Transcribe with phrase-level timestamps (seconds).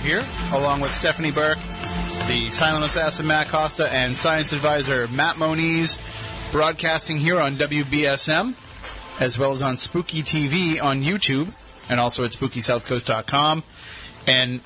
[0.00, 1.58] here, along with Stephanie Burke,
[2.26, 5.98] the silent assassin Matt Costa, and science advisor Matt Moniz,
[6.52, 8.54] broadcasting here on WBSM,
[9.20, 11.52] as well as on Spooky TV on YouTube,
[11.88, 13.64] and also at SpookySouthCoast.com,
[14.26, 14.60] and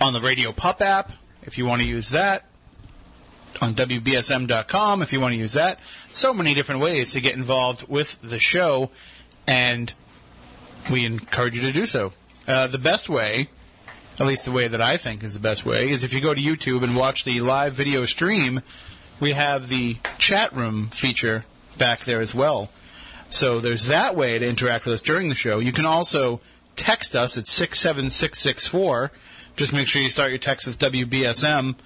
[0.00, 2.44] on the Radio Pup app, if you want to use that,
[3.60, 5.80] on WBSM.com, if you want to use that.
[6.14, 8.90] So many different ways to get involved with the show,
[9.46, 9.92] and
[10.90, 12.12] we encourage you to do so.
[12.46, 13.48] Uh, the best way,
[14.20, 16.34] at least the way that I think is the best way, is if you go
[16.34, 18.62] to YouTube and watch the live video stream,
[19.20, 21.44] we have the chat room feature
[21.76, 22.70] back there as well.
[23.30, 25.58] So there's that way to interact with us during the show.
[25.58, 26.40] You can also
[26.76, 29.12] text us at 67664.
[29.56, 31.76] Just make sure you start your text with WBSM.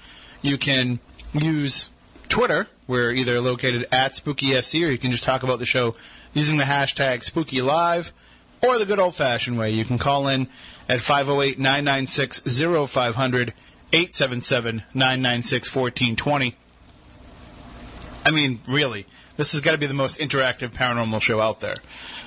[0.41, 1.01] You can
[1.33, 1.91] use
[2.29, 2.69] Twitter.
[2.87, 5.97] We're either located at SpookySC or you can just talk about the show
[6.35, 8.13] using the hashtag SpookyLive
[8.63, 9.71] or the good old fashioned way.
[9.71, 10.49] You can call in
[10.89, 12.41] at 508 996
[12.91, 13.55] 0500
[13.93, 16.57] 877 996 1420.
[18.25, 21.77] I mean, really, this has got to be the most interactive paranormal show out there.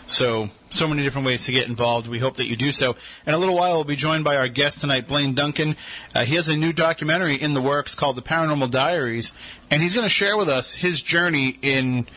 [0.07, 2.07] So, so many different ways to get involved.
[2.07, 2.95] We hope that you do so.
[3.25, 5.75] In a little while, we'll be joined by our guest tonight, Blaine Duncan.
[6.13, 9.33] Uh, he has a new documentary in the works called The Paranormal Diaries,
[9.71, 12.07] and he's going to share with us his journey in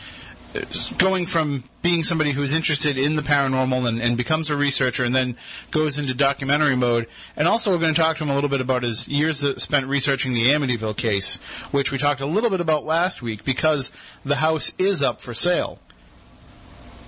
[0.98, 5.15] going from being somebody who's interested in the paranormal and, and becomes a researcher and
[5.15, 5.37] then
[5.70, 7.06] goes into documentary mode.
[7.37, 9.87] And also, we're going to talk to him a little bit about his years spent
[9.87, 11.37] researching the Amityville case,
[11.71, 13.91] which we talked a little bit about last week because
[14.25, 15.78] the house is up for sale.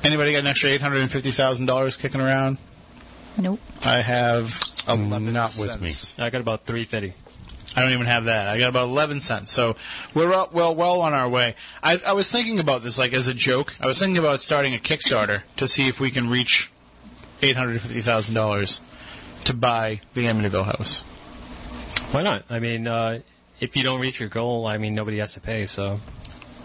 [0.03, 2.59] Anybody got an extra eight hundred and fifty thousand dollars kicking around?
[3.37, 3.61] Nope.
[3.83, 4.47] I have
[4.87, 6.25] mm, eleven Not with me.
[6.25, 7.15] I got about 350.
[7.77, 8.49] I don't even have that.
[8.49, 9.53] I got about eleven cents.
[9.53, 9.77] So
[10.13, 11.55] we're up, well, well on our way.
[11.83, 13.77] I, I was thinking about this like as a joke.
[13.81, 16.71] I was thinking about starting a Kickstarter to see if we can reach
[17.43, 18.81] eight hundred fifty thousand dollars
[19.45, 21.01] to buy the Amityville house.
[22.11, 22.45] Why not?
[22.51, 23.21] I mean, uh,
[23.61, 26.01] if you don't reach your goal, I mean, nobody has to pay, so.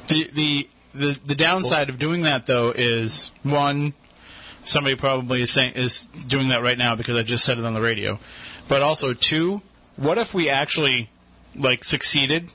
[0.07, 3.93] The the the, the downside of doing that though is one,
[4.63, 7.73] somebody probably is saying is doing that right now because I just said it on
[7.73, 8.19] the radio.
[8.67, 9.61] But also two,
[9.97, 11.09] what if we actually
[11.55, 12.51] like succeeded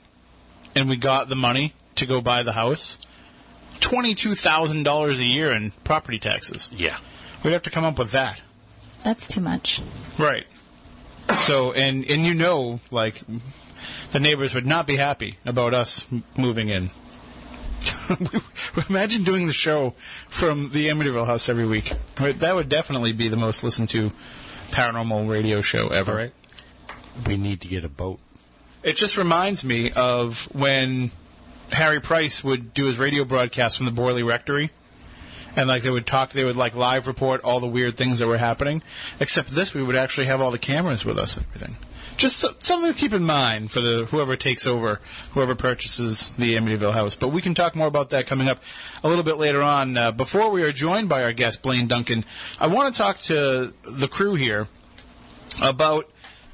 [0.75, 2.97] and we got the money to go buy the house?
[3.79, 6.69] Twenty two thousand dollars a year in property taxes.
[6.73, 6.97] Yeah.
[7.43, 8.41] We'd have to come up with that.
[9.03, 9.81] That's too much.
[10.19, 10.45] Right.
[11.39, 13.21] So and and you know like
[14.11, 16.91] the neighbors would not be happy about us m- moving in.
[18.89, 19.95] Imagine doing the show
[20.29, 21.93] from the Amityville house every week.
[22.19, 24.11] Right, That would definitely be the most listened to
[24.69, 26.11] paranormal radio show ever.
[26.11, 26.33] All right.
[27.25, 28.19] We need to get a boat.
[28.83, 31.11] It just reminds me of when
[31.71, 34.71] Harry Price would do his radio broadcast from the Borley Rectory.
[35.55, 38.27] And like they would talk, they would like live report all the weird things that
[38.27, 38.81] were happening.
[39.19, 41.77] Except this, we would actually have all the cameras with us and everything.
[42.17, 45.01] Just so, something to keep in mind for the whoever takes over,
[45.31, 47.15] whoever purchases the Amityville house.
[47.15, 48.61] But we can talk more about that coming up
[49.03, 49.97] a little bit later on.
[49.97, 52.23] Uh, before we are joined by our guest Blaine Duncan,
[52.59, 54.67] I want to talk to the crew here
[55.61, 56.09] about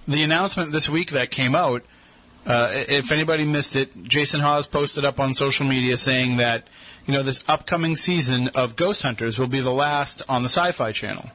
[0.07, 1.83] the announcement this week that came out.
[2.45, 6.67] Uh, if anybody missed it, Jason Hawes posted up on social media saying that
[7.05, 10.91] you know this upcoming season of Ghost Hunters will be the last on the Sci-Fi
[10.93, 11.29] Channel.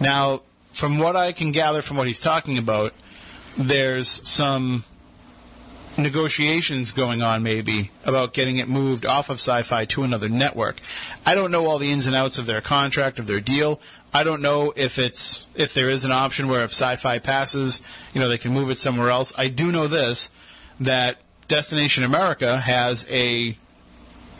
[0.00, 2.92] Now, from what I can gather from what he's talking about,
[3.56, 4.84] there's some
[5.96, 10.80] negotiations going on maybe about getting it moved off of sci-fi to another network.
[11.24, 13.80] I don't know all the ins and outs of their contract of their deal.
[14.14, 17.82] I don't know if it's if there is an option where if sci-fi passes,
[18.14, 19.34] you know, they can move it somewhere else.
[19.36, 20.30] I do know this
[20.78, 21.18] that
[21.48, 23.58] Destination America has a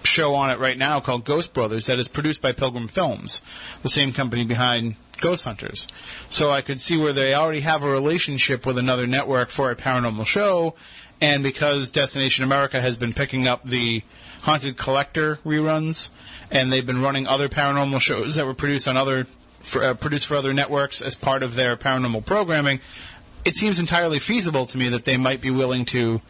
[0.05, 3.43] show on it right now called Ghost Brothers that is produced by Pilgrim Films,
[3.83, 5.89] the same company behind Ghost Hunters.
[6.29, 9.77] So I could see where they already have a relationship with another network for a
[9.77, 10.75] paranormal show,
[11.21, 14.03] and because Destination America has been picking up the
[14.43, 16.11] Haunted Collector reruns,
[16.51, 19.27] and they've been running other paranormal shows that were produced on other
[19.65, 22.81] for, uh, produced for other networks as part of their paranormal programming,
[23.45, 26.21] it seems entirely feasible to me that they might be willing to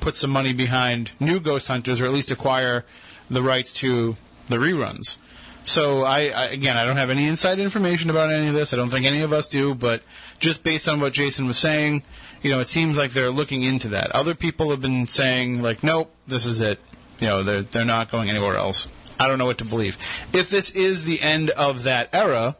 [0.00, 2.84] put some money behind new Ghost Hunters, or at least acquire
[3.28, 4.16] the rights to
[4.48, 5.16] the reruns.
[5.62, 8.72] So I, I again, I don't have any inside information about any of this.
[8.72, 10.02] I don't think any of us do, but
[10.38, 12.02] just based on what Jason was saying,
[12.42, 14.10] you know, it seems like they're looking into that.
[14.12, 16.80] Other people have been saying like, nope, this is it.
[17.20, 18.88] You know, they're they're not going anywhere else.
[19.18, 19.98] I don't know what to believe.
[20.32, 22.56] If this is the end of that era,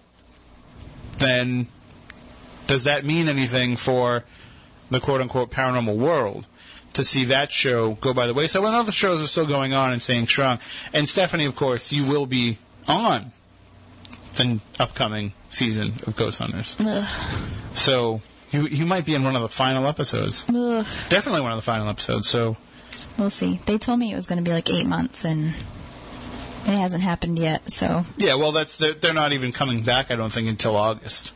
[1.20, 1.68] then
[2.66, 4.24] does that mean anything for
[4.90, 6.46] the quote unquote paranormal world?
[6.94, 9.92] To see that show go by the wayside when other shows are still going on
[9.92, 10.58] and staying strong.
[10.92, 12.58] And Stephanie, of course, you will be
[12.88, 13.30] on
[14.34, 16.76] the upcoming season of Ghost Hunters.
[16.80, 17.06] Ugh.
[17.74, 20.44] So you you might be in one of the final episodes.
[20.48, 20.84] Ugh.
[21.08, 22.28] Definitely one of the final episodes.
[22.28, 22.56] So
[23.18, 23.60] We'll see.
[23.66, 25.54] They told me it was going to be like eight months, and
[26.70, 27.70] it hasn't happened yet.
[27.72, 30.10] So yeah, well, that's they're, they're not even coming back.
[30.10, 31.32] I don't think until August.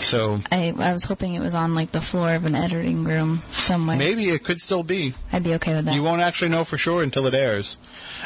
[0.00, 3.38] So I, I was hoping it was on like the floor of an editing room
[3.50, 3.96] somewhere.
[3.96, 5.14] maybe it could still be.
[5.32, 5.94] I'd be okay with that.
[5.94, 7.78] You won't actually know for sure until it airs,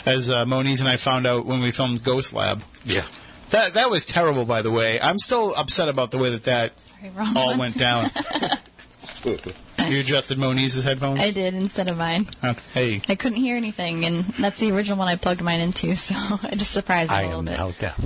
[0.04, 2.62] as uh, Moniz and I found out when we filmed Ghost Lab.
[2.84, 3.04] Yeah.
[3.50, 5.00] That that was terrible, by the way.
[5.00, 7.58] I'm still upset about the way that that Sorry, all one.
[7.58, 8.10] went down.
[9.92, 11.20] you adjusted Moniz's headphones.
[11.20, 12.26] I did instead of mine.
[12.44, 12.60] Okay.
[12.74, 16.14] Hey, I couldn't hear anything, and that's the original one I plugged mine into, so
[16.18, 17.56] I just surprised I a little am bit.
[17.58, 18.04] now deaf.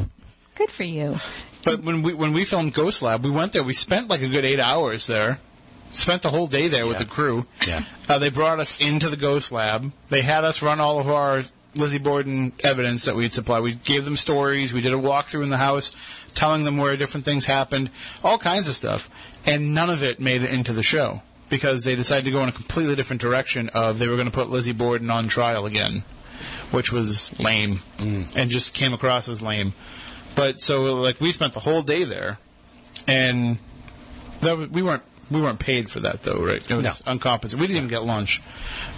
[0.55, 1.17] Good for you.
[1.65, 3.63] but when we when we filmed Ghost Lab, we went there.
[3.63, 5.39] We spent like a good eight hours there.
[5.93, 7.47] Spent the whole day there with the crew.
[7.67, 7.83] Yeah.
[8.09, 9.91] Uh, they brought us into the Ghost Lab.
[10.09, 11.43] They had us run all of our
[11.75, 13.63] Lizzie Borden evidence that we'd supplied.
[13.63, 14.73] We gave them stories.
[14.73, 15.93] We did a walkthrough in the house,
[16.35, 17.91] telling them where different things happened,
[18.23, 19.11] all kinds of stuff.
[19.47, 22.49] And none of it made it into the show because they decided to go in
[22.49, 26.05] a completely different direction of they were going to put Lizzie Borden on trial again,
[26.71, 29.75] which was lame and just came across as lame.
[30.35, 32.39] But so like we spent the whole day there,
[33.07, 33.59] and
[34.41, 36.65] that was, we weren't we weren't paid for that though, right?
[36.71, 37.13] It was No.
[37.13, 37.61] uncompensated.
[37.61, 38.41] We didn't even get lunch,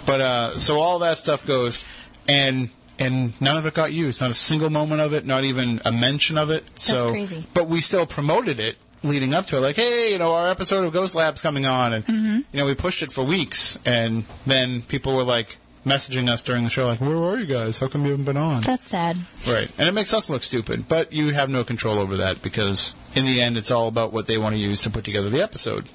[0.05, 1.87] but uh, so all that stuff goes,
[2.27, 2.69] and
[2.99, 4.21] and none of it got used.
[4.21, 5.25] Not a single moment of it.
[5.25, 6.63] Not even a mention of it.
[6.75, 7.43] so crazy.
[7.53, 9.59] But we still promoted it leading up to it.
[9.59, 12.07] Like, hey, you know, our episode of Ghost Lab's coming on, and
[12.51, 16.63] you know, we pushed it for weeks, and then people were like messaging us during
[16.63, 17.77] the show, like, where are you guys?
[17.77, 18.61] How come you haven't been on?
[18.61, 19.17] That's sad.
[19.47, 19.71] Right.
[19.77, 23.25] And it makes us look stupid, but you have no control over that because in
[23.25, 25.89] the end it's all about what they want to use to put together the episode.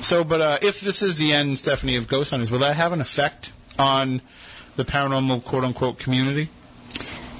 [0.00, 2.92] So, but uh, if this is the end, Stephanie, of Ghost Hunters, will that have
[2.92, 4.22] an effect on
[4.76, 6.48] the paranormal quote unquote community?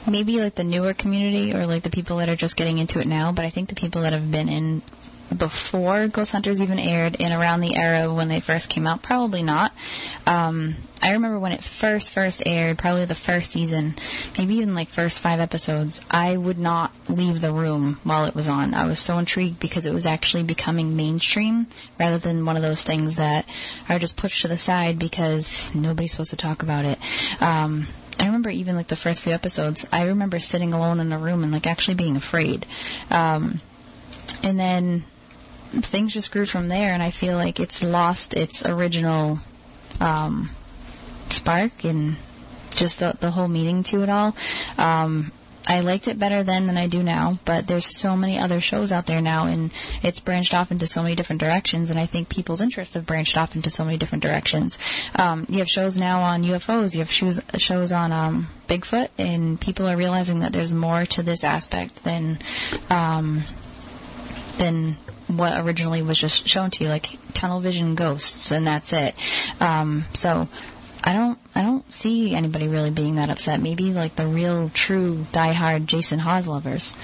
[0.06, 3.06] Maybe like the newer community or like the people that are just getting into it
[3.06, 4.82] now, but I think the people that have been in
[5.36, 9.42] before Ghost Hunters even aired and around the era when they first came out, probably
[9.42, 9.72] not.
[10.26, 13.94] Um, I remember when it first first aired, probably the first season,
[14.36, 18.48] maybe even like first five episodes, I would not leave the room while it was
[18.48, 18.74] on.
[18.74, 21.68] I was so intrigued because it was actually becoming mainstream
[21.98, 23.48] rather than one of those things that
[23.88, 26.98] are just pushed to the side because nobody's supposed to talk about it.
[27.40, 27.86] Um,
[28.20, 31.42] I remember even like the first few episodes, I remember sitting alone in a room
[31.42, 32.66] and like actually being afraid.
[33.10, 33.60] Um,
[34.42, 35.04] and then
[35.72, 39.38] things just grew from there, and I feel like it's lost its original
[40.00, 40.50] um,
[41.30, 42.16] spark and
[42.74, 44.36] just the, the whole meaning to it all.
[44.76, 45.32] Um,
[45.66, 48.90] I liked it better then than I do now, but there's so many other shows
[48.92, 49.72] out there now, and
[50.02, 53.36] it's branched off into so many different directions, and I think people's interests have branched
[53.36, 54.78] off into so many different directions.
[55.14, 59.60] Um, you have shows now on UFOs, you have shows, shows on um, Bigfoot, and
[59.60, 62.38] people are realizing that there's more to this aspect than
[62.88, 63.42] um,
[64.58, 69.14] than what originally was just shown to you, like tunnel vision ghosts, and that's it.
[69.60, 70.48] Um, so
[71.02, 73.60] I don't, I don't see anybody really being that upset.
[73.60, 76.94] Maybe like the real, true, diehard Jason Hawes lovers.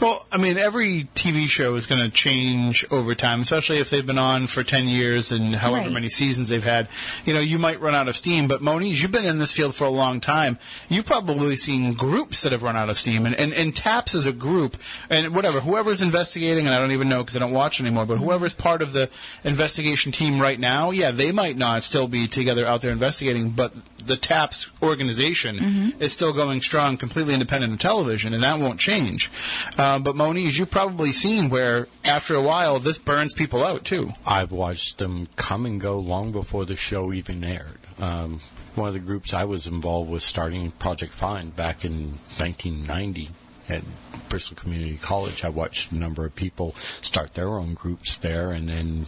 [0.00, 4.06] Well, I mean, every TV show is going to change over time, especially if they've
[4.06, 5.92] been on for 10 years and however Right.
[5.92, 6.86] many seasons they've had.
[7.24, 9.74] You know, you might run out of steam, but Moniz, you've been in this field
[9.74, 10.56] for a long time.
[10.88, 14.24] You've probably seen groups that have run out of steam, and, and, and TAPS is
[14.24, 14.76] a group,
[15.10, 18.18] and whatever, whoever's investigating, and I don't even know because I don't watch anymore, but
[18.18, 19.10] whoever's part of the
[19.42, 23.72] investigation team right now, yeah, they might not still be together out there investigating, but
[24.04, 29.30] the TAPS organization is still going strong, completely independent of television, and that won't change.
[29.76, 34.10] Uh, but Moniz, you've probably seen where after a while this burns people out too.
[34.26, 37.78] I've watched them come and go long before the show even aired.
[37.98, 38.40] Um,
[38.74, 43.30] one of the groups I was involved with starting Project Find back in 1990
[43.68, 43.82] at
[44.28, 45.44] Bristol Community College.
[45.44, 49.06] I watched a number of people start their own groups there, and then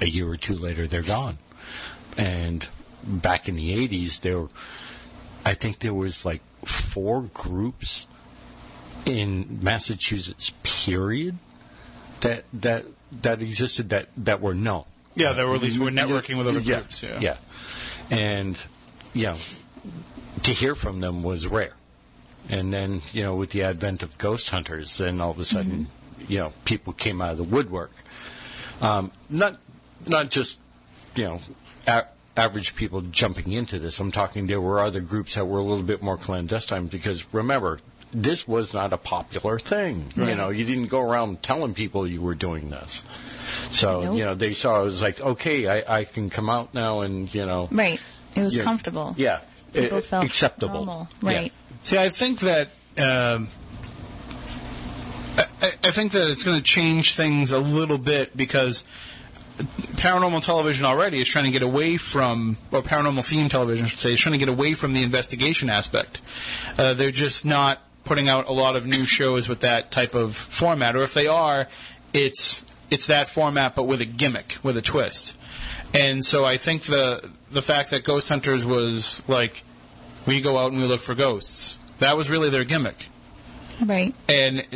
[0.00, 1.38] a year or two later, they're gone.
[2.16, 2.66] And
[3.04, 4.46] back in the 80s, there,
[5.44, 8.06] I think there was like four groups
[9.06, 10.52] in Massachusetts.
[10.62, 11.36] Period.
[12.20, 12.84] That that
[13.22, 14.84] that existed that that were known.
[15.14, 17.02] Yeah, there were at least we're networking with other Yeah, groups.
[17.02, 17.18] Yeah.
[17.20, 17.36] yeah,
[18.10, 18.58] and
[19.14, 19.36] you know,
[20.42, 21.72] to hear from them was rare.
[22.50, 25.86] And then you know, with the advent of ghost hunters, then all of a sudden,
[26.28, 27.92] you know, people came out of the woodwork.
[28.82, 29.58] Um, not
[30.06, 30.60] not just
[31.14, 31.40] you know.
[31.86, 32.04] A-
[32.36, 33.98] average people jumping into this.
[34.00, 37.80] I'm talking there were other groups that were a little bit more clandestine because remember,
[38.12, 40.06] this was not a popular thing.
[40.16, 43.02] You know, you didn't go around telling people you were doing this.
[43.70, 44.18] So, Nope.
[44.18, 47.32] you know, they saw it was like, okay, I, I can come out now and,
[47.32, 47.68] you know.
[47.70, 48.00] Right.
[48.34, 49.14] It was yeah, comfortable.
[49.16, 49.40] Yeah.
[49.72, 50.84] People Uh, felt acceptable.
[50.84, 51.08] normal.
[51.22, 51.28] Yeah.
[51.36, 51.52] Right.
[51.82, 52.68] See, I think that
[52.98, 53.48] um,
[55.62, 58.84] I- I think that it's going to change things a little bit because
[59.62, 63.98] paranormal television already is trying to get away from, or paranormal theme television, I should
[63.98, 66.22] say, is trying to get away from the investigation aspect.
[66.78, 70.34] Uh, they're just not putting out a lot of new shows with that type of
[70.36, 71.68] format, or if they are,
[72.12, 75.36] it's it's that format but with a gimmick, with a twist.
[75.94, 79.62] And so I think the the fact that Ghost Hunters was like,
[80.26, 81.78] we go out and we look for ghosts.
[81.98, 83.06] That was really their gimmick
[83.84, 84.14] Right.
[84.28, 84.66] and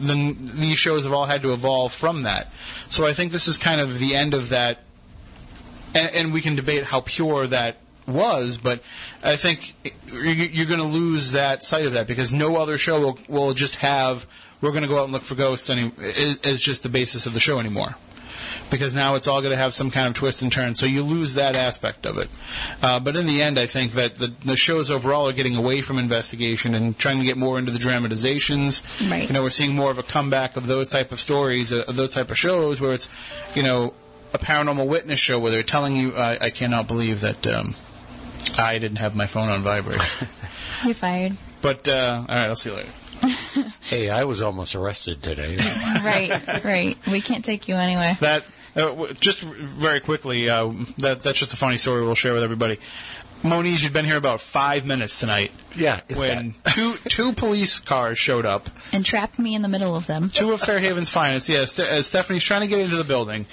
[0.00, 2.48] the, these shows have all had to evolve from that.
[2.88, 4.78] So I think this is kind of the end of that,
[5.94, 7.76] and, and we can debate how pure that
[8.06, 8.82] was, but
[9.22, 9.74] I think
[10.12, 13.54] you- you're going to lose that sight of that because no other show will, will
[13.54, 14.26] just have
[14.60, 17.32] we're going to go out and look for ghosts any is just the basis of
[17.32, 17.96] the show anymore.
[18.70, 21.02] Because now it's all going to have some kind of twist and turn, so you
[21.02, 22.30] lose that aspect of it.
[22.82, 25.82] Uh, but in the end, I think that the, the shows overall are getting away
[25.82, 28.82] from investigation and trying to get more into the dramatizations.
[29.08, 29.26] Right.
[29.26, 31.96] You know, we're seeing more of a comeback of those type of stories, uh, of
[31.96, 33.08] those type of shows where it's,
[33.54, 33.92] you know,
[34.32, 37.74] a paranormal witness show where they're telling you, I, I cannot believe that um,
[38.56, 40.00] I didn't have my phone on vibrate.
[40.84, 41.36] You're fired.
[41.60, 42.90] but uh, all right, I'll see you later.
[43.80, 45.56] Hey, I was almost arrested today.
[46.04, 46.64] right.
[46.64, 46.96] Right.
[47.10, 48.16] We can't take you anywhere.
[48.20, 48.44] That
[48.76, 50.48] uh, just very quickly.
[50.48, 52.78] Uh, that that's just a funny story we'll share with everybody.
[53.42, 55.50] Moniz, you've been here about five minutes tonight.
[55.74, 58.68] Yeah, when two two police cars showed up.
[58.92, 60.28] And trapped me in the middle of them.
[60.28, 61.48] Two of Fairhaven's finest.
[61.48, 63.46] Yes, Ste- uh, Stephanie's trying to get into the building,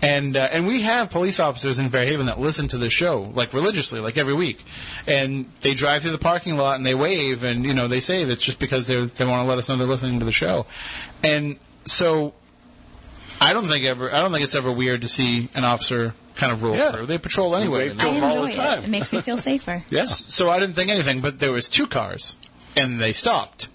[0.00, 3.52] and uh, and we have police officers in Fairhaven that listen to the show like
[3.52, 4.62] religiously, like every week,
[5.08, 8.24] and they drive through the parking lot and they wave, and you know they say
[8.24, 10.66] that's just because they they want to let us know they're listening to the show,
[11.24, 12.32] and so
[13.42, 16.52] I don't think ever I don't think it's ever weird to see an officer kind
[16.52, 16.92] of roll Yeah.
[16.92, 17.06] through.
[17.06, 17.88] They patrol anyway.
[17.88, 18.78] wave I them all the enjoy time.
[18.80, 18.84] it.
[18.84, 19.82] It makes me feel safer.
[19.90, 20.32] yes.
[20.32, 22.36] So I didn't think anything, but there was two cars,
[22.76, 23.68] and they stopped.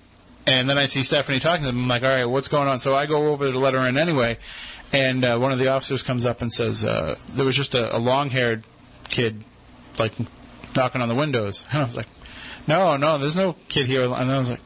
[0.48, 1.82] And then I see Stephanie talking to them.
[1.84, 2.80] I'm like, all right, what's going on?
[2.80, 4.38] So I go over to let her in anyway,
[4.94, 7.94] and uh, one of the officers comes up and says, uh, there was just a,
[7.96, 8.64] a long-haired
[9.10, 9.44] kid,
[10.00, 10.14] like,
[10.76, 11.66] knocking on the windows.
[11.74, 12.08] And I was like,
[12.66, 14.04] no, no, there's no kid here.
[14.06, 14.62] And I was like,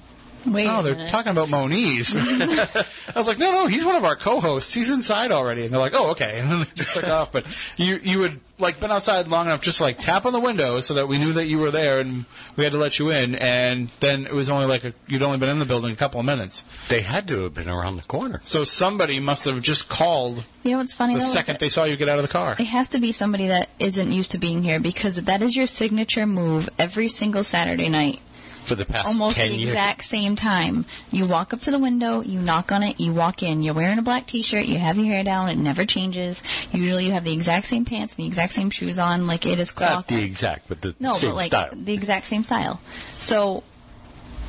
[0.45, 0.65] Wait.
[0.65, 2.15] no, a they're talking about Moniz.
[2.15, 2.83] I
[3.15, 4.73] was like, no, no, he's one of our co-hosts.
[4.73, 5.63] He's inside already.
[5.63, 6.39] And they're like, oh, okay.
[6.41, 7.31] And then they just took off.
[7.31, 7.45] But
[7.77, 10.93] you, you had like been outside long enough, just like tap on the window so
[10.95, 13.35] that we knew that you were there and we had to let you in.
[13.35, 16.19] And then it was only like a, you'd only been in the building a couple
[16.19, 16.63] of minutes.
[16.87, 18.41] They had to have been around the corner.
[18.43, 21.25] So somebody must have just called You know what's funny the though?
[21.25, 22.55] second they saw you get out of the car.
[22.57, 25.67] It has to be somebody that isn't used to being here because that is your
[25.67, 28.19] signature move every single Saturday night.
[28.65, 29.69] For the past Almost 10 the years.
[29.71, 30.85] exact same time.
[31.11, 33.63] You walk up to the window, you knock on it, you walk in.
[33.63, 36.41] You're wearing a black t-shirt, you have your hair down, it never changes.
[36.71, 39.77] Usually you have the exact same pants, the exact same shoes on, like it is
[39.79, 41.69] Not the exact, but the no, same but like style.
[41.73, 42.79] the exact same style.
[43.19, 43.63] So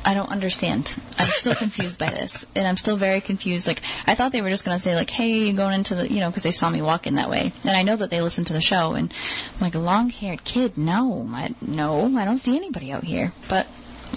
[0.05, 0.93] I don't understand.
[1.17, 3.67] I'm still confused by this, and I'm still very confused.
[3.67, 6.11] Like I thought they were just going to say like, "Hey, you going into the,"
[6.11, 8.19] you know, because they saw me walk in that way, and I know that they
[8.19, 8.93] listen to the show.
[8.95, 9.13] And
[9.55, 10.77] I'm like, "Long-haired kid?
[10.77, 13.65] No, I, no, I don't see anybody out here." But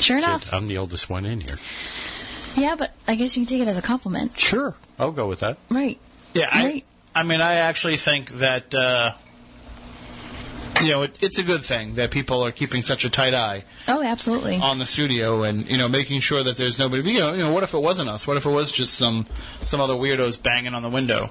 [0.01, 1.59] sure enough, I'm the oldest one in here.
[2.57, 2.75] yeah.
[2.77, 4.75] But I guess you can take it as a compliment, Sure.
[4.99, 5.59] I'll go with that.
[5.71, 5.99] right?
[6.35, 6.85] Yeah, I, Right.
[7.15, 9.13] I mean, I actually think that uh,
[10.83, 13.65] you know it, it's a good thing that people are keeping such a tight eye
[13.89, 14.57] Oh, absolutely.
[14.57, 17.11] on the studio and you know making sure that there's nobody.
[17.11, 18.27] You know, you know, what if it wasn't us?
[18.27, 19.27] What if it was just some
[19.63, 21.31] some other weirdos banging on the window?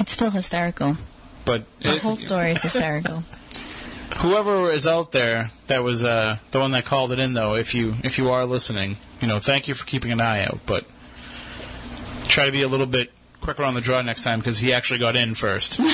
[0.00, 0.96] It's still hysterical.
[1.44, 3.22] But The it- whole story is hysterical.
[4.18, 7.74] whoever is out there that was uh, the one that called it in, though, if
[7.74, 10.60] you if you are listening, you know, thank you for keeping an eye out.
[10.66, 10.84] But
[12.26, 13.10] try to be a little bit
[13.40, 15.80] quicker on the draw next time because he actually got in first.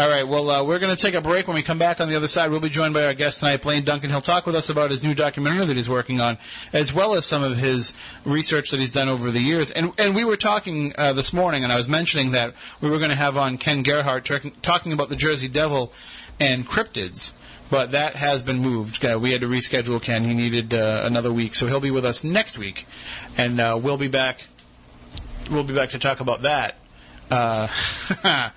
[0.00, 1.46] All right, well, uh, we're going to take a break.
[1.46, 3.62] When we come back on the other side, we'll be joined by our guest tonight,
[3.62, 4.10] Blaine Duncan.
[4.10, 6.36] He'll talk with us about his new documentary that he's working on,
[6.72, 7.92] as well as some of his
[8.24, 9.70] research that he's done over the years.
[9.70, 12.98] And and we were talking uh, this morning, and I was mentioning that we were
[12.98, 15.92] going to have on Ken Gerhard talking talking about the Jersey Devil
[16.40, 17.32] and cryptids.
[17.70, 19.04] But that has been moved.
[19.04, 20.24] Uh, we had to reschedule Ken.
[20.24, 22.86] He needed uh, another week, so he'll be with us next week,
[23.36, 24.48] and uh, we'll be back.
[25.50, 26.76] We'll be back to talk about that.
[27.30, 27.68] Uh,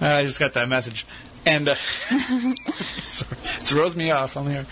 [0.00, 1.06] I just got that message,
[1.46, 1.76] and uh,
[2.10, 2.58] it
[3.62, 4.66] throws me off on the air.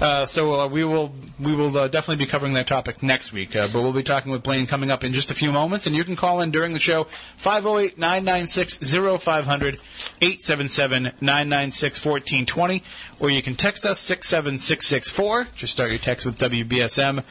[0.00, 3.56] Uh, so uh, we will we will uh, definitely be covering that topic next week.
[3.56, 5.94] Uh, but we'll be talking with Blaine coming up in just a few moments, and
[5.96, 7.04] you can call in during the show
[7.42, 9.82] 508-996-0500,
[10.20, 12.82] 877-996-1420,
[13.18, 15.48] or you can text us 67664.
[15.56, 17.22] Just start your text with WBSM, uh,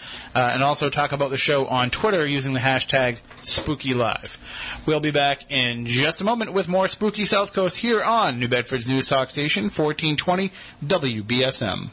[0.53, 4.86] and also talk about the show on Twitter using the hashtag SpookyLive.
[4.88, 8.48] We'll be back in just a moment with more Spooky South Coast here on New
[8.48, 10.51] Bedford's News Talk Station, 1420
[10.86, 11.89] WBSM.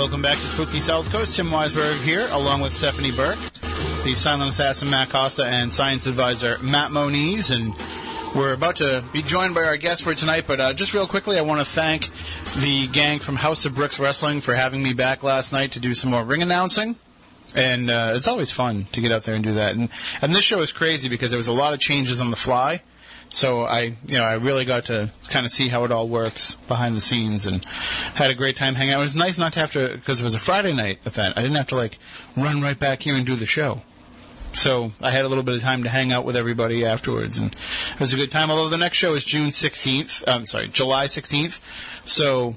[0.00, 1.36] Welcome back to Spooky South Coast.
[1.36, 3.36] Tim Weisberg here, along with Stephanie Burke,
[4.02, 7.50] the silent assassin Matt Costa, and science advisor Matt Moniz.
[7.50, 7.74] And
[8.34, 11.36] we're about to be joined by our guest for tonight, but uh, just real quickly,
[11.36, 12.08] I want to thank
[12.56, 15.92] the gang from House of Bricks Wrestling for having me back last night to do
[15.92, 16.96] some more ring announcing.
[17.54, 19.76] And uh, it's always fun to get out there and do that.
[19.76, 19.90] And
[20.22, 22.80] and this show is crazy because there was a lot of changes on the fly.
[23.30, 26.56] So I, you know, I really got to kind of see how it all works
[26.66, 27.64] behind the scenes, and
[28.14, 29.00] had a great time hanging out.
[29.00, 31.38] It was nice not to have to because it was a Friday night event.
[31.38, 31.98] I didn't have to like
[32.36, 33.82] run right back here and do the show.
[34.52, 37.54] So I had a little bit of time to hang out with everybody afterwards, and
[37.54, 38.50] it was a good time.
[38.50, 41.60] Although the next show is June 16th, I'm sorry, July 16th,
[42.04, 42.56] so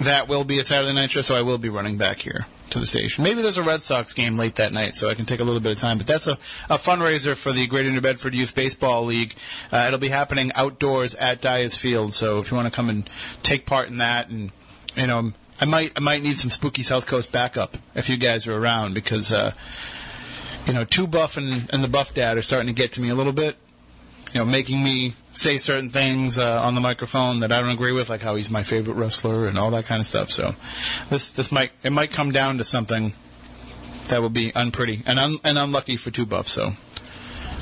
[0.00, 1.20] that will be a Saturday night show.
[1.20, 3.24] So I will be running back here to the station.
[3.24, 5.60] Maybe there's a Red Sox game late that night, so I can take a little
[5.60, 5.98] bit of time.
[5.98, 6.32] But that's a,
[6.68, 9.34] a fundraiser for the Greater New Bedford Youth Baseball League.
[9.72, 12.14] Uh, it'll be happening outdoors at Dyers Field.
[12.14, 13.08] So if you want to come and
[13.42, 14.50] take part in that, and
[14.96, 18.46] you know, I might I might need some spooky South Coast backup if you guys
[18.46, 19.32] are around because.
[19.32, 19.52] Uh,
[20.66, 23.10] you know, Two Buff and, and the Buff Dad are starting to get to me
[23.10, 23.58] a little bit.
[24.34, 27.92] You know, making me say certain things uh, on the microphone that I don't agree
[27.92, 30.28] with, like how he's my favorite wrestler and all that kind of stuff.
[30.30, 30.56] So,
[31.08, 33.12] this this might it might come down to something
[34.08, 36.48] that will be unpretty and un, and unlucky for Two Buff.
[36.48, 36.72] So,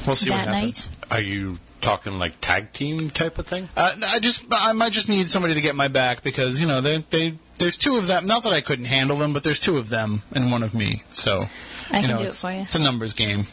[0.06, 0.88] we'll see That what happens.
[0.88, 1.10] night?
[1.10, 3.68] Are you talking like tag team type of thing?
[3.76, 6.80] Uh, I just I might just need somebody to get my back because you know
[6.80, 8.24] they they there's two of them.
[8.24, 11.02] Not that I couldn't handle them, but there's two of them and one of me.
[11.12, 11.42] So
[11.90, 12.60] I can know, do it for you.
[12.60, 13.46] It's a numbers game,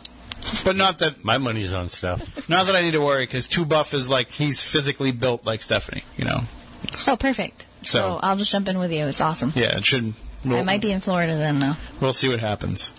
[0.63, 2.47] but not that My money's on stuff.
[2.49, 5.61] not that I need to worry because Two Buff is like he's physically built like
[5.61, 6.03] Stephanie.
[6.17, 6.39] You know,
[6.93, 7.65] So perfect.
[7.81, 9.05] So- So, I'll just jump in with you.
[9.07, 9.53] It's awesome.
[9.55, 10.13] yeah, it should.
[10.45, 11.73] We'll, I might be in Florida then, though.
[11.99, 12.93] We'll see what happens.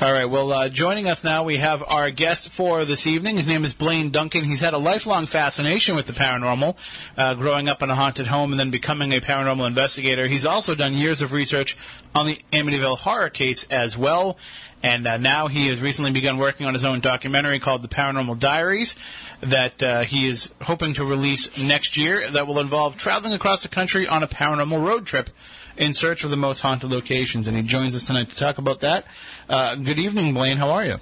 [0.00, 0.24] All right.
[0.24, 3.36] Well, uh, joining us now, we have our guest for this evening.
[3.36, 4.42] His name is Blaine Duncan.
[4.42, 6.76] He's had a lifelong fascination with the paranormal,
[7.16, 10.26] uh, growing up in a haunted home and then becoming a paranormal investigator.
[10.26, 11.76] He's also done years of research
[12.12, 14.36] on the Amityville horror case as well.
[14.82, 18.38] And uh, now he has recently begun working on his own documentary called The Paranormal
[18.38, 18.96] Diaries
[19.40, 23.68] that uh, he is hoping to release next year that will involve traveling across the
[23.68, 25.30] country on a paranormal road trip
[25.80, 27.48] in search of the most haunted locations.
[27.48, 29.06] And he joins us tonight to talk about that.
[29.48, 30.58] Uh, good evening, Blaine.
[30.58, 30.96] How are you?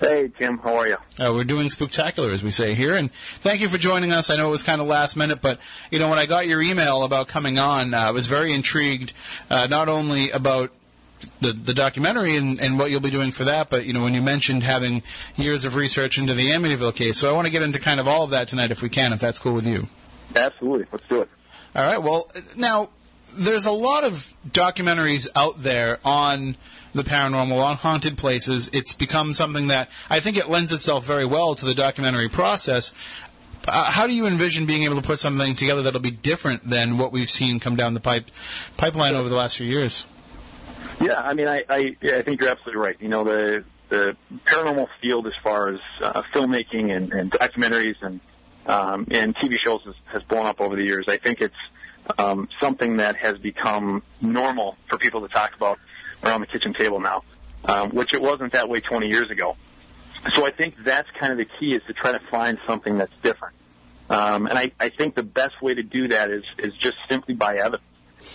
[0.00, 0.58] Hey, Jim.
[0.58, 0.96] How are you?
[1.18, 4.30] Uh, we're doing spectacular, as we say here, and thank you for joining us.
[4.30, 5.58] I know it was kind of last minute, but
[5.90, 9.12] you know when I got your email about coming on, uh, I was very intrigued,
[9.50, 10.70] uh, not only about
[11.40, 14.14] the the documentary and, and what you'll be doing for that, but you know when
[14.14, 15.02] you mentioned having
[15.34, 17.18] years of research into the Amityville case.
[17.18, 19.12] So I want to get into kind of all of that tonight, if we can,
[19.12, 19.88] if that's cool with you.
[20.36, 20.86] Absolutely.
[20.92, 21.28] Let's do it.
[21.74, 22.00] All right.
[22.00, 22.90] Well, now
[23.36, 26.56] there's a lot of documentaries out there on
[26.94, 28.70] the paranormal, on haunted places.
[28.72, 32.92] It's become something that I think it lends itself very well to the documentary process.
[33.66, 36.96] Uh, how do you envision being able to put something together that'll be different than
[36.96, 38.30] what we've seen come down the pipe
[38.76, 40.06] pipeline over the last few years?
[41.00, 42.96] Yeah, I mean, I, I, yeah, I think you're absolutely right.
[43.00, 48.20] You know, the the paranormal field, as far as uh, filmmaking and, and documentaries and
[48.66, 51.06] um, and TV shows, has, has blown up over the years.
[51.08, 51.54] I think it's
[52.18, 55.78] um, something that has become normal for people to talk about
[56.24, 57.22] around the kitchen table now,
[57.64, 59.56] um, which it wasn't that way 20 years ago.
[60.34, 63.12] So I think that's kind of the key is to try to find something that's
[63.22, 63.54] different.
[64.10, 67.34] Um, and I, I think the best way to do that is is just simply
[67.34, 67.82] by evidence.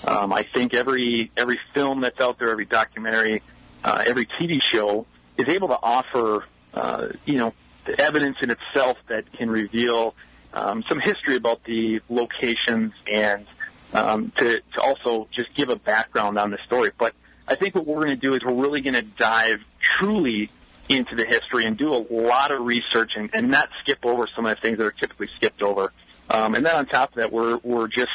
[0.05, 3.41] Um, I think every every film that's out there, every documentary,
[3.83, 5.05] uh, every TV show
[5.37, 7.53] is able to offer, uh, you know,
[7.85, 10.15] the evidence in itself that can reveal
[10.53, 13.45] um, some history about the locations and
[13.93, 16.91] um, to, to also just give a background on the story.
[16.97, 17.13] But
[17.47, 20.49] I think what we're going to do is we're really going to dive truly
[20.89, 24.45] into the history and do a lot of research and, and not skip over some
[24.45, 25.93] of the things that are typically skipped over.
[26.29, 28.11] Um, and then on top of that, we're we're just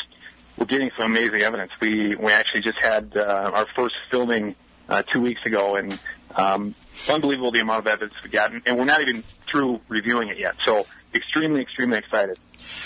[0.57, 1.71] we're getting some amazing evidence.
[1.81, 4.55] We we actually just had uh, our first filming
[4.89, 5.99] uh, two weeks ago, and
[6.35, 6.75] um,
[7.09, 10.57] unbelievable the amount of evidence we've gotten, and we're not even through reviewing it yet.
[10.65, 12.39] So extremely, extremely excited.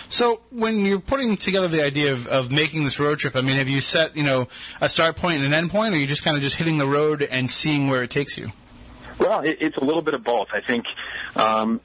[0.08, 3.56] So when you're putting together the idea of, of making this road trip, I mean,
[3.56, 4.48] have you set you know
[4.80, 6.78] a start point and an end point, or are you just kind of just hitting
[6.78, 8.52] the road and seeing where it takes you?
[9.18, 10.48] Well, it, it's a little bit of both.
[10.52, 10.84] I think
[11.36, 11.80] um,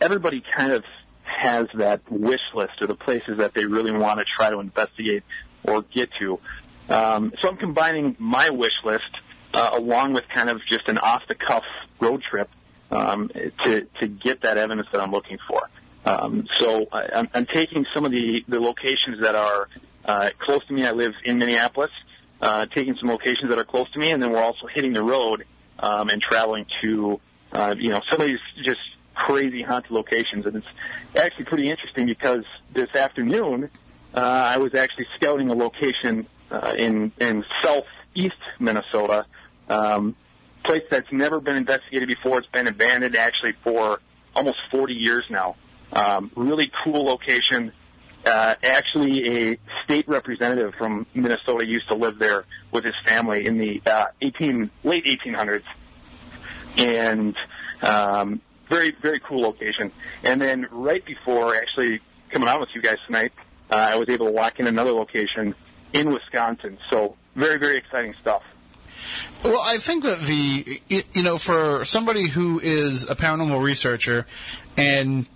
[0.00, 0.84] everybody kind of
[1.24, 5.22] has that wish list or the places that they really want to try to investigate
[5.64, 6.38] or get to.
[6.88, 9.10] Um, so I'm combining my wish list
[9.54, 11.64] uh, along with kind of just an off-the-cuff
[12.00, 12.48] road trip
[12.90, 13.30] um,
[13.64, 15.68] to to get that evidence that I'm looking for.
[16.04, 19.68] Um, so I, I'm, I'm taking some of the the locations that are
[20.04, 20.86] uh, close to me.
[20.86, 21.90] I live in Minneapolis.
[22.40, 25.02] Uh, taking some locations that are close to me, and then we're also hitting the
[25.02, 25.44] road
[25.78, 27.20] um, and traveling to
[27.52, 28.80] uh, you know some of these just
[29.14, 30.44] crazy haunted locations.
[30.46, 30.68] And it's
[31.16, 33.70] actually pretty interesting because this afternoon
[34.14, 39.26] uh, I was actually scouting a location uh, in in South East Minnesota.
[39.68, 40.16] Um,
[40.64, 42.38] place that's never been investigated before.
[42.38, 44.00] It's been abandoned actually for
[44.34, 45.56] almost 40 years now.
[45.92, 47.72] Um, really cool location.
[48.24, 53.58] Uh, actually, a state representative from Minnesota used to live there with his family in
[53.58, 55.64] the uh, 18 late 1800s,
[56.78, 57.36] and
[57.82, 59.90] um, very very cool location.
[60.22, 62.00] And then right before actually
[62.30, 63.32] coming out with you guys tonight,
[63.70, 65.54] uh, I was able to walk in another location
[65.92, 66.78] in Wisconsin.
[66.90, 68.42] So very very exciting stuff.
[69.44, 74.26] Well, I think that the you know for somebody who is a paranormal researcher
[74.76, 75.26] and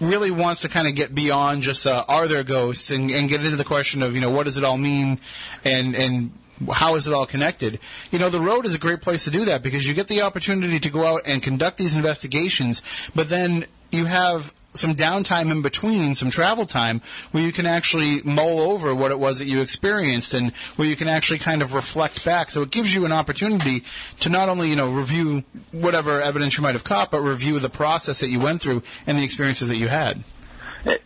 [0.00, 3.44] really wants to kind of get beyond just uh, are there ghosts and, and get
[3.44, 5.18] into the question of you know what does it all mean
[5.64, 6.32] and and
[6.72, 7.78] how is it all connected?
[8.10, 10.22] You know, the road is a great place to do that because you get the
[10.22, 12.82] opportunity to go out and conduct these investigations,
[13.14, 17.00] but then you have some downtime in between, some travel time,
[17.32, 20.96] where you can actually mull over what it was that you experienced and where you
[20.96, 22.50] can actually kind of reflect back.
[22.50, 23.84] So it gives you an opportunity
[24.20, 27.70] to not only, you know, review whatever evidence you might have caught, but review the
[27.70, 30.22] process that you went through and the experiences that you had.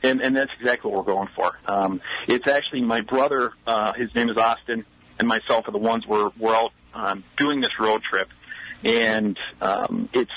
[0.03, 1.59] And, and that's exactly what we're going for.
[1.67, 4.85] Um, it's actually my brother, uh, his name is Austin,
[5.19, 8.29] and myself are the ones we're, we're out um, doing this road trip.
[8.85, 10.33] And um, it's,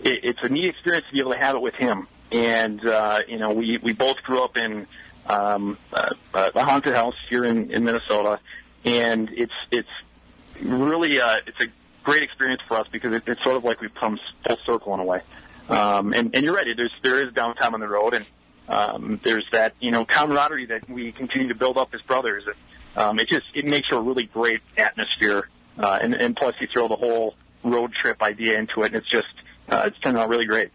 [0.00, 3.20] it, it's a neat experience to be able to have it with him and uh,
[3.28, 4.86] you know we we both grew up in
[5.26, 8.40] um, uh, uh, a haunted house here in, in Minnesota,
[8.84, 9.88] and it's it's
[10.60, 11.66] really uh, it's a
[12.02, 15.00] great experience for us because it, it's sort of like we've come full circle in
[15.00, 15.20] a way.
[15.68, 18.26] Um, and, and you're right, there's there is downtime on the road, and
[18.68, 22.44] um, there's that you know camaraderie that we continue to build up as brothers.
[22.46, 22.56] And,
[22.96, 26.66] um, it just it makes for a really great atmosphere, uh, and, and plus you
[26.72, 29.26] throw the whole road trip idea into it, and it's just
[29.68, 30.70] uh, it's turned out really great.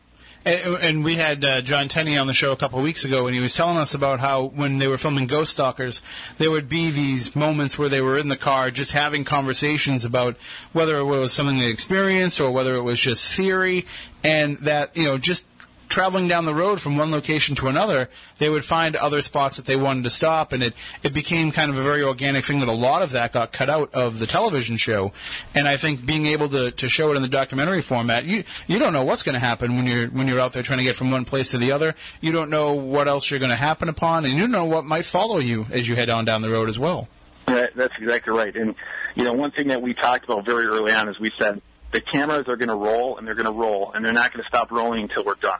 [0.45, 3.27] And, and we had uh, John Tenney on the show a couple of weeks ago,
[3.27, 6.01] and he was telling us about how when they were filming Ghost Stalkers,
[6.37, 10.37] there would be these moments where they were in the car just having conversations about
[10.71, 13.85] whether it was something they experienced or whether it was just theory,
[14.23, 15.45] and that you know just
[15.89, 19.65] traveling down the road from one location to another, they would find other spots that
[19.65, 20.73] they wanted to stop, and it
[21.03, 23.69] it became kind of a very organic thing that a lot of that got cut
[23.69, 25.11] out of the television show.
[25.55, 28.79] And I think being able to, to show it in the documentary format, you you
[28.79, 30.95] don't know what's going to happen when you're when you're out there trying to get
[30.95, 31.95] from one place to the other.
[32.21, 34.85] You don't know what else you're going to happen upon, and you don't know what
[34.85, 37.07] might follow you as you head on down the road as well.
[37.47, 38.55] That, that's exactly right.
[38.55, 38.75] And
[39.15, 42.01] you know, one thing that we talked about very early on is we said the
[42.01, 44.47] cameras are going to roll and they're going to roll and they're not going to
[44.47, 45.59] stop rolling until we're done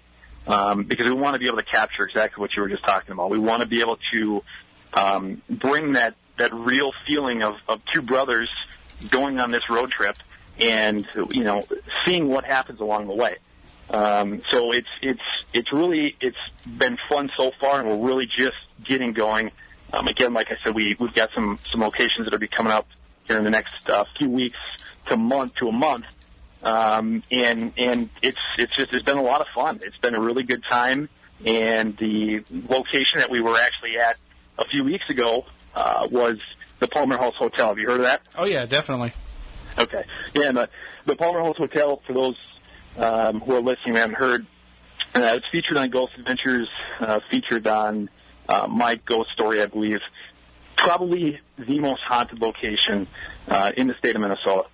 [0.49, 3.13] um, because we want to be able to capture exactly what you were just talking
[3.13, 3.29] about.
[3.29, 4.43] We want to be able to
[4.93, 8.49] um, bring that that real feeling of, of two brothers
[9.09, 10.15] going on this road trip
[10.59, 11.65] and you know
[12.03, 13.37] seeing what happens along the way.
[13.91, 15.21] Um, so it's it's
[15.53, 19.51] it's really it's been fun so far, and we're really just getting going.
[19.93, 22.73] Um, again, like I said, we we've got some some locations that are be coming
[22.73, 22.87] up
[23.25, 24.57] here in the next uh, few weeks
[25.07, 26.05] to month to a month
[26.63, 29.79] um, and and it's it's just it's been a lot of fun.
[29.83, 31.09] It's been a really good time,
[31.45, 34.17] and the location that we were actually at
[34.57, 35.45] a few weeks ago
[35.75, 36.37] uh, was
[36.79, 37.67] the Palmer House Hotel.
[37.69, 38.21] Have you heard of that?
[38.37, 39.13] Oh yeah, definitely.
[39.77, 40.69] Okay, yeah, and the,
[41.05, 42.35] the Palmer House Hotel for those
[42.97, 44.45] um, who are listening and haven't heard,
[45.15, 46.67] uh, it's featured on Ghost Adventures,
[46.99, 48.09] uh, featured on
[48.49, 49.99] uh, My Ghost Story, I believe.
[50.75, 53.07] Probably the most haunted location
[53.47, 54.67] uh, in the state of Minnesota.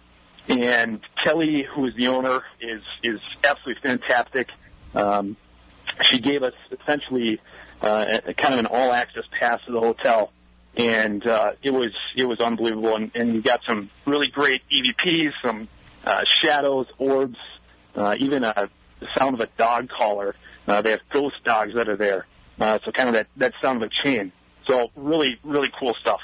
[0.47, 4.49] And Kelly, who is the owner, is is absolutely fantastic.
[4.93, 5.37] Um,
[6.03, 7.39] she gave us essentially
[7.81, 10.31] uh, a, kind of an all access pass to the hotel,
[10.75, 12.95] and uh, it was it was unbelievable.
[12.95, 15.67] And, and you got some really great EVPs, some
[16.03, 17.37] uh, shadows, orbs,
[17.95, 20.35] uh, even a, the sound of a dog collar.
[20.67, 22.25] Uh, they have ghost dogs that are there,
[22.59, 24.31] uh, so kind of that that sound of a chain.
[24.67, 26.21] So really really cool stuff.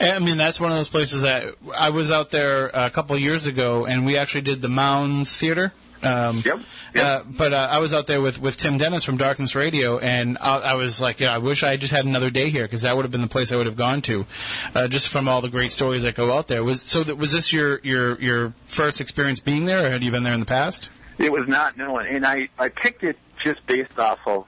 [0.00, 3.22] I mean, that's one of those places that I was out there a couple of
[3.22, 5.72] years ago, and we actually did the Mounds Theater.
[6.02, 6.60] Um, yep.
[6.94, 7.04] yep.
[7.04, 10.36] Uh, but uh, I was out there with, with Tim Dennis from Darkness Radio, and
[10.40, 12.94] I, I was like, yeah, I wish I just had another day here because that
[12.94, 14.26] would have been the place I would have gone to,
[14.74, 16.62] uh, just from all the great stories that go out there.
[16.62, 20.10] Was so that was this your your your first experience being there, or had you
[20.10, 20.90] been there in the past?
[21.18, 24.46] It was not, no, and I I picked it just based off of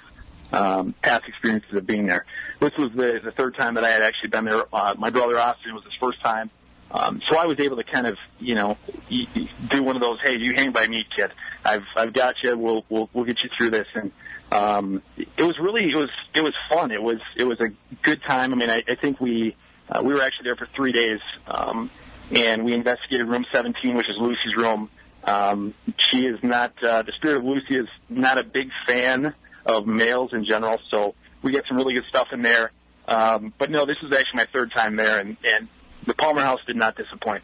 [0.53, 2.27] um, past experiences of being there
[2.61, 4.65] this was the, the third time that I had actually been there.
[4.73, 6.51] Uh, my brother Austin was his first time.
[6.91, 10.37] Um, so I was able to kind of, you know, do one of those, hey,
[10.39, 11.31] you hang by me, kid.
[11.65, 12.57] I've, I've got you.
[12.57, 13.87] We'll, we'll, we'll get you through this.
[13.95, 14.11] And,
[14.51, 16.91] um, it was really, it was, it was fun.
[16.91, 17.69] It was, it was a
[18.03, 18.53] good time.
[18.53, 19.55] I mean, I, I think we,
[19.91, 21.21] uh, we were actually there for three days.
[21.47, 21.91] Um,
[22.35, 24.91] and we investigated room 17, which is Lucy's room.
[25.25, 29.35] Um, she is not, uh, the spirit of Lucy is not a big fan
[29.67, 30.79] of males in general.
[30.91, 32.73] So, we get some really good stuff in there.
[33.07, 35.69] Um, but no, this is actually my third time there, and, and
[36.07, 37.43] the Palmer House did not disappoint.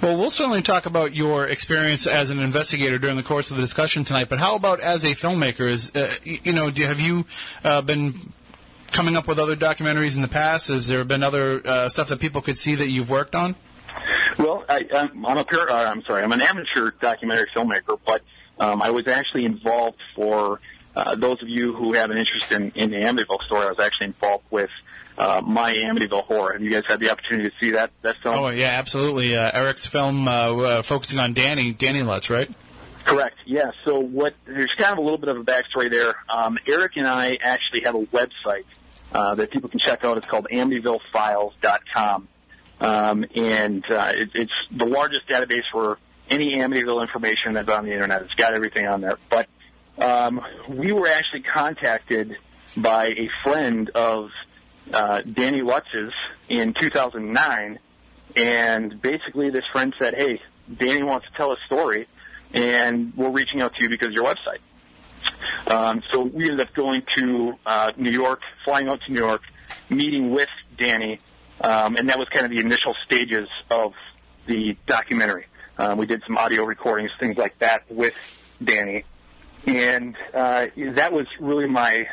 [0.00, 3.62] Well, we'll certainly talk about your experience as an investigator during the course of the
[3.62, 4.28] discussion tonight.
[4.30, 5.68] But how about as a filmmaker?
[5.68, 7.26] Is uh, you know, do, have you
[7.64, 8.32] uh, been
[8.92, 10.68] coming up with other documentaries in the past?
[10.68, 13.56] Has there been other uh, stuff that people could see that you've worked on?
[14.38, 18.22] Well, I, I'm, I'm a par- uh, I'm sorry, I'm an amateur documentary filmmaker, but
[18.58, 20.60] um, I was actually involved for
[20.96, 23.66] uh, those of you who have an interest in, in the Amityville story.
[23.66, 24.70] I was actually involved with
[25.18, 26.54] uh, My Amityville Horror.
[26.54, 28.36] Have you guys had the opportunity to see that that film?
[28.36, 29.36] Oh yeah, absolutely.
[29.36, 32.50] Uh, Eric's film uh, uh, focusing on Danny Danny Lutz, right?
[33.04, 33.36] Correct.
[33.46, 33.70] Yeah.
[33.84, 34.34] So what?
[34.46, 36.14] There's kind of a little bit of a backstory there.
[36.28, 38.64] Um, Eric and I actually have a website
[39.12, 40.16] uh, that people can check out.
[40.16, 42.28] It's called AmityvilleFiles.com,
[42.80, 45.98] um, and uh, it, it's the largest database for
[46.28, 48.22] any Amityville information that's on the internet.
[48.22, 49.18] It's got everything on there.
[49.28, 49.48] But
[50.00, 52.36] um, we were actually contacted
[52.76, 54.30] by a friend of
[54.92, 56.12] uh, Danny Lutz's
[56.48, 57.78] in 2009,
[58.36, 60.40] and basically this friend said, "Hey,
[60.74, 62.06] Danny wants to tell a story,
[62.52, 64.60] and we're reaching out to you because of your website."
[65.66, 69.42] Um, so we ended up going to uh, New York, flying out to New York,
[69.88, 71.20] meeting with Danny,
[71.60, 73.92] um, and that was kind of the initial stages of
[74.46, 75.46] the documentary.
[75.78, 78.14] Um, we did some audio recordings, things like that, with
[78.62, 79.04] Danny,
[79.66, 82.08] and uh, that was really my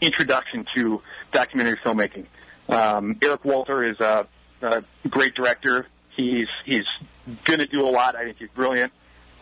[0.00, 2.26] introduction to documentary filmmaking.
[2.68, 4.26] Um, Eric Walter is a,
[4.62, 5.86] a great director.
[6.16, 6.84] He's he's
[7.44, 8.16] going to do a lot.
[8.16, 8.92] I think he's brilliant.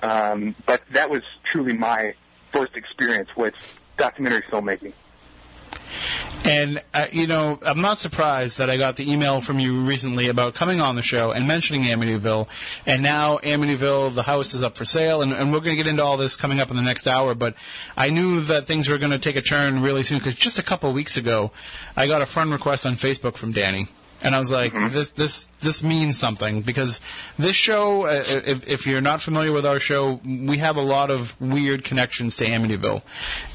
[0.03, 2.15] Um, but that was truly my
[2.53, 3.55] first experience with
[3.97, 4.93] documentary filmmaking.
[6.45, 10.29] And uh, you know, I'm not surprised that I got the email from you recently
[10.29, 12.49] about coming on the show and mentioning Amityville.
[12.87, 15.87] And now Amityville, the house is up for sale, and, and we're going to get
[15.87, 17.35] into all this coming up in the next hour.
[17.35, 17.55] But
[17.97, 20.63] I knew that things were going to take a turn really soon because just a
[20.63, 21.51] couple weeks ago,
[21.97, 23.89] I got a friend request on Facebook from Danny.
[24.21, 24.93] And I was like, Mm-hmm.
[24.93, 27.01] this this this means something because
[27.39, 31.11] this show, uh, if, if you're not familiar with our show, we have a lot
[31.11, 33.03] of weird connections to Amityville,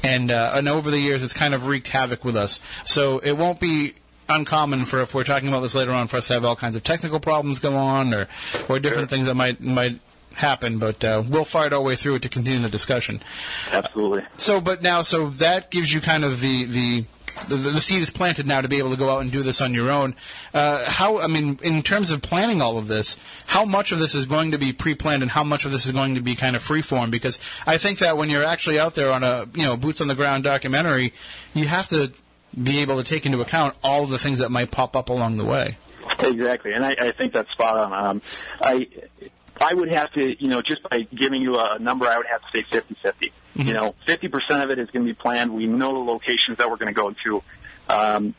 [0.02, 2.60] and uh, and over the years, it's kind of wreaked havoc with us.
[2.84, 3.94] So it won't be
[4.26, 6.76] uncommon for if we're talking about this later on for us to have all kinds
[6.76, 8.26] of technical problems go on or
[8.70, 10.00] or different things that might might
[10.32, 10.78] happen.
[10.78, 13.20] But uh, we'll fight our way through it to continue the discussion.
[13.70, 14.22] Absolutely.
[14.38, 17.04] So, but now, so that gives you kind of the the.
[17.48, 19.60] The, the seed is planted now to be able to go out and do this
[19.60, 20.14] on your own.
[20.52, 24.14] Uh, how, I mean, in terms of planning all of this, how much of this
[24.14, 26.56] is going to be pre-planned and how much of this is going to be kind
[26.56, 27.10] of freeform?
[27.10, 30.08] Because I think that when you're actually out there on a, you know, boots on
[30.08, 31.12] the ground documentary,
[31.54, 32.12] you have to
[32.62, 35.36] be able to take into account all of the things that might pop up along
[35.36, 35.76] the way.
[36.20, 37.92] Exactly, and I, I think that's spot on.
[37.92, 38.22] Um,
[38.60, 38.86] I
[39.60, 42.40] I would have to, you know, just by giving you a number, I would have
[42.40, 43.32] to say 50-50.
[43.54, 45.54] You know, 50% of it is going to be planned.
[45.54, 47.42] We know the locations that we're going to go to,
[47.88, 48.34] um,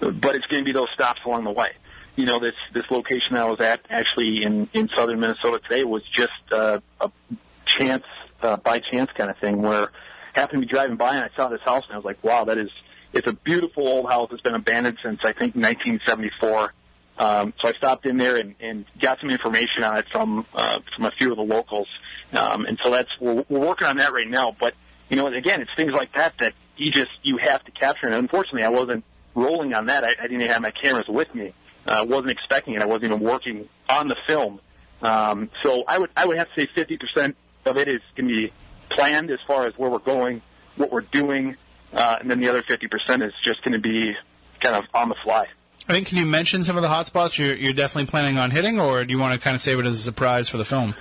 [0.00, 1.68] but it's going to be those stops along the way.
[2.16, 6.02] You know, this this location I was at actually in in southern Minnesota today was
[6.12, 7.10] just uh, a
[7.64, 8.04] chance,
[8.42, 9.90] uh, by chance kind of thing where
[10.34, 12.22] I happened to be driving by and I saw this house and I was like,
[12.22, 12.70] wow, that is
[13.12, 14.28] it's a beautiful old house.
[14.32, 16.74] It's been abandoned since I think 1974.
[17.18, 20.80] Um, so I stopped in there and, and got some information on it from uh,
[20.94, 21.88] from a few of the locals,
[22.32, 24.54] um, and so that's we're, we're working on that right now.
[24.58, 24.74] But
[25.08, 28.06] you know, again, it's things like that that you just you have to capture.
[28.06, 30.04] And unfortunately, I wasn't rolling on that.
[30.04, 31.52] I, I didn't even have my cameras with me.
[31.86, 32.82] I uh, wasn't expecting it.
[32.82, 34.60] I wasn't even working on the film.
[35.00, 38.34] Um, so I would I would have to say 50% of it is going to
[38.34, 38.52] be
[38.90, 40.42] planned as far as where we're going,
[40.76, 41.56] what we're doing,
[41.92, 44.14] uh, and then the other 50% is just going to be
[44.60, 45.46] kind of on the fly.
[45.88, 48.78] I think can you mention some of the hotspots you're, you're definitely planning on hitting,
[48.78, 50.94] or do you want to kind of save it as a surprise for the film?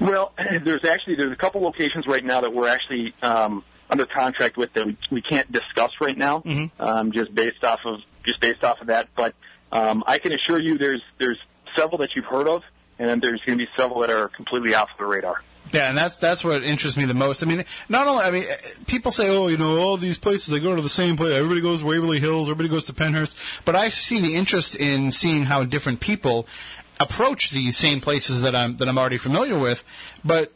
[0.00, 0.32] Well,
[0.64, 4.72] there's actually there's a couple locations right now that we're actually um, under contract with
[4.74, 6.42] that we, we can't discuss right now,
[6.78, 9.08] um, just based off of just based off of that.
[9.14, 9.34] But
[9.72, 11.38] um, I can assure you, there's there's
[11.76, 12.62] several that you've heard of,
[12.98, 15.42] and then there's going to be several that are completely off the radar.
[15.72, 17.42] Yeah, and that's that's what interests me the most.
[17.42, 18.44] I mean, not only I mean,
[18.86, 21.32] people say, oh, you know, all these places they go to the same place.
[21.32, 22.48] Everybody goes to Waverly Hills.
[22.48, 23.64] Everybody goes to Pennhurst.
[23.64, 26.48] But I see the interest in seeing how different people
[27.00, 29.82] approach these same places that I'm that I'm already familiar with.
[30.24, 30.52] But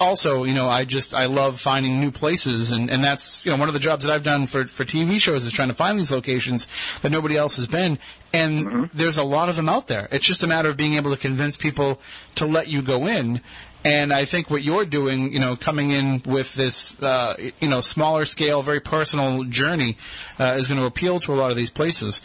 [0.00, 3.58] also, you know, I just I love finding new places, and and that's you know
[3.58, 5.98] one of the jobs that I've done for for TV shows is trying to find
[5.98, 6.66] these locations
[7.00, 7.98] that nobody else has been,
[8.32, 10.08] and there's a lot of them out there.
[10.10, 12.00] It's just a matter of being able to convince people
[12.36, 13.40] to let you go in.
[13.84, 17.80] And I think what you're doing, you know, coming in with this, uh, you know,
[17.80, 19.96] smaller scale, very personal journey,
[20.38, 22.22] uh, is going to appeal to a lot of these places.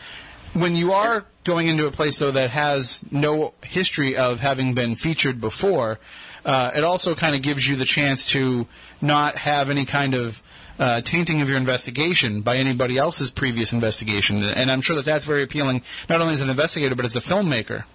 [0.54, 4.96] When you are going into a place though that has no history of having been
[4.96, 5.98] featured before,
[6.46, 8.68] uh, it also kind of gives you the chance to
[9.02, 10.44] not have any kind of
[10.78, 14.44] uh, tainting of your investigation by anybody else's previous investigation.
[14.44, 17.22] And I'm sure that that's very appealing, not only as an investigator but as a
[17.22, 17.86] filmmaker.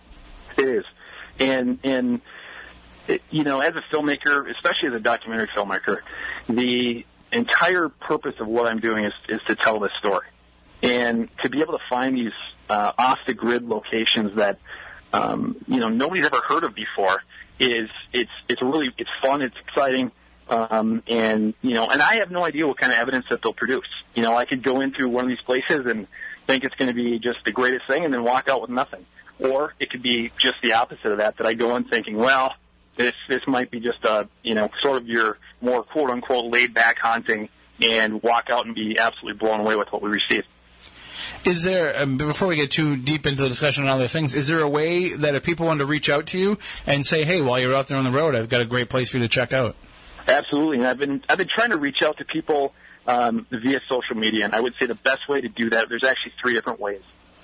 [0.57, 0.85] It is,
[1.39, 2.21] and and
[3.07, 5.99] it, you know, as a filmmaker, especially as a documentary filmmaker,
[6.49, 10.27] the entire purpose of what I'm doing is is to tell this story,
[10.83, 12.33] and to be able to find these
[12.69, 14.59] uh, off the grid locations that
[15.13, 17.23] um, you know nobody's ever heard of before
[17.59, 20.11] is it's it's really it's fun, it's exciting.
[20.49, 23.53] Um, and you know, and I have no idea what kind of evidence that they'll
[23.53, 23.89] produce.
[24.15, 26.07] You know, I could go into one of these places and
[26.47, 29.07] think it's going to be just the greatest thing, and then walk out with nothing.
[29.39, 31.39] Or it could be just the opposite of that.
[31.39, 32.55] That I go in thinking, well,
[32.97, 36.75] this this might be just a you know sort of your more quote unquote laid
[36.75, 37.49] back hunting,
[37.81, 40.45] and walk out and be absolutely blown away with what we receive.
[41.45, 44.47] Is there, um, before we get too deep into the discussion on other things, is
[44.47, 47.43] there a way that if people want to reach out to you and say, hey,
[47.43, 49.29] while you're out there on the road, I've got a great place for you to
[49.29, 49.75] check out?
[50.29, 52.75] Absolutely, and I've been I've been trying to reach out to people
[53.07, 55.89] um, via social media, and I would say the best way to do that.
[55.89, 57.03] There's actually three different ways.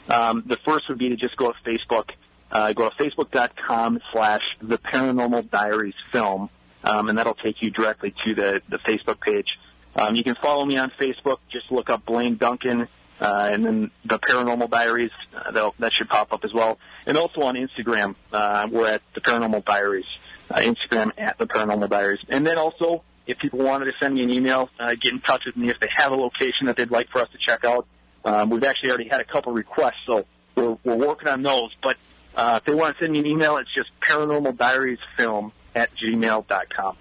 [0.08, 2.10] Um, the first would be to just go to Facebook,
[2.52, 6.48] uh, go to facebook.com slash the Paranormal Diaries Film,
[6.84, 9.48] um, and that'll take you directly to the the Facebook page.
[9.96, 11.38] Um, you can follow me on Facebook.
[11.50, 12.86] Just look up Blaine Duncan,
[13.20, 15.10] uh, and then the Paranormal Diaries.
[15.34, 16.78] Uh, that'll- should pop up as well.
[17.06, 20.04] And also on Instagram, uh, we're at the Paranormal Diaries.
[20.50, 22.20] Uh, Instagram at the Paranormal Diaries.
[22.28, 25.42] And then also, if people wanted to send me an email, uh, get in touch
[25.44, 27.86] with me if they have a location that they'd like for us to check out.
[28.24, 31.70] Um, we've actually already had a couple requests, so we're, we're working on those.
[31.82, 31.96] But
[32.34, 36.96] uh, if they want to send me an email, it's just paranormaldiariesfilm at gmail.com.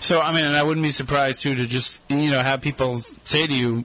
[0.00, 2.98] So, I mean, and I wouldn't be surprised too to just you know have people
[2.98, 3.84] say to you,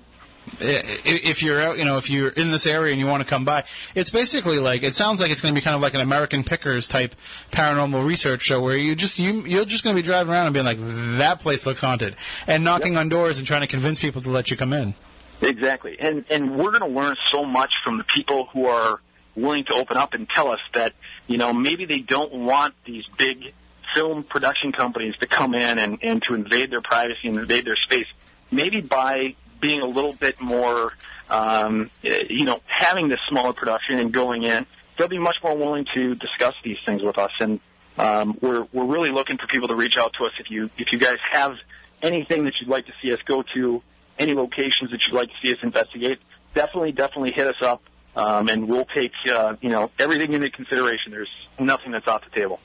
[0.60, 3.46] if you're out, you know, if you're in this area and you want to come
[3.46, 3.64] by,
[3.96, 6.44] it's basically like it sounds like it's going to be kind of like an American
[6.44, 7.16] Pickers type
[7.52, 10.54] paranormal research show where you just you you're just going to be driving around and
[10.54, 10.80] being like
[11.18, 12.16] that place looks haunted
[12.48, 14.96] and knocking on doors and trying to convince people to let you come in.
[15.42, 15.98] Exactly.
[16.00, 19.00] And and we're going to learn so much from the people who are
[19.36, 20.94] willing to open up and tell us that,
[21.28, 23.54] you know, maybe they don't want these big
[23.94, 27.76] film production companies to come in and, and to invade their privacy and invade their
[27.76, 28.06] space.
[28.52, 30.94] Maybe by being a little bit more,
[31.30, 34.66] um, you know, having this smaller production and going in,
[34.98, 37.32] they'll be much more willing to discuss these things with us.
[37.40, 37.60] And
[37.98, 40.92] um, we're we're really looking for people to reach out to us if you if
[40.92, 41.56] you guys have
[42.02, 43.82] anything that you'd like to see us go to,
[44.18, 46.20] any locations that you'd like to see us investigate.
[46.54, 47.82] Definitely, definitely hit us up,
[48.16, 51.12] um, and we'll take uh, you know everything into consideration.
[51.12, 52.60] There's nothing that's off the table.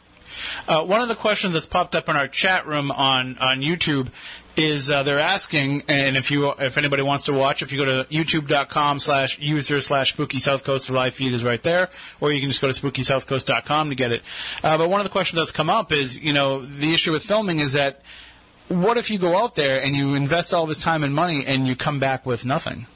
[0.67, 4.09] Uh, one of the questions that's popped up in our chat room on, on YouTube
[4.57, 7.85] is uh, they're asking, and if you if anybody wants to watch, if you go
[7.85, 11.91] to youtube.com slash user slash spooky south coast, the live feed is right there,
[12.21, 14.23] or you can just go to spookysouthcoast.com to get it.
[14.63, 17.23] Uh, but one of the questions that's come up is, you know, the issue with
[17.23, 18.03] filming is that
[18.69, 21.67] what if you go out there and you invest all this time and money and
[21.67, 22.87] you come back with nothing?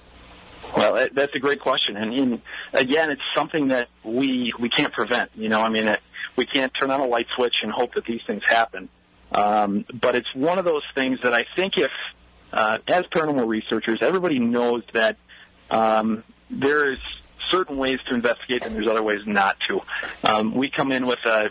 [0.76, 2.42] Well, that's a great question, and, and
[2.74, 5.30] again, it's something that we we can't prevent.
[5.34, 6.00] You know, I mean, it,
[6.36, 8.88] we can't turn on a light switch and hope that these things happen.
[9.32, 11.90] Um, but it's one of those things that I think if,
[12.52, 15.16] uh, as paranormal researchers, everybody knows that
[15.70, 16.98] um, there's
[17.50, 19.80] certain ways to investigate and there's other ways not to.
[20.24, 21.50] Um, we come in with a,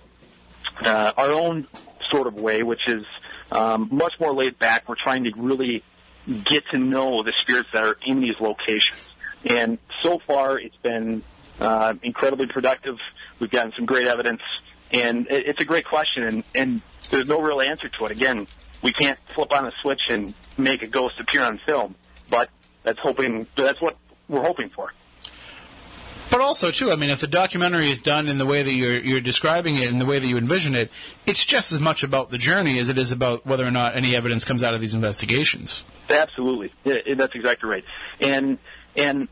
[0.81, 1.67] uh, our own
[2.11, 3.03] sort of way, which is
[3.51, 4.87] um, much more laid back.
[4.87, 5.83] We're trying to really
[6.27, 9.11] get to know the spirits that are in these locations.
[9.49, 11.23] And so far, it's been
[11.59, 12.97] uh, incredibly productive.
[13.39, 14.41] We've gotten some great evidence,
[14.91, 18.11] and it, it's a great question, and, and there's no real answer to it.
[18.11, 18.47] Again,
[18.81, 21.95] we can't flip on a switch and make a ghost appear on film,
[22.29, 22.49] but
[22.83, 23.97] that's hoping that's what
[24.29, 24.91] we're hoping for.
[26.29, 28.99] But also, too, I mean, if the documentary is done in the way that you're,
[28.99, 30.91] you're describing it and the way that you envision it,
[31.25, 34.15] it's just as much about the journey as it is about whether or not any
[34.15, 35.83] evidence comes out of these investigations.
[36.09, 37.83] Absolutely, yeah, yeah, that's exactly right.
[38.19, 38.57] And
[38.95, 39.29] and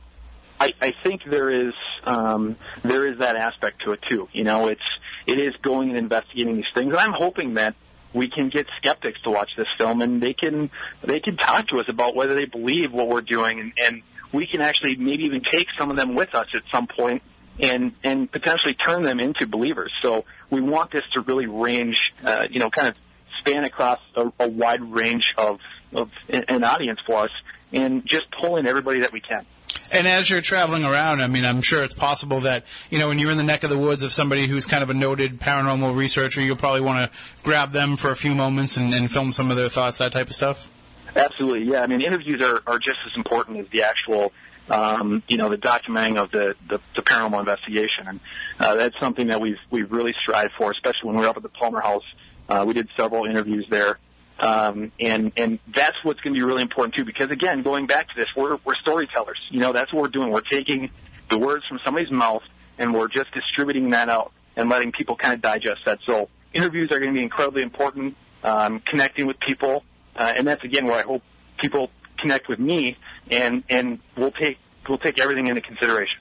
[0.60, 1.74] I, I think there is
[2.06, 4.30] um, there is that aspect to it too.
[4.32, 4.82] You know, it's
[5.28, 7.76] it is going and investigating these things, and I'm hoping that
[8.14, 10.70] we can get skeptics to watch this film, and they can
[11.04, 14.02] they can talk to us about whether they believe what we're doing, and, and
[14.32, 17.22] we can actually maybe even take some of them with us at some point
[17.60, 19.92] and and potentially turn them into believers.
[20.02, 22.96] So we want this to really range, uh, you know, kind of
[23.40, 25.60] span across a, a wide range of
[25.94, 27.32] of an audience for us,
[27.72, 29.46] and just pull in everybody that we can.
[29.92, 33.20] And as you're traveling around, I mean, I'm sure it's possible that, you know, when
[33.20, 35.96] you're in the neck of the woods of somebody who's kind of a noted paranormal
[35.96, 39.52] researcher, you'll probably want to grab them for a few moments and, and film some
[39.52, 40.72] of their thoughts, that type of stuff.
[41.16, 41.82] Absolutely, yeah.
[41.82, 44.34] I mean, interviews are, are just as important as the actual,
[44.70, 48.20] um, you know, the documenting of the, the, the paranormal investigation, and
[48.60, 51.44] uh, that's something that we've we've really strived for, especially when we were up at
[51.44, 52.04] the Palmer House.
[52.50, 53.98] Uh, we did several interviews there,
[54.40, 57.06] um, and and that's what's going to be really important too.
[57.06, 59.40] Because again, going back to this, we're we're storytellers.
[59.50, 60.32] You know, that's what we're doing.
[60.32, 60.90] We're taking
[61.30, 62.44] the words from somebody's mouth
[62.78, 64.32] and we're just distributing that out.
[64.56, 66.00] and letting people kind of digest that.
[66.06, 68.16] So interviews are going to be incredibly important.
[68.44, 69.84] Um, connecting with people,
[70.16, 71.24] uh, and that's again where I hope
[71.58, 72.96] people connect with me,
[73.32, 76.20] and and we'll take we'll take everything into consideration.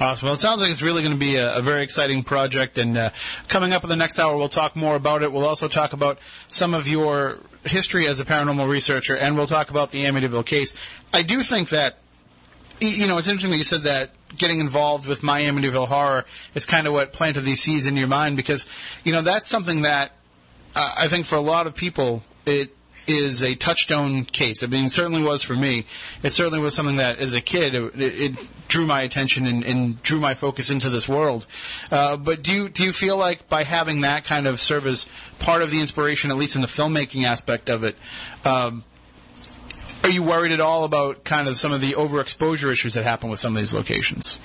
[0.00, 0.26] Awesome.
[0.26, 2.78] Well, it sounds like it's really going to be a, a very exciting project.
[2.78, 3.10] And uh,
[3.46, 5.32] coming up in the next hour, we'll talk more about it.
[5.32, 6.18] We'll also talk about
[6.48, 10.74] some of your history as a paranormal researcher, and we'll talk about the Amityville case.
[11.12, 11.98] I do think that,
[12.80, 16.24] you know, it's interesting that you said that getting involved with my Amityville horror
[16.54, 18.68] is kind of what planted these seeds in your mind because,
[19.04, 20.10] you know, that's something that
[20.74, 22.74] uh, I think for a lot of people, it
[23.06, 24.62] is a touchstone case.
[24.62, 25.84] I mean, it certainly was for me.
[26.22, 28.38] It certainly was something that, as a kid, it, it
[28.68, 31.46] drew my attention and, and drew my focus into this world.
[31.90, 35.08] Uh, but do you do you feel like by having that kind of serve as
[35.38, 37.96] part of the inspiration, at least in the filmmaking aspect of it?
[38.44, 38.84] Um,
[40.02, 43.30] are you worried at all about kind of some of the overexposure issues that happen
[43.30, 44.38] with some of these locations?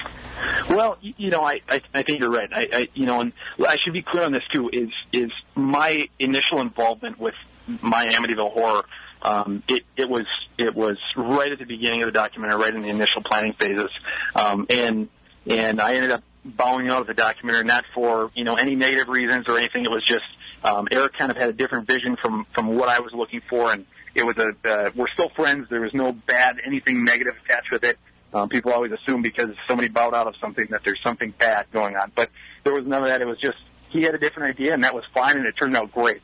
[0.69, 2.49] Well, you know, I, I, I think you're right.
[2.51, 3.33] I, I, you know, and
[3.67, 4.69] I should be clear on this too.
[4.71, 7.35] Is is my initial involvement with
[7.81, 8.85] my Amityville horror?
[9.21, 10.25] Um, it, it was
[10.57, 13.89] it was right at the beginning of the documentary, right in the initial planning phases,
[14.35, 15.09] um, and
[15.45, 19.09] and I ended up bowing out of the documentary, not for you know any negative
[19.09, 19.83] reasons or anything.
[19.83, 20.23] It was just
[20.63, 23.71] um, Eric kind of had a different vision from from what I was looking for,
[23.71, 25.67] and it was a uh, we're still friends.
[25.69, 27.97] There was no bad anything negative attached with it.
[28.33, 31.95] Um, people always assume because somebody bowed out of something that there's something bad going
[31.95, 32.29] on, but
[32.63, 33.21] there was none of that.
[33.21, 33.57] It was just
[33.89, 36.21] he had a different idea, and that was fine, and it turned out great.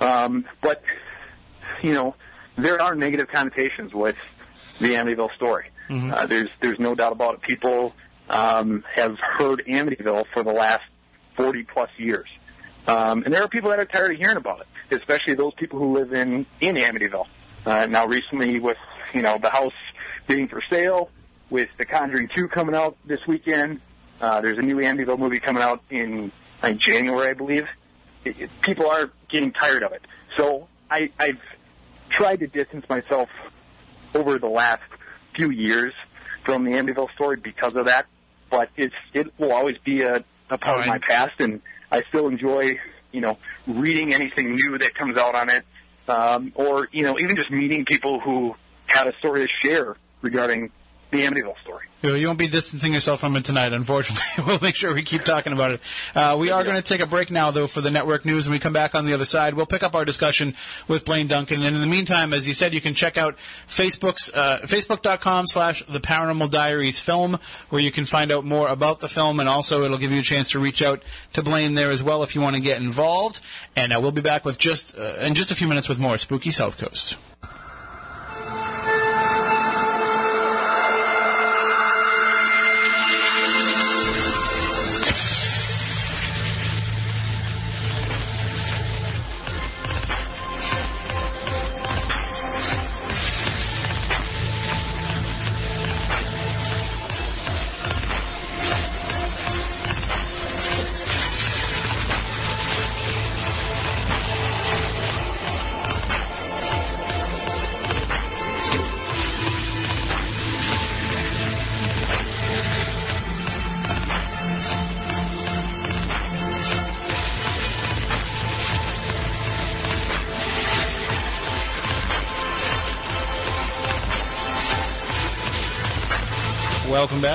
[0.00, 0.82] Um, but
[1.82, 2.14] you know,
[2.56, 4.16] there are negative connotations with
[4.80, 5.66] the Amityville story.
[6.12, 7.42] Uh, there's there's no doubt about it.
[7.42, 7.94] People
[8.30, 10.84] um, have heard Amityville for the last
[11.36, 12.28] 40 plus years,
[12.86, 15.78] um, and there are people that are tired of hearing about it, especially those people
[15.78, 17.26] who live in in Amityville.
[17.66, 18.78] Uh, now, recently, with
[19.12, 19.72] you know the house
[20.26, 21.10] being for sale,
[21.50, 23.80] with The Conjuring 2 coming out this weekend,
[24.20, 26.32] uh, there's a new Amityville movie coming out in
[26.62, 27.66] like January, I believe.
[28.24, 30.02] It, it, people are getting tired of it,
[30.36, 31.40] so I, I've
[32.14, 33.28] tried to distance myself
[34.14, 34.82] over the last
[35.34, 35.92] few years
[36.44, 38.06] from the Amityville story because of that.
[38.50, 41.60] But it's it will always be a, a part of my past, and
[41.90, 42.78] I still enjoy
[43.10, 45.64] you know reading anything new that comes out on it,
[46.08, 48.54] um, or you know even just meeting people who
[48.86, 50.70] had a story to share regarding
[51.14, 51.86] the Amityville story.
[52.02, 54.22] You won't be distancing yourself from it tonight, unfortunately.
[54.46, 55.80] we'll make sure we keep talking about it.
[56.14, 58.44] Uh, we are going to take a break now, though, for the network news.
[58.44, 60.54] When we come back on the other side, we'll pick up our discussion
[60.86, 61.62] with Blaine Duncan.
[61.62, 63.38] And in the meantime, as you said, you can check out
[63.68, 67.38] Facebook's uh, facebook.com slash the Paranormal Diaries film,
[67.70, 70.22] where you can find out more about the film, and also it'll give you a
[70.22, 71.02] chance to reach out
[71.32, 73.40] to Blaine there as well if you want to get involved.
[73.76, 76.18] And uh, we'll be back with just uh, in just a few minutes with more
[76.18, 77.16] Spooky South Coast.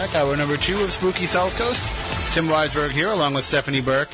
[0.06, 0.16] Back.
[0.16, 1.84] Hour number two of Spooky South Coast.
[2.34, 4.08] Tim Weisberg here, along with Stephanie Burke,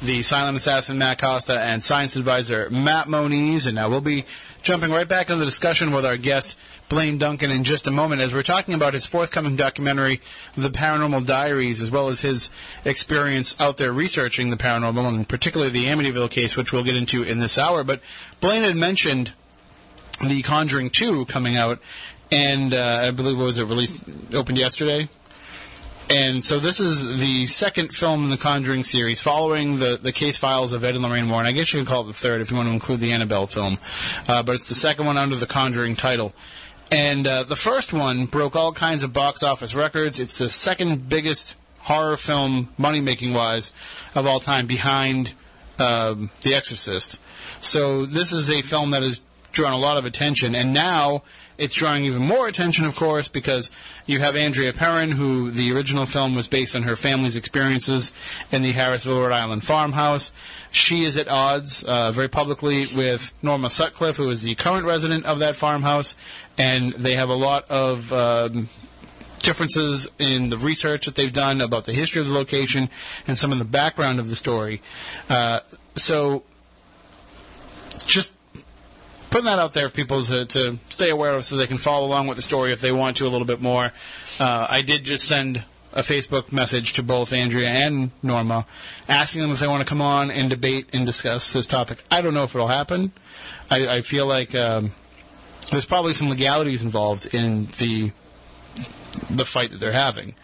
[0.00, 3.66] the silent assassin Matt Costa, and science advisor Matt Moniz.
[3.66, 4.26] And now we'll be
[4.62, 6.56] jumping right back into the discussion with our guest,
[6.88, 10.20] Blaine Duncan, in just a moment as we're talking about his forthcoming documentary,
[10.56, 12.52] The Paranormal Diaries, as well as his
[12.84, 17.24] experience out there researching the paranormal, and particularly the Amityville case, which we'll get into
[17.24, 17.82] in this hour.
[17.82, 18.00] But
[18.40, 19.32] Blaine had mentioned
[20.24, 21.80] The Conjuring 2 coming out,
[22.30, 25.08] and uh, I believe what was it released opened yesterday.
[26.10, 30.36] And so this is the second film in the Conjuring series, following the, the case
[30.36, 31.46] files of Ed and Lorraine Warren.
[31.46, 33.46] I guess you could call it the third if you want to include the Annabelle
[33.46, 33.78] film,
[34.28, 36.34] uh, but it's the second one under the Conjuring title.
[36.92, 40.20] And uh, the first one broke all kinds of box office records.
[40.20, 43.72] It's the second biggest horror film, money making wise,
[44.14, 45.32] of all time, behind
[45.78, 47.18] um, The Exorcist.
[47.60, 49.20] So this is a film that has
[49.52, 51.22] drawn a lot of attention, and now
[51.56, 53.70] it's drawing even more attention, of course, because
[54.06, 58.12] you have Andrea Perron, who the original film was based on her family's experiences
[58.50, 60.32] in the Harrisville, Rhode Island farmhouse.
[60.70, 65.24] She is at odds uh, very publicly with Norma Sutcliffe, who is the current resident
[65.26, 66.16] of that farmhouse,
[66.58, 68.68] and they have a lot of um,
[69.38, 72.88] differences in the research that they've done about the history of the location
[73.26, 74.82] and some of the background of the story.
[75.28, 75.60] Uh,
[75.94, 76.42] so,
[78.06, 78.34] just
[79.34, 82.06] putting that out there for people to, to stay aware of so they can follow
[82.06, 83.86] along with the story if they want to a little bit more.
[84.38, 88.64] Uh, I did just send a Facebook message to both Andrea and Norma
[89.08, 92.04] asking them if they want to come on and debate and discuss this topic.
[92.12, 93.10] I don't know if it'll happen.
[93.72, 94.92] I, I feel like um,
[95.68, 98.12] there's probably some legalities involved in the
[99.30, 100.36] the fight that they're having.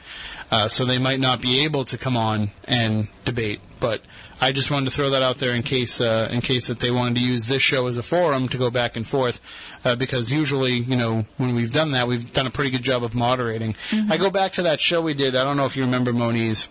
[0.50, 3.60] Uh, so they might not be able to come on and debate.
[3.78, 4.02] But
[4.40, 6.90] I just wanted to throw that out there in case uh, in case that they
[6.90, 9.40] wanted to use this show as a forum to go back and forth,
[9.84, 13.04] uh, because usually you know when we've done that we've done a pretty good job
[13.04, 13.76] of moderating.
[14.08, 15.36] I go back to that show we did.
[15.36, 16.68] I don't know if you remember Moniz,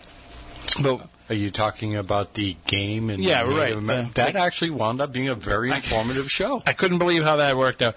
[0.82, 3.08] but Are you talking about the game?
[3.08, 3.98] And Yeah, Native right.
[3.98, 6.60] Uh, that actually wound up being a very informative show.
[6.66, 7.94] I couldn't believe how that worked out.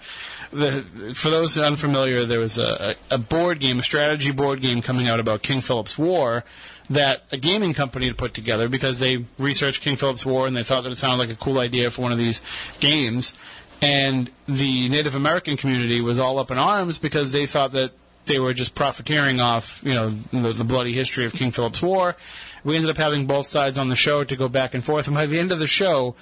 [0.52, 0.82] The,
[1.16, 5.18] for those unfamiliar, there was a, a board game, a strategy board game coming out
[5.18, 6.44] about King Philip's War
[6.90, 10.62] that a gaming company had put together because they researched King Philip's War and they
[10.62, 12.40] thought that it sounded like a cool idea for one of these
[12.78, 13.34] games.
[13.82, 17.90] And the Native American community was all up in arms because they thought that
[18.26, 22.16] they were just profiteering off, you know, the, the bloody history of King Philip's War.
[22.62, 25.06] We ended up having both sides on the show to go back and forth.
[25.06, 26.14] And by the end of the show,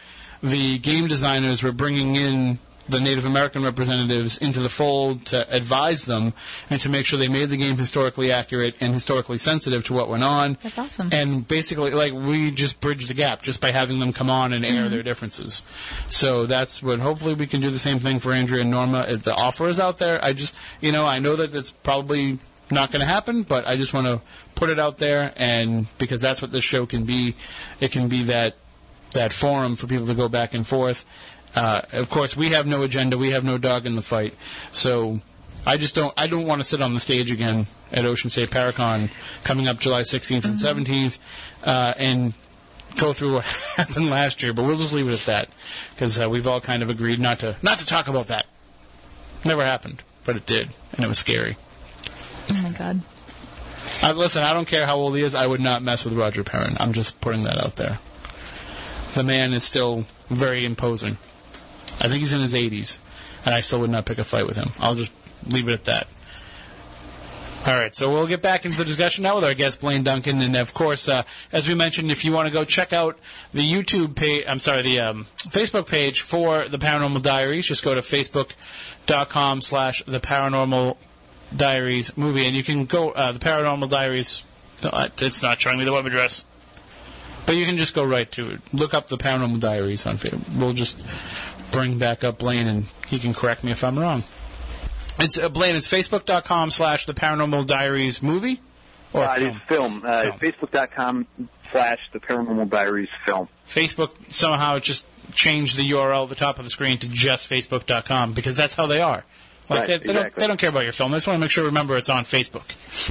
[0.43, 6.05] the game designers were bringing in the Native American representatives into the fold to advise
[6.05, 6.33] them
[6.69, 10.09] and to make sure they made the game historically accurate and historically sensitive to what
[10.09, 10.59] went on.
[10.63, 11.11] That's awesome.
[11.13, 14.67] And basically, like, we just bridged the gap just by having them come on and
[14.67, 14.91] air mm-hmm.
[14.91, 15.63] their differences.
[16.09, 19.07] So that's what, hopefully we can do the same thing for Andrea and Norma.
[19.09, 22.39] If the offer is out there, I just, you know, I know that that's probably
[22.71, 24.21] not going to happen, but I just want to
[24.55, 27.37] put it out there and because that's what this show can be.
[27.81, 28.57] It can be that
[29.13, 31.05] that forum for people to go back and forth.
[31.55, 33.19] Uh, of course, we have no agenda.
[33.19, 34.35] We have no dog in the fight.
[34.71, 35.21] So
[35.67, 36.13] I just don't.
[36.17, 39.11] I don't want to sit on the stage again at Ocean State Paracon
[39.45, 41.19] coming up July 16th and 17th
[41.63, 42.33] uh, and
[42.97, 43.45] go through what
[43.77, 44.53] happened last year.
[44.53, 45.49] But we'll just leave it at that
[45.95, 48.47] because uh, we've all kind of agreed not to not to talk about that.
[49.45, 51.57] Never happened, but it did, and it was scary.
[52.51, 53.01] Oh my god.
[54.03, 55.35] Uh, listen, I don't care how old he is.
[55.35, 56.77] I would not mess with Roger Perron.
[56.81, 57.99] I'm just putting that out there.
[59.15, 61.19] The man is still very imposing.
[62.01, 62.99] I think he's in his 80s,
[63.45, 64.71] and I still would not pick a fight with him.
[64.79, 65.13] I'll just
[65.47, 66.07] leave it at that.
[67.65, 70.41] All right, so we'll get back into the discussion now with our guest Blaine Duncan,
[70.41, 71.23] and of course, uh,
[71.53, 73.17] as we mentioned, if you want to go check out
[73.55, 77.95] the YouTube page, I'm sorry, the um, Facebook page for the Paranormal Diaries, just go
[77.95, 80.97] to facebook.com slash the Paranormal
[81.57, 84.43] Diaries movie, and you can go uh, the Paranormal Diaries.
[84.83, 86.45] It's not showing me the web address,
[87.47, 88.61] but you can just go right to it.
[88.73, 90.59] Look up the Paranormal Diaries on Facebook.
[90.59, 90.99] We'll just
[91.73, 94.23] bring back up Blaine, and he can correct me if I'm wrong.
[95.19, 95.75] It's uh, Blaine.
[95.77, 98.61] It's facebook.com slash the Paranormal Diaries movie
[99.13, 99.57] or Uh, film.
[99.57, 100.03] it's film.
[100.07, 100.39] Uh, Film.
[100.39, 101.27] Facebook.com
[101.71, 103.49] slash the Paranormal Diaries film.
[103.69, 108.33] Facebook somehow just changed the URL at the top of the screen to just facebook.com
[108.35, 109.25] because that's how they are.
[109.71, 110.41] Like Right, they, they don't exactly.
[110.43, 111.13] they don't care about your film.
[111.13, 112.65] They just want to make sure remember it's on Facebook.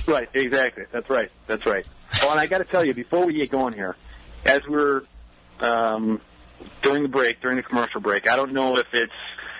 [0.08, 0.84] Right, exactly.
[0.92, 1.32] That's right.
[1.48, 1.86] That's right.
[2.24, 3.96] Oh, and I got to tell you, before we get going here,
[4.46, 5.04] as we're
[5.62, 6.20] um,
[6.82, 9.12] during the break, during the commercial break, I don't know if it's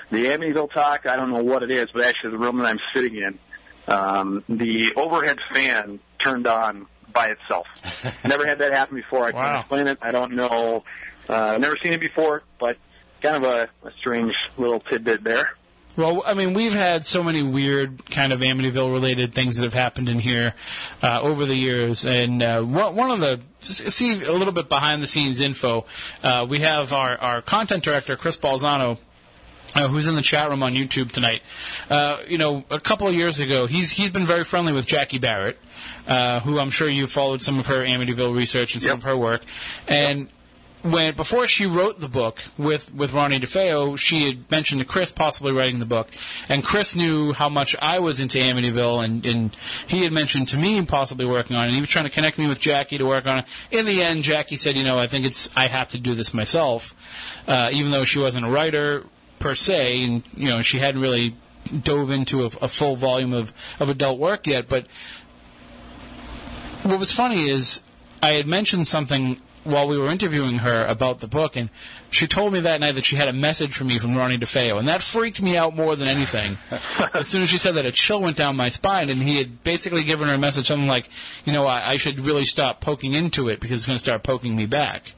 [0.10, 1.06] the Amityville talk.
[1.08, 3.40] I don't know what it is, but actually, the room that I'm sitting in,
[3.88, 7.68] um, the overhead fan turned on by itself.
[8.26, 9.26] never had that happen before.
[9.28, 9.42] I Wow.
[9.42, 9.98] can't explain it.
[10.02, 10.84] I don't know.
[11.28, 12.78] Uh, never seen it before, but
[13.22, 15.52] kind of a, a strange little tidbit there.
[15.98, 19.74] Well, I mean, we've had so many weird kind of Amityville related things that have
[19.74, 20.54] happened in here
[21.02, 25.04] uh, over the years, and uh, one one of the see a little bit behind
[25.04, 25.86] the scenes info.
[26.24, 28.98] Uh, we have our our content director Chris Balzano.
[29.74, 31.42] Uh, who's in the chat room on YouTube tonight?
[31.90, 35.18] Uh, you know, a couple of years ago, he's he's been very friendly with Jackie
[35.20, 35.58] Barrett,
[36.08, 38.98] uh, who I'm sure you followed some of her Amityville research and some Yep.
[38.98, 39.44] of her work,
[39.88, 40.28] and
[40.84, 45.12] when before she wrote the book with with Ronnie DeFeo, she had mentioned to Chris
[45.12, 46.08] possibly writing the book,
[46.50, 49.56] and Chris knew how much I was into Amityville, and and
[49.88, 51.68] he had mentioned to me possibly working on it.
[51.68, 53.46] And he was trying to connect me with Jackie to work on it.
[53.70, 56.34] In the end, Jackie said, you know, I think it's I have to do this
[56.34, 56.96] myself,
[57.48, 59.06] uh, even though she wasn't a writer
[59.40, 61.36] per se, and you know she hadn't really
[61.84, 64.88] dove into a, a full volume of of adult work yet, but
[66.84, 67.84] what was funny is
[68.24, 71.70] I had mentioned something while we were interviewing her about the book, and
[72.10, 74.80] she told me that night that she had a message from me from Ronnie DeFeo,
[74.80, 76.58] and that freaked me out more than anything.
[77.14, 79.64] as soon as she said that, a chill went down my spine, and he had
[79.64, 81.10] basically given her a message, something like,
[81.46, 84.24] you know, I, I should really stop poking into it because it's going to start
[84.24, 85.14] poking me back.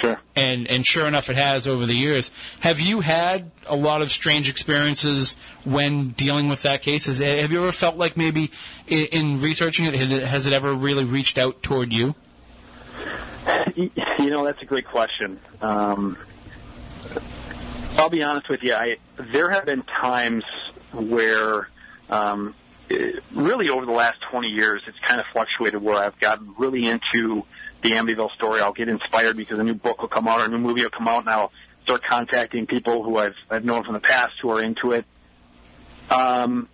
[0.00, 0.20] Sure.
[0.36, 2.30] and and sure enough, it has over the years.
[2.60, 7.06] Have you had a lot of strange experiences when dealing with that case?
[7.06, 8.52] Has, have you ever felt like maybe
[8.86, 12.14] in, in researching it, has it ever really reached out toward you?
[14.18, 15.38] You know, that's a great question.
[15.60, 16.18] Um,
[17.96, 18.74] I'll be honest with you.
[18.74, 20.44] I there have been times
[20.92, 21.68] where,
[22.10, 22.54] um,
[22.88, 26.86] it, really over the last 20 years, it's kind of fluctuated where I've gotten really
[26.86, 27.44] into
[27.82, 28.60] the Amityville story.
[28.60, 30.90] I'll get inspired because a new book will come out or a new movie will
[30.90, 31.52] come out, and I'll
[31.84, 35.04] start contacting people who I've I've known from the past who are into it.
[36.10, 36.68] Um,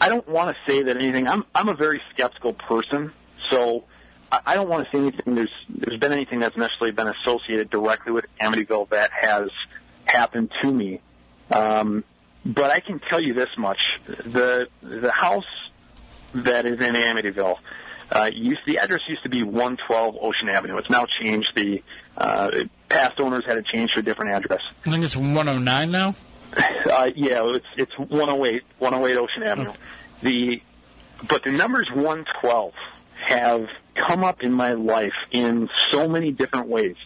[0.00, 1.28] I don't want to say that anything.
[1.28, 3.12] I'm I'm a very skeptical person,
[3.50, 3.84] so
[4.44, 5.34] I, don't want to say anything.
[5.34, 9.50] There's there's been anything that's necessarily been associated directly with Amityville that has
[10.04, 11.00] happened to me.
[11.50, 12.04] Um,
[12.44, 15.44] but I can tell you this much: the the house
[16.34, 17.56] that is in Amityville
[18.10, 20.76] uh, used the address used to be 112 Ocean Avenue.
[20.78, 21.48] It's now changed.
[21.54, 21.82] The
[22.16, 22.50] uh,
[22.88, 24.60] past owners had it changed to a different address.
[24.86, 26.14] I think it's 109 now.
[26.56, 29.72] Uh, yeah, it's it's 108 108 Ocean Avenue.
[30.22, 30.62] The
[31.26, 32.72] but the numbers 112
[33.26, 36.96] have come up in my life in so many different ways.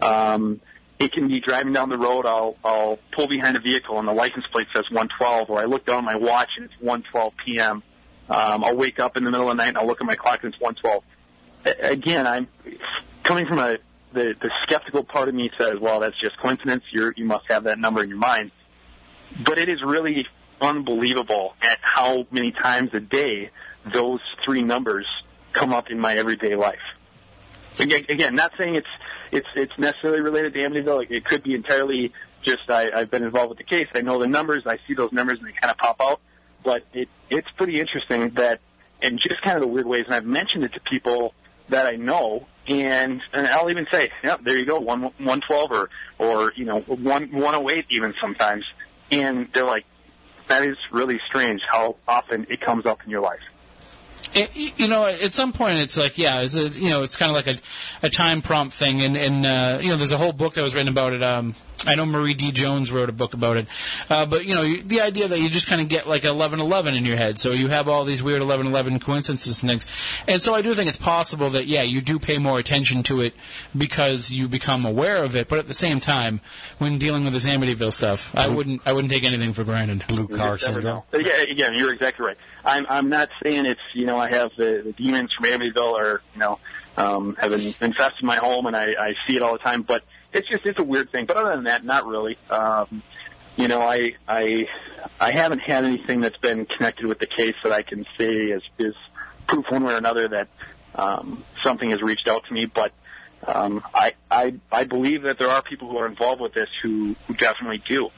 [0.00, 0.60] Um,
[0.98, 2.26] it can be driving down the road.
[2.26, 5.84] I'll I'll pull behind a vehicle and the license plate says 112, or I look
[5.86, 7.82] down my watch and it's 112 p.m.
[8.28, 10.14] Um, I'll wake up in the middle of the night and I'll look at my
[10.14, 11.02] clock and it's 112.
[11.66, 12.48] A- Again, I'm
[13.22, 13.78] coming from a
[14.12, 16.84] the the skeptical part of me says, well, that's just coincidence.
[16.92, 18.50] You you must have that number in your mind.
[19.42, 20.26] But it is really
[20.60, 23.50] unbelievable at how many times a day
[23.92, 25.06] those three numbers
[25.52, 26.80] come up in my everyday life.
[27.78, 28.88] Again, again not saying it's
[29.30, 31.06] it's it's necessarily related to Amityville.
[31.10, 33.88] It could be entirely just I, I've been involved with the case.
[33.94, 34.66] I know the numbers.
[34.66, 36.20] I see those numbers and they kind of pop out.
[36.64, 38.60] But it it's pretty interesting that
[39.00, 40.04] in just kind of the weird ways.
[40.06, 41.34] And I've mentioned it to people
[41.68, 45.72] that I know, and and I'll even say, "Yep, there you go, one one twelve
[45.72, 48.64] or or you know one one oh eight even sometimes."
[49.10, 49.84] And they're like,
[50.48, 53.40] "That is really strange how often it comes up in your life."
[54.34, 57.30] It, you know, at some point, it's like, yeah, it's a, you know, it's kind
[57.30, 60.32] of like a, a time prompt thing, and and uh, you know, there's a whole
[60.32, 61.22] book that was written about it.
[61.22, 61.54] Um,
[61.86, 62.52] I know Marie D.
[62.52, 63.66] Jones wrote a book about it,
[64.10, 66.60] uh, but you know, you- the idea that you just kind of get like eleven
[66.60, 69.86] eleven in your head, so you have all these weird eleven eleven coincidences and things,
[70.28, 73.20] and so I do think it's possible that yeah, you do pay more attention to
[73.20, 73.34] it
[73.76, 76.40] because you become aware of it, but at the same time,
[76.78, 80.04] when dealing with this Amityville stuff, I wouldn't I wouldn't take anything for granted.
[80.08, 81.02] Blue You car just never syndrome.
[81.12, 81.18] know.
[81.20, 82.36] Yeah, again, you're exactly right.
[82.64, 86.22] I'm I'm not saying it's you know I have the, the demons from Amityville or
[86.34, 86.58] you know
[86.96, 90.48] um, have infested my home and I, I see it all the time, but it's
[90.48, 91.26] just it's a weird thing.
[91.26, 92.38] But other than that, not really.
[92.50, 93.02] Um,
[93.56, 94.66] you know, I I
[95.20, 98.62] I haven't had anything that's been connected with the case that I can say is
[98.78, 98.94] is
[99.46, 100.48] proof one way or another that
[100.94, 102.92] um, something has reached out to me, but.
[103.44, 107.16] Um, I, I I believe that there are people who are involved with this who,
[107.26, 108.08] who definitely do.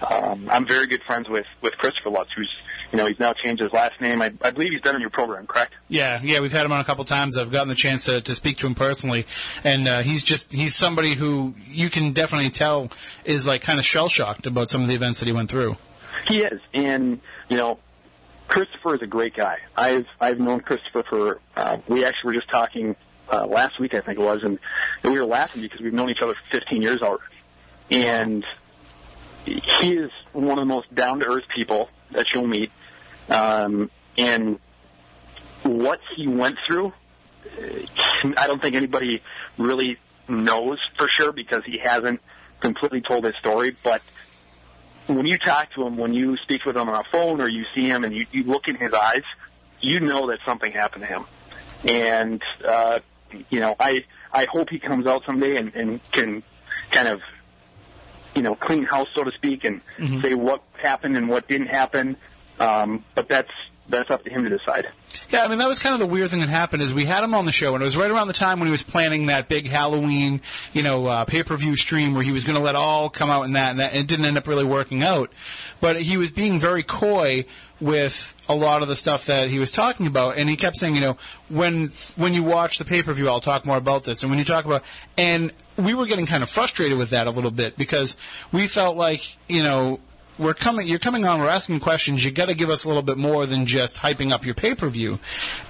[0.00, 2.50] Um, I'm very good friends with with Christopher Lutz, who's
[2.92, 4.20] you know he's now changed his last name.
[4.20, 5.72] I, I believe he's been on your program, correct?
[5.88, 7.36] Yeah, yeah, we've had him on a couple times.
[7.36, 9.26] I've gotten the chance to, to speak to him personally,
[9.64, 12.90] and uh, he's just he's somebody who you can definitely tell
[13.24, 15.76] is like kind of shell shocked about some of the events that he went through.
[16.28, 17.78] He is, and you know,
[18.46, 19.58] Christopher is a great guy.
[19.76, 22.94] I've I've known Christopher for uh, we actually were just talking
[23.30, 24.58] uh, last week, I think it was, and,
[25.02, 27.22] and we were laughing because we've known each other for 15 years already,
[27.90, 28.44] and
[29.46, 32.70] he is one of the most down to earth people that you'll meet,
[33.28, 34.58] um, and
[35.62, 36.92] what he went through,
[37.46, 39.22] uh, I don't think anybody
[39.58, 39.98] really
[40.28, 42.20] knows for sure because he hasn't
[42.60, 44.02] completely told his story, but
[45.06, 47.64] when you talk to him, when you speak with him on a phone or you
[47.74, 49.22] see him and you, you look in his eyes,
[49.80, 51.24] you know that something happened to him.
[51.84, 53.00] And, uh,
[53.50, 56.42] you know, I, I hope he comes out someday and, and can
[56.92, 57.20] kind of,
[58.36, 59.80] you know, clean house, so to speak, and
[60.22, 62.16] say what happened and what didn't happen.
[62.60, 63.50] Um, but that's,
[63.88, 64.86] that's up to him to decide.
[65.30, 67.24] Yeah, I mean that was kind of the weird thing that happened is we had
[67.24, 69.26] him on the show, and it was right around the time when he was planning
[69.26, 70.40] that big Halloween,
[70.72, 73.30] you know, uh, pay per view stream where he was going to let all come
[73.30, 75.30] out in that, and that it didn't end up really working out.
[75.80, 77.44] But he was being very coy
[77.80, 80.94] with a lot of the stuff that he was talking about, and he kept saying,
[80.94, 81.16] you know,
[81.48, 84.38] when when you watch the pay per view, I'll talk more about this, and when
[84.38, 84.82] you talk about,
[85.16, 88.16] and we were getting kind of frustrated with that a little bit because
[88.52, 90.00] we felt like, you know
[90.42, 93.02] we're coming you're coming on we're asking questions you got to give us a little
[93.02, 95.18] bit more than just hyping up your pay-per-view.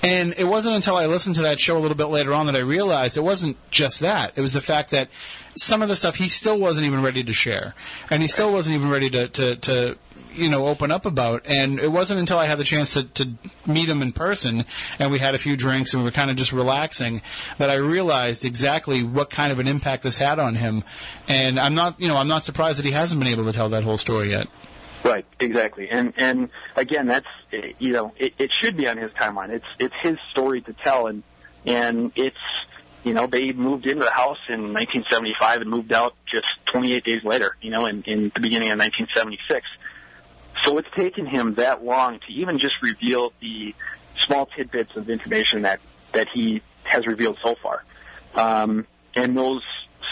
[0.03, 2.57] And it wasn't until i listened to that show a little bit later on that
[2.57, 4.37] i realized it wasn't just that.
[4.37, 5.09] It was the fact that
[5.55, 7.75] some of the stuff he still wasn't even ready to share
[8.11, 9.99] and he still wasn't even ready to to, to
[10.35, 11.47] you know, open up about.
[11.47, 13.31] And it wasn't until I had the chance to, to
[13.67, 14.65] meet him in person
[14.99, 17.23] and we had a few drinks and we were kind of just relaxing
[17.59, 20.85] that I realized exactly what kind of an impact this had on him.
[21.29, 23.69] And I'm not, you know, I'm not surprised that he hasn't been able to tell
[23.71, 24.49] that whole story yet.
[25.05, 27.27] Right, exactly, and and again, that's
[27.81, 29.49] you know, it, it should be on his timeline.
[29.49, 31.25] It's it's his story to tell, and
[31.67, 32.37] and it's
[33.05, 37.25] you know they moved into the house in 1975 and moved out just 28 days
[37.25, 39.67] later, you know, in, in the beginning of 1976.
[40.63, 43.75] So it's taken him that long to even just reveal the
[44.27, 45.81] small tidbits of information that
[46.13, 47.85] that he has revealed so far,
[48.35, 48.87] um,
[49.17, 49.63] and those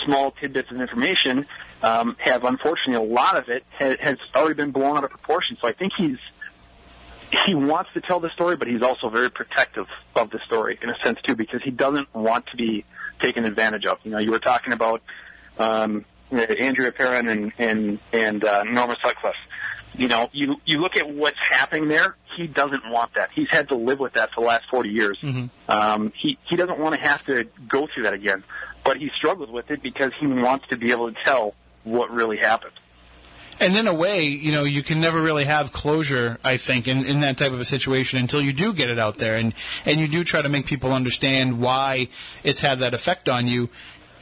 [0.04, 1.46] small tidbits of information
[1.82, 5.56] um, have unfortunately a lot of it has, has already been blown out of proportion.
[5.60, 6.18] So I think he's
[7.46, 10.90] he wants to tell the story, but he's also very protective of the story in
[10.90, 12.84] a sense too, because he doesn't want to be
[13.20, 13.98] taken advantage of.
[14.04, 15.02] You know, you were talking about
[15.58, 19.34] um, Andrea Perron and and and uh, Norma Sutcliffe.
[19.94, 22.16] You know, you you look at what's happening there.
[22.36, 23.30] He doesn't want that.
[23.34, 25.18] He's had to live with that for the last forty years.
[25.22, 25.46] Mm-hmm.
[25.68, 28.44] Um, he he doesn't want to have to go through that again.
[28.82, 31.54] But he struggles with it because he wants to be able to tell
[31.84, 32.72] what really happened.
[33.60, 37.04] And in a way, you know, you can never really have closure, I think, in,
[37.04, 39.52] in that type of a situation until you do get it out there and,
[39.84, 42.08] and you do try to make people understand why
[42.42, 43.68] it's had that effect on you.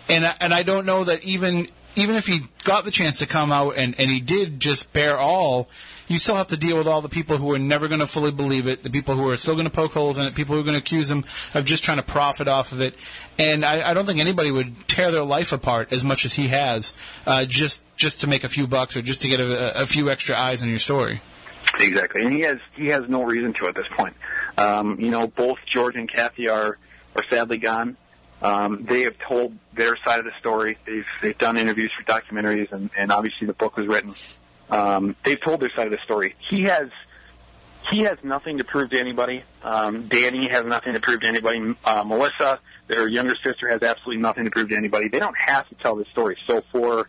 [0.08, 1.68] And and I don't know that even
[1.98, 5.16] even if he got the chance to come out and, and he did just bear
[5.16, 5.68] all,
[6.06, 8.30] you still have to deal with all the people who are never going to fully
[8.30, 10.60] believe it, the people who are still going to poke holes in it, people who
[10.60, 11.24] are going to accuse him
[11.54, 12.94] of just trying to profit off of it.
[13.38, 16.48] And I, I don't think anybody would tear their life apart as much as he
[16.48, 16.94] has,
[17.26, 20.08] uh, just just to make a few bucks or just to get a, a few
[20.10, 21.20] extra eyes on your story.
[21.78, 24.14] Exactly, and he has he has no reason to at this point.
[24.56, 26.78] Um, you know, both George and Kathy are
[27.14, 27.96] are sadly gone.
[28.40, 30.78] Um, they have told their side of the story.
[30.86, 34.14] They've they've done interviews for documentaries, and, and obviously the book was written.
[34.70, 36.36] Um, they've told their side of the story.
[36.48, 36.88] He has
[37.90, 39.42] he has nothing to prove to anybody.
[39.62, 41.74] Um, Danny has nothing to prove to anybody.
[41.84, 45.08] Uh, Melissa, their younger sister, has absolutely nothing to prove to anybody.
[45.08, 46.36] They don't have to tell this story.
[46.46, 47.08] So for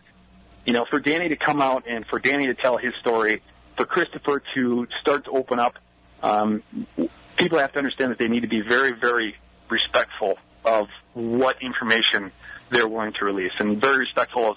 [0.66, 3.42] you know, for Danny to come out and for Danny to tell his story,
[3.76, 5.74] for Christopher to start to open up,
[6.22, 6.62] um,
[7.36, 9.36] people have to understand that they need to be very, very
[9.68, 12.32] respectful of what information
[12.70, 14.56] they're willing to release and very respectful of,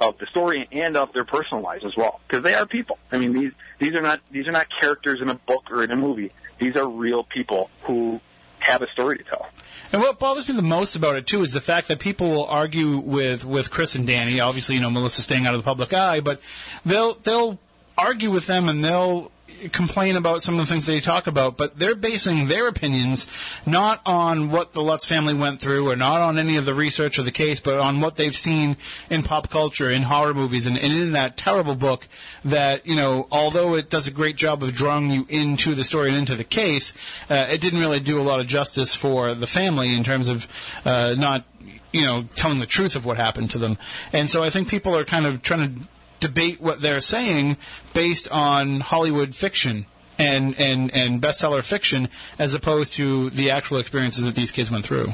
[0.00, 2.98] of the story and of their personal lives as well because they are people.
[3.10, 5.90] I mean these these are not these are not characters in a book or in
[5.90, 6.32] a movie.
[6.58, 8.20] These are real people who
[8.58, 9.48] have a story to tell.
[9.92, 12.46] And what bothers me the most about it too is the fact that people will
[12.46, 14.40] argue with with Chris and Danny.
[14.40, 16.40] Obviously, you know Melissa staying out of the public eye, but
[16.84, 17.58] they'll they'll
[17.96, 19.30] argue with them and they'll
[19.68, 23.26] complain about some of the things they talk about, but they're basing their opinions
[23.66, 27.18] not on what the Lutz family went through or not on any of the research
[27.18, 28.76] or the case, but on what they've seen
[29.10, 32.08] in pop culture, in horror movies, and, and in that terrible book
[32.44, 36.08] that, you know, although it does a great job of drawing you into the story
[36.08, 36.94] and into the case,
[37.30, 40.46] uh, it didn't really do a lot of justice for the family in terms of
[40.84, 41.44] uh, not
[41.92, 43.76] you know, telling the truth of what happened to them.
[44.12, 45.88] And so I think people are kind of trying to
[46.22, 47.56] debate what they're saying
[47.92, 49.86] based on Hollywood fiction
[50.18, 52.08] and, and, and bestseller fiction
[52.38, 55.12] as opposed to the actual experiences that these kids went through.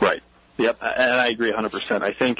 [0.00, 0.22] Right.
[0.56, 0.78] Yep.
[0.80, 2.02] And I agree 100%.
[2.02, 2.38] I think,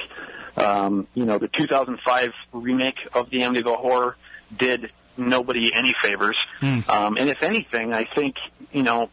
[0.56, 4.16] um, you know, the 2005 remake of the Amityville Horror
[4.56, 6.36] did nobody any favors.
[6.60, 6.88] Mm.
[6.88, 8.36] Um, and if anything, I think,
[8.72, 9.10] you know,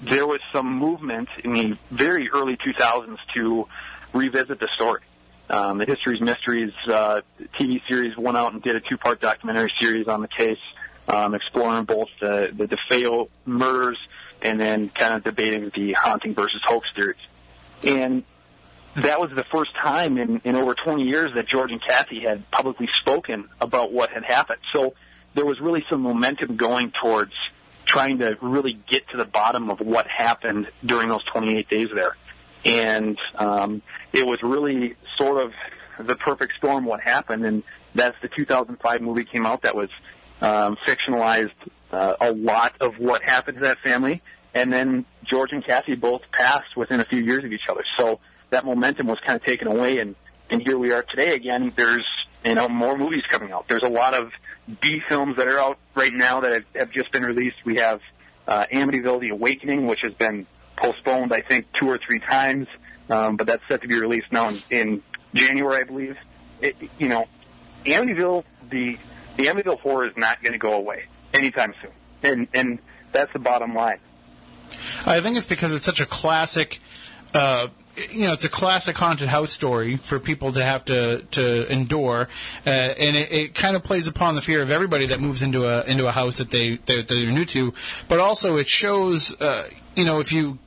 [0.00, 3.66] there was some movement in the very early 2000s to
[4.14, 5.02] revisit the story.
[5.50, 7.22] Um, the History's Mysteries uh,
[7.58, 10.58] TV series went out and did a two-part documentary series on the case,
[11.08, 13.98] um, exploring both the, the DeFeo murders
[14.42, 17.16] and then kind of debating the haunting versus hoax theories.
[17.82, 18.24] And
[18.96, 22.48] that was the first time in, in over 20 years that George and Kathy had
[22.50, 24.60] publicly spoken about what had happened.
[24.72, 24.94] So
[25.34, 27.32] there was really some momentum going towards
[27.86, 32.16] trying to really get to the bottom of what happened during those 28 days there.
[32.64, 33.82] And um,
[34.12, 35.52] it was really sort of
[36.06, 37.62] the perfect storm what happened, and
[37.94, 39.90] that's the 2005 movie came out that was
[40.40, 41.50] um, fictionalized
[41.90, 44.22] uh, a lot of what happened to that family,
[44.54, 47.84] and then George and Kathy both passed within a few years of each other.
[47.96, 50.14] So that momentum was kind of taken away, and
[50.50, 51.72] and here we are today again.
[51.76, 52.06] There's
[52.44, 53.68] you know more movies coming out.
[53.68, 54.30] There's a lot of
[54.80, 57.56] B films that are out right now that have, have just been released.
[57.64, 58.00] We have
[58.46, 60.46] uh, Amityville: The Awakening, which has been
[60.76, 62.68] postponed, I think, two or three times,
[63.10, 65.02] um, but that's set to be released now in, in
[65.34, 66.16] January, I believe.
[66.60, 67.26] It, you know,
[67.84, 68.98] Amityville, the
[69.36, 72.78] the Amityville horror is not going to go away anytime soon, and and
[73.12, 73.98] that's the bottom line.
[75.06, 76.80] I think it's because it's such a classic.
[77.34, 77.68] Uh,
[78.10, 82.28] you know, it's a classic haunted house story for people to have to to endure,
[82.66, 85.66] uh, and it, it kind of plays upon the fear of everybody that moves into
[85.66, 87.74] a into a house that they they're, they're new to,
[88.08, 90.58] but also it shows, uh, you know, if you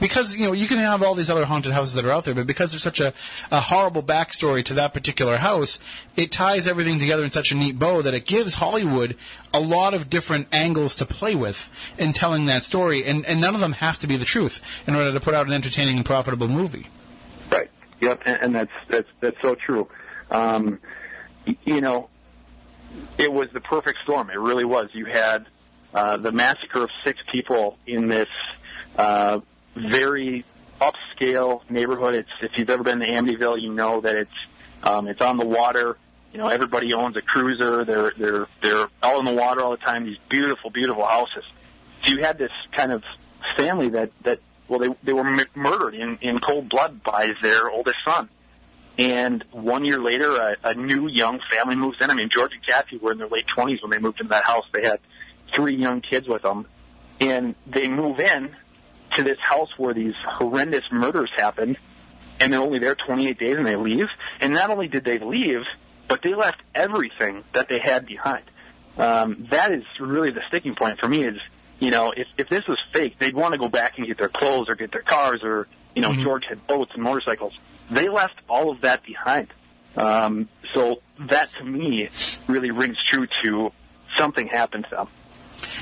[0.00, 2.34] because you know you can have all these other haunted houses that are out there,
[2.34, 3.12] but because there's such a,
[3.50, 5.80] a horrible backstory to that particular house,
[6.16, 9.16] it ties everything together in such a neat bow that it gives Hollywood
[9.52, 13.54] a lot of different angles to play with in telling that story, and, and none
[13.54, 16.06] of them have to be the truth in order to put out an entertaining and
[16.06, 16.86] profitable movie.
[17.50, 17.70] Right.
[18.00, 18.22] Yep.
[18.26, 19.88] And, and that's that's that's so true.
[20.30, 20.78] Um,
[21.64, 22.08] you know,
[23.18, 24.30] it was the perfect storm.
[24.30, 24.90] It really was.
[24.92, 25.46] You had
[25.94, 28.28] uh, the massacre of six people in this
[28.96, 29.40] uh,
[29.74, 30.44] very
[30.80, 32.14] upscale neighborhood.
[32.14, 34.30] It's if you've ever been to Amityville, you know that it's
[34.82, 35.96] um, it's on the water.
[36.32, 37.84] You know, everybody owns a cruiser.
[37.84, 40.04] They're they're they're all in the water all the time.
[40.04, 41.44] These beautiful, beautiful houses.
[42.04, 43.02] So you had this kind of
[43.56, 47.70] family that that well, they they were m- murdered in in cold blood by their
[47.70, 48.28] oldest son.
[48.98, 52.10] And one year later, a, a new young family moves in.
[52.10, 54.44] I mean, George and Kathy were in their late twenties when they moved into that
[54.44, 54.64] house.
[54.72, 55.00] They had
[55.54, 56.66] three young kids with them,
[57.20, 58.54] and they move in
[59.16, 61.76] to this house where these horrendous murders happened,
[62.38, 64.06] and they're only there 28 days and they leave.
[64.40, 65.62] And not only did they leave,
[66.08, 68.44] but they left everything that they had behind.
[68.98, 71.24] Um, that is really the sticking point for me.
[71.24, 71.38] Is
[71.78, 74.28] you know, if if this was fake, they'd want to go back and get their
[74.28, 77.52] clothes or get their cars or you know, George had boats and motorcycles.
[77.90, 79.48] They left all of that behind.
[79.96, 82.08] Um, so that to me
[82.46, 83.72] really rings true to
[84.16, 85.08] something happened to them.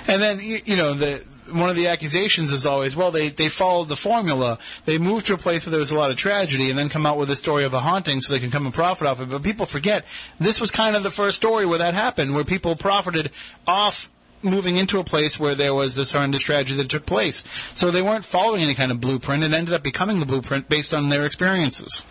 [0.07, 3.89] And then you know the one of the accusations is always, well, they they followed
[3.89, 4.59] the formula.
[4.85, 7.07] They moved to a place where there was a lot of tragedy, and then come
[7.07, 9.29] out with a story of a haunting, so they can come and profit off it.
[9.29, 10.05] But people forget
[10.39, 13.31] this was kind of the first story where that happened, where people profited
[13.67, 14.11] off
[14.43, 17.45] moving into a place where there was this horrendous tragedy that took place.
[17.75, 19.43] So they weren't following any kind of blueprint.
[19.43, 22.07] It ended up becoming the blueprint based on their experiences.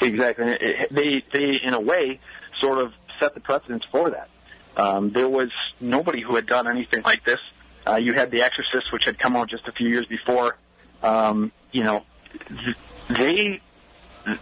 [0.00, 0.86] Exactly.
[0.90, 2.20] They, they, in a way,
[2.60, 4.28] sort of set the precedence for that.
[4.76, 5.50] Um, there was
[5.80, 7.38] nobody who had done anything like this.
[7.86, 10.56] Uh, you had The Exorcist, which had come out just a few years before.
[11.02, 12.04] Um, you know,
[13.08, 13.60] they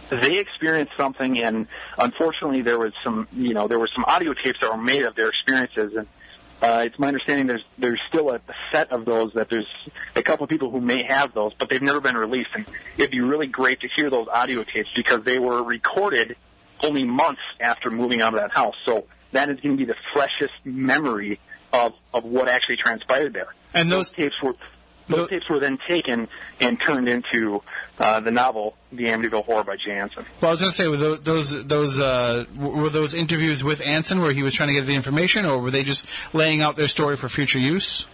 [0.09, 1.67] they experienced something, and
[1.97, 5.15] unfortunately, there was some, you know, there were some audio tapes that were made of
[5.15, 6.07] their experiences, and
[6.61, 8.39] uh, it's my understanding there's there's still a,
[8.71, 9.67] set of those that there's
[10.15, 12.49] a couple of people who may have those, but they've never been released.
[12.53, 12.65] And
[12.97, 16.35] it'd be really great to hear those audio tapes because they were recorded
[16.83, 18.75] only months after moving out of that house.
[18.85, 21.39] So that is going to be the freshest memory
[21.73, 23.53] of of what actually transpired there.
[23.73, 24.53] And those- tapes were
[25.07, 26.27] those Tho- tapes were then taken
[26.61, 27.61] and turned into
[27.99, 30.25] uh, the novel The Amityville Horror by Jay Anson.
[30.39, 33.81] Well, I was going to say, were those those, those uh, were those interviews with
[33.85, 36.77] Anson where he was trying to get the information, or were they just laying out
[36.77, 38.07] their story for future use?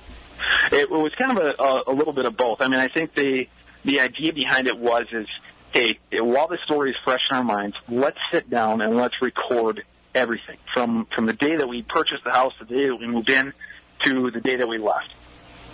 [0.71, 2.61] It was kind of a, a, a little bit of both.
[2.61, 3.47] I mean, I think the
[3.85, 5.27] the idea behind it was is,
[5.71, 9.83] hey, while the story is fresh in our minds, let's sit down and let's record
[10.18, 13.30] everything from from the day that we purchased the house, the day that we moved
[13.30, 13.53] in,
[14.03, 15.13] to the day that we left.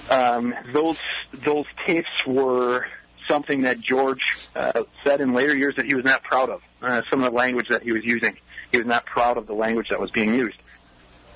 [0.10, 1.00] Um, those
[1.46, 2.86] those tapes were
[3.28, 6.62] something that George uh, said in later years that he was not proud of.
[6.82, 8.38] Uh, some of the language that he was using,
[8.72, 10.58] he was not proud of the language that was being used.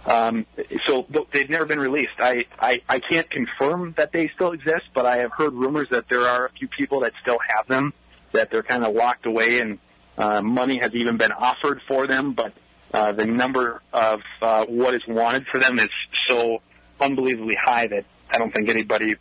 [0.06, 0.46] Um,
[0.86, 2.14] so they've never been released.
[2.20, 6.08] I, I, I can't confirm that they still exist, but I have heard rumors that
[6.08, 7.94] there are a few people that still have them,
[8.32, 9.80] that they're kind of locked away, and
[10.18, 12.32] uh, money has even been offered for them.
[12.32, 12.54] But
[12.94, 15.90] uh, the number of uh, what is wanted for them is
[16.28, 16.62] so
[17.00, 19.16] unbelievably high that I don't think anybody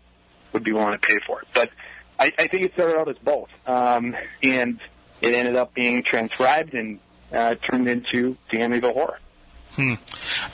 [0.52, 1.48] would be willing to pay for it.
[1.52, 1.70] But
[2.18, 4.80] I, I think it started out as both, um, and
[5.20, 6.98] it ended up being transcribed and
[7.32, 9.18] uh, turned into the Amityville Horror.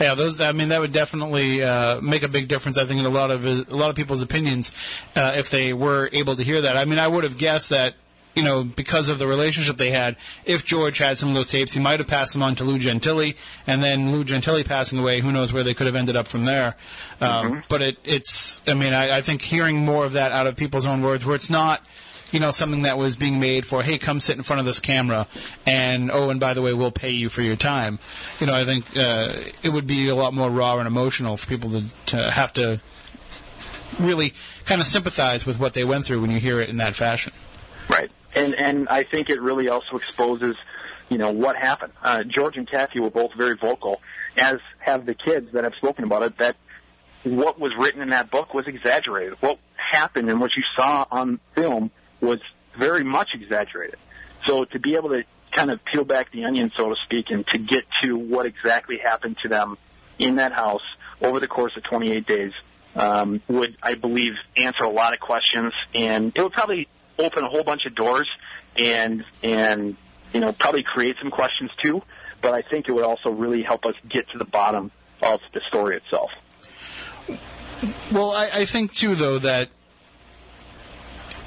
[0.01, 0.41] Yeah, those.
[0.41, 2.77] I mean, that would definitely uh, make a big difference.
[2.77, 4.73] I think in a lot of a lot of people's opinions,
[5.15, 6.77] uh, if they were able to hear that.
[6.77, 7.95] I mean, I would have guessed that.
[8.35, 10.17] You know, because of the relationship they had,
[10.47, 12.79] if George had some of those tapes, he might have passed them on to Lou
[12.79, 13.35] Gentile,
[13.67, 16.47] and then Lou Gentile passing away, who knows where they could have ended up from
[16.47, 16.75] there.
[17.21, 20.57] Um, But it, it's, I mean, I, I think hearing more of that out of
[20.57, 21.85] people's own words, where it's not,
[22.31, 24.81] you know, something that was being made for, hey, come sit in front of this
[24.81, 25.27] camera,
[25.67, 27.99] and oh, and by the way, we'll pay you for your time.
[28.41, 31.47] You know, I think uh, it would be a lot more raw and emotional for
[31.47, 32.81] people to, to have to
[34.01, 34.33] really
[34.65, 37.35] kind of sympathize with what they went through when you hear it in that fashion.
[37.91, 38.11] Right.
[38.35, 40.57] And and I think it really also exposes,
[41.09, 41.93] you know, what happened.
[42.03, 44.01] Uh, George and Kathy were both very vocal,
[44.37, 46.39] as have the kids that have spoken about it.
[46.39, 46.57] That
[47.25, 49.35] what was written in that book was exaggerated.
[49.41, 52.41] What happened and what you saw on film was
[52.79, 53.99] very much exaggerated.
[54.47, 57.47] So to be able to kind of peel back the onion, so to speak, and
[57.49, 59.77] to get to what exactly happened to them
[60.19, 60.83] in that house
[61.21, 62.53] over the course of 28 days
[62.97, 66.89] um, would, I believe, answer a lot of questions, and it would probably
[67.23, 68.29] open a whole bunch of doors
[68.77, 69.97] and and
[70.33, 72.03] you know probably create some questions too.
[72.41, 74.91] But I think it would also really help us get to the bottom
[75.23, 76.31] of the story itself.
[78.11, 79.69] Well, I, I think too, though, that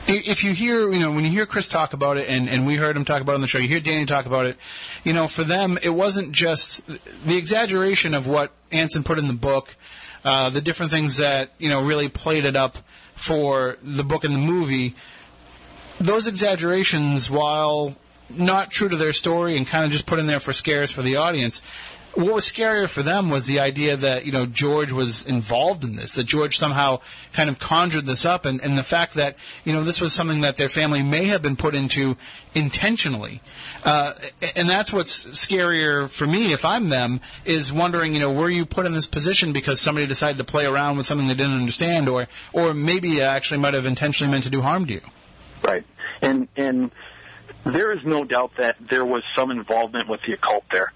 [0.08, 2.76] if you hear, you know, when you hear Chris talk about it, and, and we
[2.76, 4.58] heard him talk about it on the show, you hear Danny talk about it,
[5.04, 9.34] you know, for them, it wasn't just the exaggeration of what Anson put in the
[9.34, 9.76] book,
[10.24, 12.78] uh, the different things that, you know, really played it up
[13.16, 14.96] for the book and the movie.
[16.00, 17.96] Those exaggerations, while
[18.30, 21.02] not true to their story and kind of just put in there for scares for
[21.02, 21.62] the audience,
[22.16, 25.96] what was scarier for them was the idea that you know George was involved in
[25.96, 27.02] this, that George somehow
[27.34, 30.42] kind of conjured this up, and, and the fact that you know this was something
[30.42, 32.16] that their family may have been put into
[32.54, 33.42] intentionally,
[33.84, 34.14] uh,
[34.56, 38.66] and that's what's scarier for me if I'm them is wondering you know were you
[38.66, 42.08] put in this position because somebody decided to play around with something they didn't understand,
[42.08, 45.02] or or maybe actually might have intentionally meant to do harm to you.
[45.66, 45.86] Right.
[46.22, 46.92] And and
[47.66, 50.94] there is no doubt that there was some involvement with the occult there.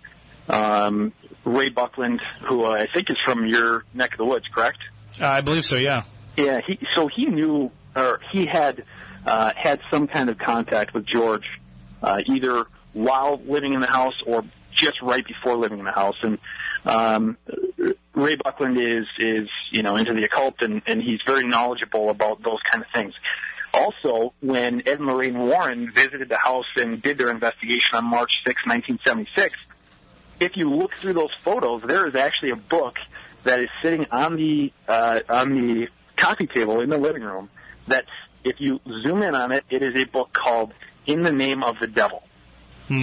[0.47, 1.13] Um,
[1.45, 4.79] Ray Buckland, who I think is from your neck of the woods, correct?
[5.19, 5.75] Uh, I believe so.
[5.75, 6.03] Yeah.
[6.37, 6.61] Yeah.
[6.65, 8.83] He so he knew or he had
[9.25, 11.45] uh, had some kind of contact with George,
[12.01, 16.15] uh, either while living in the house or just right before living in the house.
[16.21, 16.37] And
[16.85, 17.37] um,
[18.13, 22.43] Ray Buckland is is you know into the occult and, and he's very knowledgeable about
[22.43, 23.13] those kind of things.
[23.73, 28.31] Also, when Ed and Lorraine Warren visited the house and did their investigation on March
[28.45, 29.55] 6, 1976,
[30.39, 32.95] if you look through those photos, there is actually a book
[33.43, 37.49] that is sitting on the uh, on the coffee table in the living room.
[37.87, 38.05] That
[38.43, 40.73] if you zoom in on it, it is a book called
[41.05, 42.23] "In the Name of the Devil."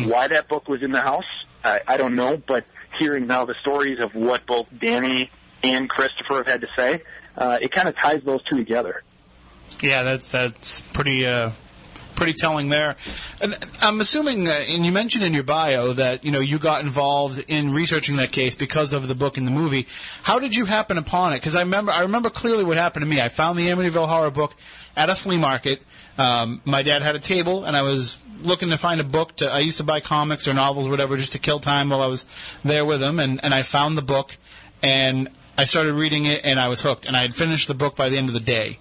[0.08, 1.24] Why that book was in the house,
[1.62, 2.36] I, I don't know.
[2.44, 2.64] But
[2.98, 5.30] hearing now the stories of what both Danny
[5.62, 7.02] and Christopher have had to say,
[7.36, 9.02] uh, it kind of ties those two together.
[9.80, 11.50] Yeah, that's that's pretty uh,
[12.16, 12.96] pretty telling there.
[13.40, 16.82] And I'm assuming, uh, and you mentioned in your bio that you know you got
[16.82, 19.86] involved in researching that case because of the book and the movie.
[20.22, 21.36] How did you happen upon it?
[21.36, 23.20] Because I remember I remember clearly what happened to me.
[23.20, 24.54] I found the Amityville Horror book
[24.96, 25.82] at a flea market.
[26.18, 29.50] Um, my dad had a table, and I was looking to find a book to.
[29.50, 32.06] I used to buy comics or novels, or whatever, just to kill time while I
[32.06, 32.26] was
[32.64, 33.20] there with him.
[33.20, 34.36] And and I found the book,
[34.82, 37.06] and I started reading it, and I was hooked.
[37.06, 38.78] And I had finished the book by the end of the day.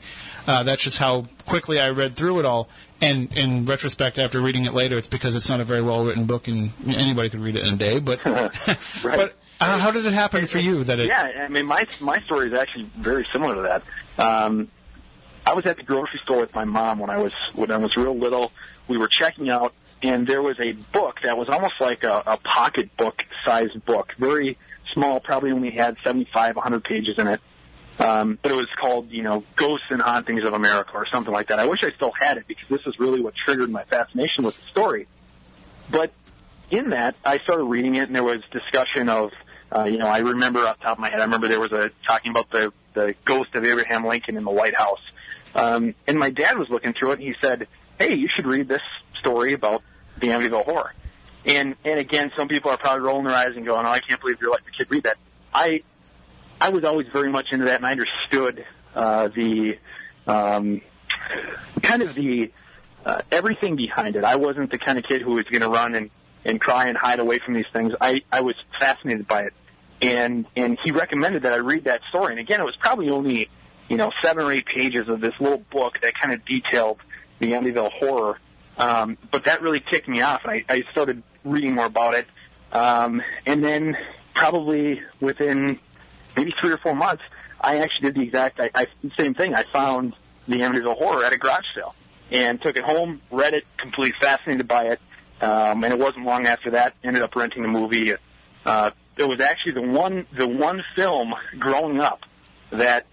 [0.48, 2.70] Uh, that's just how quickly I read through it all.
[3.02, 6.26] And in retrospect, after reading it later, it's because it's not a very well written
[6.26, 8.00] book, and anybody could read it in a day.
[8.00, 8.24] But
[9.04, 10.84] but uh, how did it happen for you?
[10.84, 13.84] That it Yeah, I mean, my my story is actually very similar to that.
[14.24, 14.70] Um,
[15.46, 17.96] I was at the grocery store with my mom when I was when I was
[17.96, 18.52] real little.
[18.88, 22.38] We were checking out, and there was a book that was almost like a, a
[22.38, 24.58] pocket book sized book, very
[24.94, 27.42] small, probably only had seventy five, one hundred pages in it.
[27.98, 31.48] Um, but it was called, you know, Ghosts and Hauntings of America or something like
[31.48, 31.60] that.
[31.60, 34.60] I wish I still had it because this is really what triggered my fascination with
[34.62, 35.08] the story.
[35.90, 36.12] But
[36.72, 39.32] in that, I started reading it, and there was discussion of,
[39.72, 41.72] uh, you know, I remember off the top of my head, I remember there was
[41.72, 45.02] a talking about the the ghost of Abraham Lincoln in the White House,
[45.54, 47.68] um, and my dad was looking through it, and he said,
[48.00, 48.82] "Hey, you should read this
[49.20, 49.84] story about
[50.20, 50.94] the Amityville Horror."
[51.46, 54.20] And and again, some people are probably rolling their eyes and going, "Oh, I can't
[54.20, 55.18] believe you're letting the kid read that."
[55.54, 55.84] I
[56.60, 59.78] I was always very much into that, and I understood uh, the
[60.28, 60.82] um,
[61.82, 62.52] kind of the
[63.06, 64.24] uh, everything behind it.
[64.24, 66.10] I wasn't the kind of kid who was going to run and
[66.44, 67.94] and cry and hide away from these things.
[68.00, 69.54] I I was fascinated by it,
[70.02, 72.34] and and he recommended that I read that story.
[72.34, 73.50] And again, it was probably only
[73.90, 77.00] you know seven or eight pages of this little book that kind of detailed
[77.40, 78.40] the Amityville horror.
[78.78, 82.28] Um, but that really kicked me off, and I, I started reading more about it.
[82.72, 83.96] Um, and then
[84.34, 85.80] probably within
[86.36, 87.24] maybe three or four months,
[87.60, 89.56] I actually did the exact I, I, same thing.
[89.56, 90.14] I found
[90.48, 91.96] the Amityville Horror at a garage sale
[92.32, 95.00] and took it home, read it, completely fascinated by it.
[95.42, 98.14] Um, and it wasn't long after that, ended up renting the movie.
[98.66, 102.22] Uh, it was actually the one the one film growing up
[102.72, 103.06] that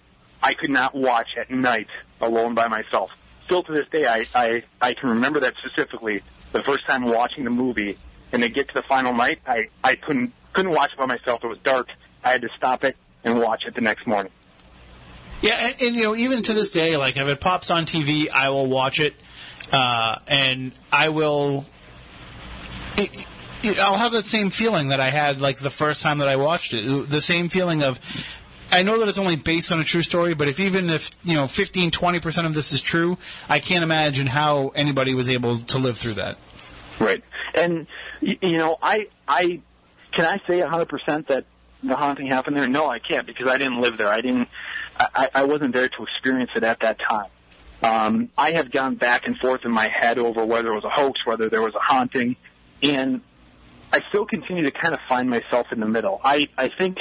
[0.42, 1.88] I could not watch at night
[2.20, 3.10] alone by myself.
[3.46, 6.22] Still to this day, I, I, I can remember that specifically.
[6.52, 7.98] The first time watching the movie,
[8.30, 11.42] and they get to the final night, I, I couldn't couldn't watch it by myself.
[11.44, 11.88] It was dark.
[12.24, 14.32] I had to stop it and watch it the next morning.
[15.40, 18.28] Yeah, and, and you know, even to this day, like if it pops on TV,
[18.30, 19.14] I will watch it,
[19.72, 21.66] uh, and I will.
[22.96, 23.26] It,
[23.64, 26.36] it, I'll have that same feeling that I had like the first time that I
[26.36, 27.10] watched it.
[27.10, 28.00] The same feeling of.
[28.70, 31.34] I know that it's only based on a true story, but if even if you
[31.34, 33.18] know 15, 20 percent of this is true,
[33.48, 36.38] I can't imagine how anybody was able to live through that.
[36.98, 37.22] Right.
[37.54, 37.86] And
[38.20, 39.60] you know, I I
[40.12, 41.44] can I say 100% that
[41.82, 42.68] the haunting happened there?
[42.68, 44.08] No, I can't because I didn't live there.
[44.08, 44.48] I didn't
[44.98, 47.30] I, I wasn't there to experience it at that time.
[47.82, 50.90] Um, I have gone back and forth in my head over whether it was a
[50.90, 52.36] hoax, whether there was a haunting,
[52.82, 53.20] and
[53.92, 56.20] I still continue to kind of find myself in the middle.
[56.22, 56.98] I, I think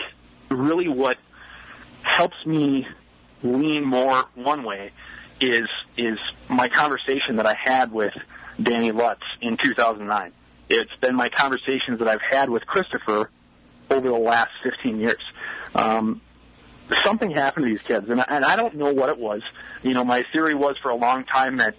[0.50, 1.18] really what
[2.02, 2.88] helps me
[3.44, 4.92] lean more one way
[5.40, 5.68] is
[5.98, 6.18] is
[6.48, 8.14] my conversation that I had with
[8.62, 10.32] Danny Lutz in 2009.
[10.70, 13.30] It's been my conversations that I've had with Christopher
[13.92, 15.22] over the last 15 years.
[15.76, 16.22] Um,
[17.04, 19.42] something happened to these kids, and I, and I don't know what it was.
[19.84, 21.76] You know, my theory was for a long time that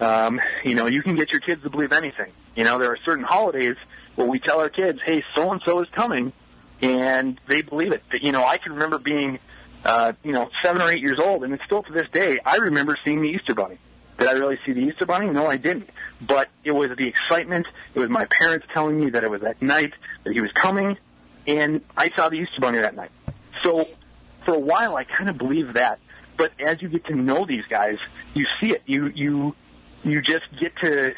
[0.00, 2.32] um, you know you can get your kids to believe anything.
[2.56, 3.76] You know, there are certain holidays
[4.16, 6.32] where we tell our kids, "Hey, so and so is coming,"
[6.82, 8.02] and they believe it.
[8.20, 9.38] You know, I can remember being
[9.84, 12.56] uh, you know, seven or eight years old, and it's still to this day, I
[12.56, 13.78] remember seeing the Easter Bunny.
[14.18, 15.30] Did I really see the Easter Bunny?
[15.30, 15.88] No, I didn't.
[16.20, 17.66] But it was the excitement.
[17.94, 19.92] It was my parents telling me that it was at night,
[20.24, 20.96] that he was coming,
[21.48, 23.10] and I saw the Easter Bunny that night.
[23.64, 23.86] So
[24.44, 25.98] for a while, I kind of believed that.
[26.36, 27.96] But as you get to know these guys,
[28.34, 28.82] you see it.
[28.86, 29.56] You you
[30.04, 31.14] you just get to.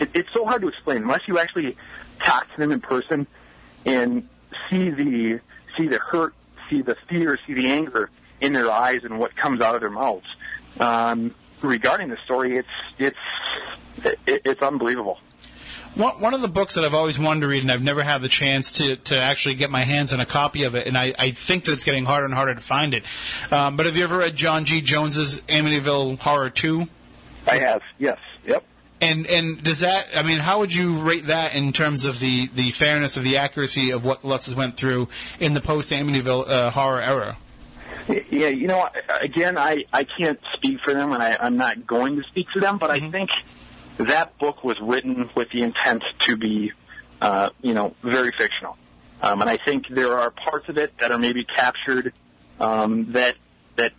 [0.00, 1.76] It, it's so hard to explain unless you actually
[2.18, 3.26] talk to them in person
[3.84, 4.28] and
[4.68, 5.40] see the
[5.76, 6.34] see the hurt
[6.68, 8.10] see the fear, see the anger
[8.40, 10.26] in their eyes and what comes out of their mouths.
[10.80, 12.68] Um, regarding the story, it's
[12.98, 15.20] it's it, it's unbelievable.
[15.96, 18.20] One, one of the books that I've always wanted to read, and I've never had
[18.20, 21.14] the chance to, to actually get my hands on a copy of it, and I,
[21.18, 23.02] I think that it's getting harder and harder to find it.
[23.50, 24.82] Um, but have you ever read John G.
[24.82, 26.86] Jones's Amityville Horror 2?
[27.46, 28.18] I have, yes.
[28.44, 28.62] Yep.
[29.00, 30.08] And and does that?
[30.14, 33.38] I mean, how would you rate that in terms of the, the fairness of the
[33.38, 37.36] accuracy of what Lutz went through in the post Amityville uh, horror era?
[38.08, 38.86] Yeah, you know,
[39.20, 42.60] again, I I can't speak for them, and I, I'm not going to speak for
[42.60, 43.06] them, but mm-hmm.
[43.06, 43.30] I think
[43.98, 46.72] that book was written with the intent to be,
[47.20, 48.76] uh, you know, very fictional.
[49.22, 52.12] Um, and I think there are parts of it that are maybe captured
[52.60, 53.36] um, that
[53.76, 53.92] that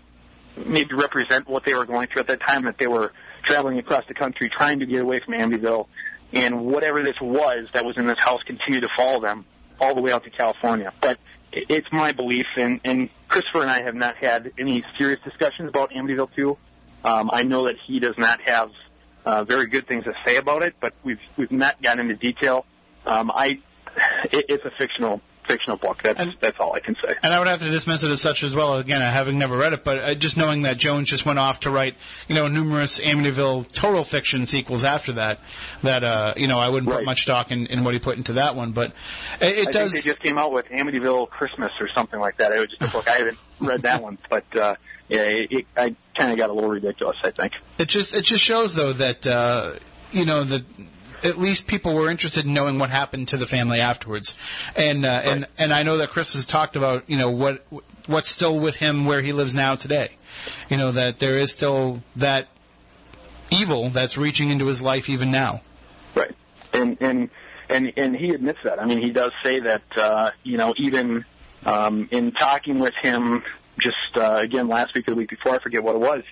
[0.56, 2.66] maybe represent what they were going through at that time.
[2.66, 3.12] That they were
[3.44, 5.88] traveling across the country trying to get away from Amityville,
[6.34, 9.46] and whatever this was that was in this house continued to follow them
[9.80, 10.94] all the way out to California.
[11.02, 11.20] But
[11.52, 15.92] it's my belief, and, and Christopher and I have not had any serious discussions about
[15.92, 16.58] Amityville 2.
[17.04, 18.72] Um, I know that he does not have
[19.28, 22.66] uh, very good things to say about it, but we've we've not gotten into detail.
[23.06, 23.60] Um, I
[24.32, 26.02] it, it's a fictional fictional book.
[26.02, 27.14] That's and, that's all I can say.
[27.22, 28.76] And I would have to dismiss it as such as well.
[28.76, 31.70] Again, having never read it, but uh, just knowing that Jones just went off to
[31.70, 31.96] write,
[32.30, 35.40] you know, numerous Amityville total fiction sequels after that.
[35.84, 37.00] That uh, you know, I wouldn't right.
[37.00, 38.94] put much stock in, in what he put into that one, but
[39.42, 39.92] it, it I does.
[39.92, 42.54] Think they just came out with Amityville Christmas or something like that.
[42.54, 43.10] It was just a book.
[43.10, 44.56] I haven't read that one, but.
[44.56, 44.76] Uh,
[45.10, 47.18] yeah, it, it, I kind of got a little ridiculous.
[47.24, 49.74] I think it just it just shows though that uh,
[50.12, 50.64] you know that
[51.24, 54.36] at least people were interested in knowing what happened to the family afterwards.
[54.76, 55.28] And uh, right.
[55.28, 57.66] and and I know that Chris has talked about you know what
[58.08, 60.12] what's still with him where he lives now today.
[60.70, 62.48] You know that there is still that
[63.52, 65.62] evil that's reaching into his life even now.
[66.16, 66.36] Right.
[66.74, 67.30] And and
[67.70, 68.82] and and he admits that.
[68.82, 71.26] I mean, he does say that uh, you know even
[71.66, 73.44] um, in talking with him
[73.80, 76.24] just uh, again last week or the week before, I forget what it was.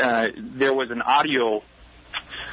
[0.00, 1.62] Uh, there was an audio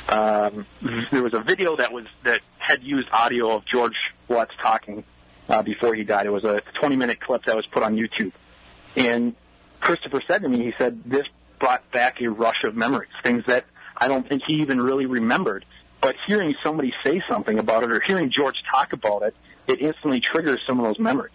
[0.10, 0.66] um,
[1.12, 3.96] there was a video that was that had used audio of George
[4.28, 5.04] Lutz talking
[5.48, 6.26] uh, before he died.
[6.26, 8.32] It was a 20 minute clip that was put on YouTube,
[8.96, 9.36] and
[9.80, 11.26] Christopher said to me, he said this
[11.60, 13.66] brought back a rush of memories, things that
[13.98, 15.66] I don't think he even really remembered.
[16.02, 19.36] But hearing somebody say something about it or hearing George talk about it,
[19.68, 21.34] it instantly triggers some of those memories.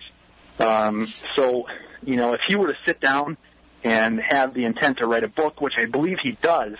[0.58, 1.66] Um, so,
[2.06, 3.36] you know, if he were to sit down
[3.82, 6.74] and have the intent to write a book, which I believe he does,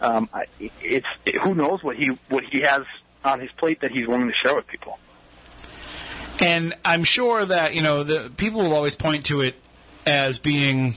[0.00, 0.28] um,
[0.58, 2.82] it's it, who knows what he what he has
[3.24, 4.98] on his plate that he's willing to share with people.
[6.40, 9.54] And I'm sure that you know the people will always point to it
[10.06, 10.96] as being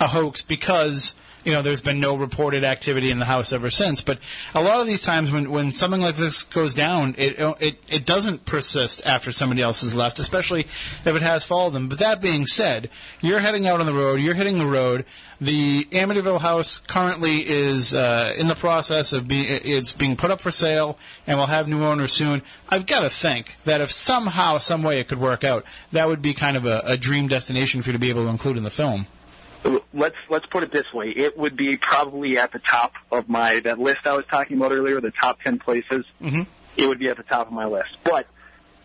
[0.00, 1.14] a hoax because
[1.46, 4.00] you know, there's been no reported activity in the house ever since.
[4.00, 4.18] But
[4.52, 8.04] a lot of these times when, when something like this goes down, it, it, it
[8.04, 11.88] doesn't persist after somebody else has left, especially if it has followed them.
[11.88, 12.90] But that being said,
[13.20, 15.04] you're heading out on the road, you're hitting the road.
[15.40, 20.40] The Amityville house currently is uh, in the process of being, it's being put up
[20.40, 20.98] for sale
[21.28, 22.42] and will have new owners soon.
[22.70, 26.22] I've got to think that if somehow, some way it could work out, that would
[26.22, 28.64] be kind of a, a dream destination for you to be able to include in
[28.64, 29.06] the film
[29.92, 31.10] let's let's put it this way.
[31.10, 34.72] It would be probably at the top of my that list I was talking about
[34.72, 36.04] earlier, the top ten places.
[36.20, 36.42] Mm-hmm.
[36.76, 37.96] It would be at the top of my list.
[38.04, 38.26] But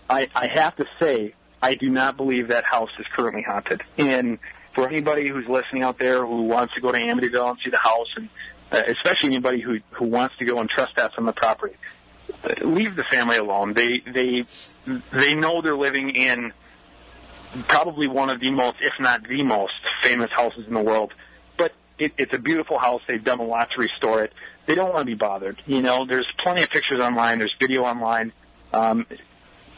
[0.10, 3.82] I, I have to say, I do not believe that house is currently haunted.
[3.98, 4.40] And
[4.74, 7.78] for anybody who's listening out there who wants to go to Amityville and see the
[7.78, 8.30] house, and
[8.72, 11.76] uh, especially anybody who who wants to go and trespass on the property,
[12.44, 13.74] uh, leave the family alone.
[13.74, 14.45] They they
[15.12, 16.53] they know they're living in
[17.68, 19.73] probably one of the most, if not the most,
[20.03, 21.14] famous houses in the world.
[21.57, 23.02] But it, it's a beautiful house.
[23.07, 24.34] They've done a lot to restore it.
[24.65, 25.61] They don't want to be bothered.
[25.65, 27.40] You know, there's plenty of pictures online.
[27.40, 28.32] There's video online.
[28.73, 29.06] Um,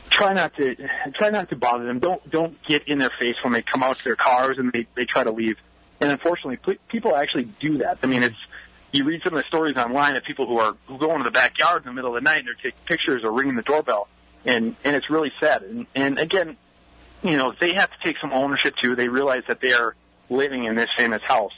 [0.10, 0.76] try not to
[1.16, 2.00] try not to bother them.
[2.00, 4.88] Don't don't get in their face when they come out to their cars and they
[4.96, 5.58] they try to leave.
[6.00, 8.00] And unfortunately, p- people actually do that.
[8.04, 8.36] I mean, it's
[8.92, 11.32] you read some of the stories online of people who are who go into the
[11.32, 14.08] backyard in the middle of the night and they're taking pictures or ringing the doorbell,
[14.46, 15.64] and and it's really sad.
[15.64, 16.58] And and again,
[17.24, 18.96] you know, they have to take some ownership too.
[18.96, 19.96] They realize that they are
[20.30, 21.54] living in this famous house,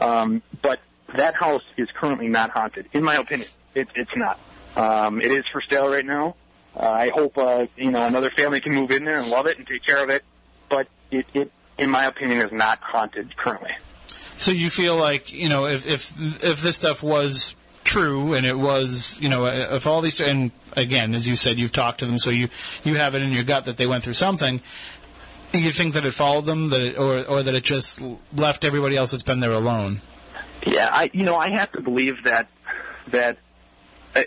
[0.00, 0.80] um, but
[1.16, 3.48] that house is currently not haunted, in my opinion.
[3.74, 4.38] It, it's not.
[4.76, 6.36] Um, it is for sale right now.
[6.76, 9.58] Uh, I hope uh, you know another family can move in there and love it
[9.58, 10.24] and take care of it,
[10.68, 13.72] but it, it in my opinion, is not haunted currently.
[14.36, 18.58] So you feel like you know if if if this stuff was true and it
[18.58, 22.18] was you know if all these and again as you said you've talked to them
[22.18, 22.48] so you
[22.82, 24.60] you have it in your gut that they went through something
[25.58, 28.00] you think that it followed them that it, or or that it just
[28.36, 30.00] left everybody else that's been there alone?
[30.64, 32.48] Yeah i you know i have to believe that
[33.08, 33.38] that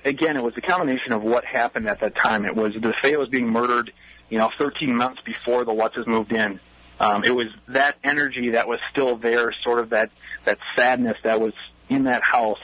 [0.05, 2.45] again it was a combination of what happened at that time.
[2.45, 3.91] It was the DeFeos being murdered
[4.29, 6.59] you know 13 months before the Lutzes moved in.
[6.99, 10.11] Um, it was that energy that was still there, sort of that
[10.45, 11.53] that sadness that was
[11.89, 12.59] in that house,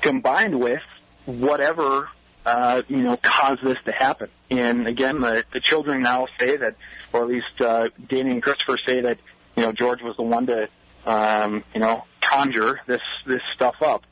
[0.00, 0.82] combined with
[1.26, 2.08] whatever
[2.46, 4.28] uh, you know caused this to happen.
[4.50, 6.76] And again, the the children now say that,
[7.12, 9.18] or at least uh, Danny and Christopher say that
[9.56, 10.68] you know George was the one to
[11.06, 14.04] um, you know conjure this this stuff up.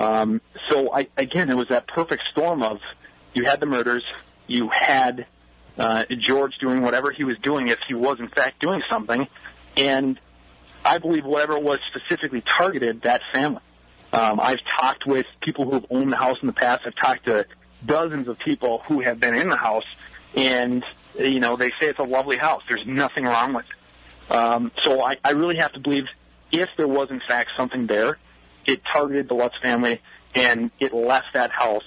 [0.00, 0.40] Um,
[0.70, 2.78] so I, again, it was that perfect storm of
[3.34, 4.04] you had the murders,
[4.46, 5.26] you had
[5.76, 9.26] uh, George doing whatever he was doing if he was in fact doing something,
[9.76, 10.18] and
[10.84, 13.62] I believe whatever was specifically targeted that family.
[14.12, 16.82] Um, I've talked with people who have owned the house in the past.
[16.86, 17.46] I've talked to
[17.84, 19.86] dozens of people who have been in the house,
[20.34, 20.84] and
[21.18, 22.62] you know they say it's a lovely house.
[22.68, 24.34] There's nothing wrong with it.
[24.34, 26.04] Um, so I, I really have to believe
[26.52, 28.18] if there was in fact something there,
[28.66, 30.00] it targeted the Lutz family
[30.34, 31.82] and it left that house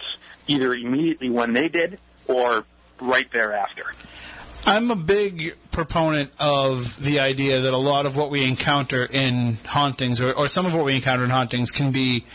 [0.48, 2.66] either immediately when they did or
[3.00, 3.86] right thereafter.
[4.66, 9.58] I'm a big proponent of the idea that a lot of what we encounter in
[9.66, 12.26] hauntings, or, or some of what we encounter in hauntings, can be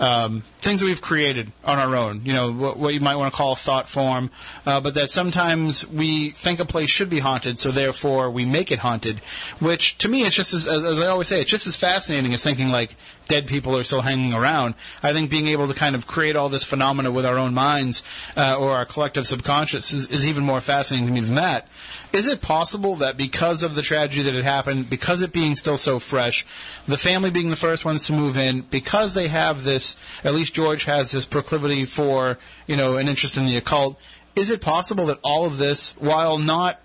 [0.00, 2.22] um, things that we've created on our own.
[2.24, 4.30] You know, what, what you might want to call a thought form,
[4.66, 8.70] uh, but that sometimes we think a place should be haunted, so therefore we make
[8.70, 9.20] it haunted.
[9.60, 12.32] Which to me, it's just as, as, as I always say, it's just as fascinating
[12.34, 12.96] as thinking like
[13.28, 14.74] dead people are still hanging around.
[15.02, 18.02] I think being able to kind of create all this phenomena with our own minds
[18.36, 21.68] uh, or our collective subconscious is, is even more fascinating to me than that.
[22.12, 25.76] Is it possible that because of the tragedy that had happened, because it being still
[25.76, 26.46] so fresh,
[26.86, 30.47] the family being the first ones to move in, because they have this, at least
[30.50, 33.98] George has this proclivity for, you know, an interest in the occult,
[34.36, 36.80] is it possible that all of this, while not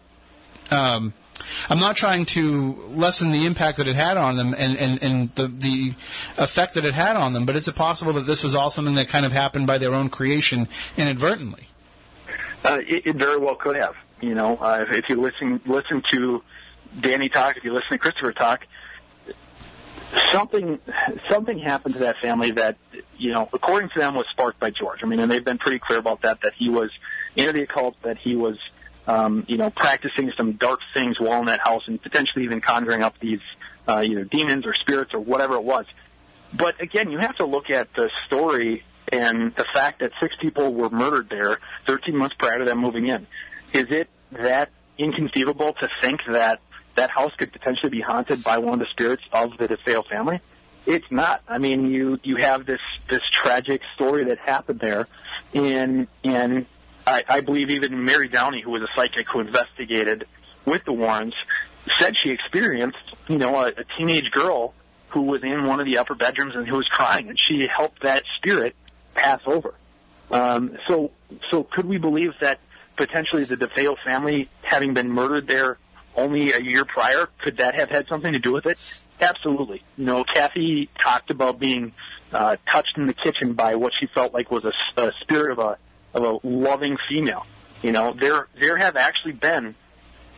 [0.72, 1.14] um,
[1.70, 5.36] I'm not trying to lessen the impact that it had on them and, and, and
[5.36, 5.90] the, the
[6.38, 8.96] effect that it had on them, but is it possible that this was all something
[8.96, 10.68] that kind of happened by their own creation
[10.98, 11.68] inadvertently?
[12.64, 13.96] Uh, it, it very well could have.
[14.22, 16.42] You know, uh, if you listen listen to
[17.02, 18.66] Danny talk, if you listen to Christopher talk,
[20.32, 20.80] something
[21.30, 22.78] something happened to that family that
[23.18, 25.00] you know, according to them, was sparked by George.
[25.04, 26.42] I mean, and they've been pretty clear about that.
[26.42, 26.92] That he was
[27.36, 28.58] into the occult, that he was
[29.08, 33.04] um, you know, practicing some dark things while in that house and potentially even conjuring
[33.04, 33.42] up these
[33.88, 35.86] uh, either demons or spirits or whatever it was.
[36.54, 40.74] But again, you have to look at the story and the fact that six people
[40.74, 43.28] were murdered there 13 months prior to them moving in.
[43.74, 46.62] Is it that inconceivable to think that
[46.96, 50.42] that house could potentially be haunted by one of the spirits of the DeFeo family?
[50.86, 51.42] It's not.
[51.48, 55.08] I mean, you you have this this tragic story that happened there,
[55.54, 56.66] and and
[57.08, 60.28] I, I believe even Mary Downey, who was a psychic who investigated
[60.66, 61.36] with the Warrens,
[62.00, 62.98] said she experienced,
[63.28, 64.74] you know, a, a teenage girl
[65.10, 68.02] who was in one of the upper bedrooms and who was crying, and she helped
[68.04, 68.76] that spirit
[69.14, 69.74] pass over.
[70.32, 71.12] Um, so,
[71.52, 72.60] so could we believe that
[72.98, 75.78] potentially the DeFeo family, having been murdered there
[76.16, 78.78] only a year prior, could that have had something to do with it?
[79.20, 79.84] Absolutely.
[79.98, 81.94] You know, Kathy talked about being
[82.32, 85.60] uh, touched in the kitchen by what she felt like was a, a spirit of
[85.60, 85.78] a
[86.14, 87.46] of a loving female.
[87.82, 89.76] You know, there there have actually been,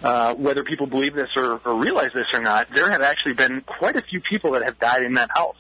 [0.04, 3.62] uh, whether people believe this or, or realize this or not, there have actually been
[3.62, 5.58] quite a few people that have died in that house,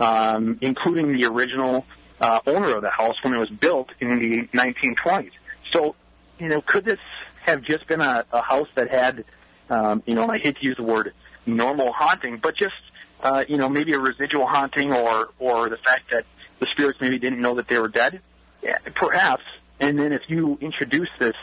[0.00, 1.86] um, including the original
[2.20, 5.32] uh, owner of the house when it was built in the 1920s.
[5.72, 5.96] So,
[6.38, 7.00] you know, could this
[7.42, 9.24] have just been a, a house that had,
[9.70, 11.12] um, you know, I hate to use the word
[11.46, 12.74] normal haunting, but just,
[13.22, 16.24] uh, you know, maybe a residual haunting or or the fact that
[16.58, 18.20] the spirits maybe didn't know that they were dead?
[18.62, 19.42] Yeah, perhaps.
[19.80, 21.34] And then if you introduce this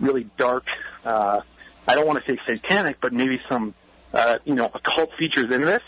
[0.00, 0.64] really dark,
[1.04, 1.40] uh,
[1.86, 3.74] I don't want to say satanic, but maybe some,
[4.14, 5.82] uh, you know, occult features in this,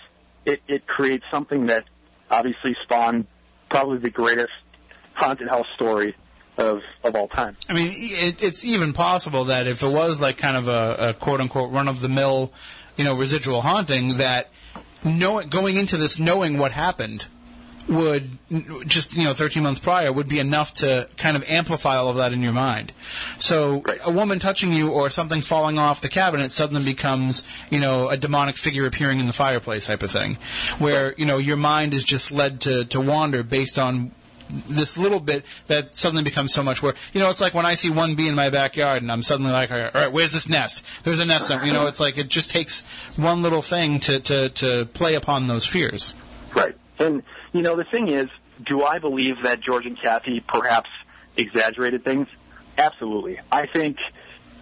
[0.45, 1.85] it, it creates something that
[2.31, 3.27] obviously spawned
[3.71, 4.53] probably the greatest
[5.15, 6.15] haunted house story
[6.59, 7.57] of of all time.
[7.69, 11.15] I mean, it, it's even possible that if it was like kind of a, a
[11.15, 12.53] quote unquote run of the mill,
[12.97, 14.51] you know, residual haunting, that
[15.05, 17.27] know, going into this knowing what happened
[17.87, 18.39] would
[18.87, 22.17] just you know 13 months prior would be enough to kind of amplify all of
[22.17, 22.93] that in your mind.
[23.37, 24.01] So Right.
[24.05, 28.17] a woman touching you or something falling off the cabinet suddenly becomes you know a
[28.17, 30.39] demonic figure appearing in the fireplace type of thing,
[30.79, 34.13] where you know your mind is just led to to wander based on
[34.69, 37.75] this little bit that suddenly becomes so much where you know it's like when I
[37.75, 40.85] see one bee in my backyard and I'm suddenly like all right where's this nest
[41.05, 41.67] there's a nest somewhere.
[41.67, 42.83] you know it's like it just takes
[43.17, 46.15] one little thing to to to play upon those fears
[46.55, 46.77] Right.
[46.99, 47.23] And,
[47.53, 48.29] you know, the thing is,
[48.65, 50.89] do I believe that George and Kathy perhaps
[51.37, 52.29] exaggerated things?
[52.79, 53.41] Absolutely.
[53.51, 53.99] I think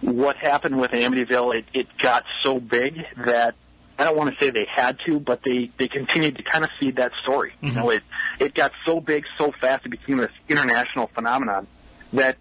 [0.01, 3.55] what happened with Amityville, it, it got so big that
[3.97, 6.71] I don't want to say they had to, but they, they continued to kind of
[6.79, 7.53] feed that story.
[7.61, 8.03] You know, it,
[8.39, 11.67] it got so big so fast, it became this international phenomenon
[12.13, 12.37] that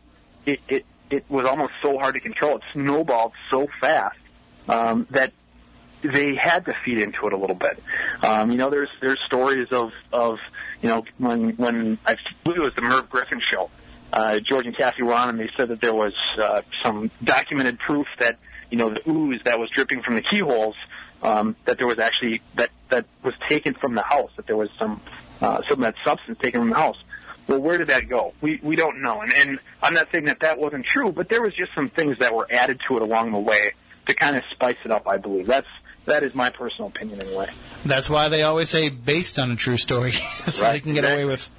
[0.47, 2.57] it, it, it was almost so hard to control.
[2.57, 4.19] It snowballed so fast
[4.69, 5.33] um, that
[6.03, 7.83] they had to feed into it a little bit.
[8.23, 10.39] Um, you know, there's there's stories of of
[10.81, 13.71] you know when when I believe it was the Merv Griffin show.
[14.13, 17.79] Uh, George and Kathy were on, and they said that there was uh, some documented
[17.79, 18.39] proof that
[18.71, 20.77] you know the ooze that was dripping from the keyholes
[21.23, 24.31] um, that there was actually that that was taken from the house.
[24.37, 25.01] That there was some
[25.41, 26.97] uh, some of that substance taken from the house.
[27.49, 28.35] Well, where did that go?
[28.41, 31.43] We we don't know, and, and I'm not saying that that wasn't true, but there
[31.43, 33.73] was just some things that were added to it along the way
[34.07, 35.07] to kind of spice it up.
[35.09, 35.67] I believe that's
[36.05, 37.49] that is my personal opinion anyway.
[37.85, 41.01] That's why they always say based on a true story, so Right, they can get
[41.05, 41.23] exactly.
[41.25, 41.51] away with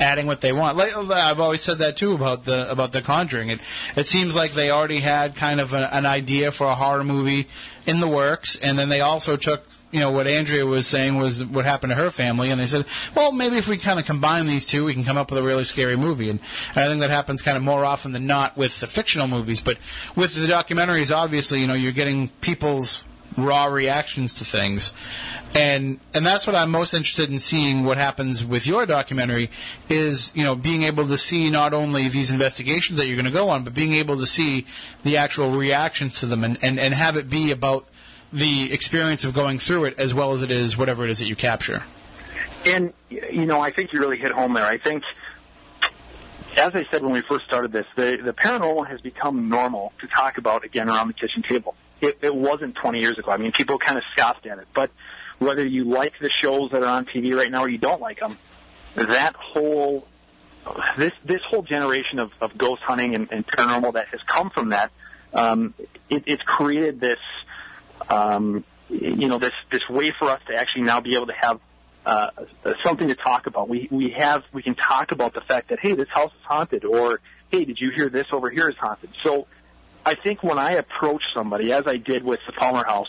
[0.00, 0.76] adding what they want.
[0.76, 3.50] Like uh, I've always said that too about the about the Conjuring.
[3.50, 3.60] It
[3.96, 7.46] it seems like they already had kind of a, an idea for a horror movie
[7.86, 9.64] in the works, and then they also took.
[9.90, 12.84] You know what Andrea was saying was what happened to her family, and they said,
[13.14, 15.42] "Well, maybe if we kind of combine these two, we can come up with a
[15.42, 16.40] really scary movie." And,
[16.74, 19.62] and I think that happens kind of more often than not with the fictional movies,
[19.62, 19.78] but
[20.14, 23.06] with the documentaries, obviously, you know, you're getting people's
[23.44, 24.92] raw reactions to things.
[25.54, 29.50] And and that's what I'm most interested in seeing what happens with your documentary
[29.88, 33.32] is, you know, being able to see not only these investigations that you're going to
[33.32, 34.66] go on, but being able to see
[35.02, 37.88] the actual reactions to them and, and, and have it be about
[38.32, 41.26] the experience of going through it as well as it is whatever it is that
[41.26, 41.82] you capture.
[42.66, 44.66] And you know, I think you really hit home there.
[44.66, 45.02] I think,
[46.56, 50.06] as I said when we first started this, the the paranormal has become normal to
[50.08, 51.74] talk about again around the kitchen table.
[52.00, 53.30] It, it wasn't 20 years ago.
[53.30, 54.68] I mean, people kind of scoffed at it.
[54.72, 54.90] But
[55.38, 58.20] whether you like the shows that are on TV right now or you don't like
[58.20, 58.36] them,
[58.94, 60.06] that whole
[60.96, 64.70] this this whole generation of, of ghost hunting and, and paranormal that has come from
[64.70, 64.90] that,
[65.32, 65.74] um,
[66.10, 67.18] it, it's created this,
[68.10, 71.60] um, you know, this this way for us to actually now be able to have
[72.06, 72.30] uh,
[72.82, 73.68] something to talk about.
[73.68, 76.84] We we have we can talk about the fact that hey, this house is haunted,
[76.84, 77.20] or
[77.50, 79.10] hey, did you hear this over here is haunted?
[79.22, 79.46] So.
[80.04, 83.08] I think when I approach somebody, as I did with the Palmer House,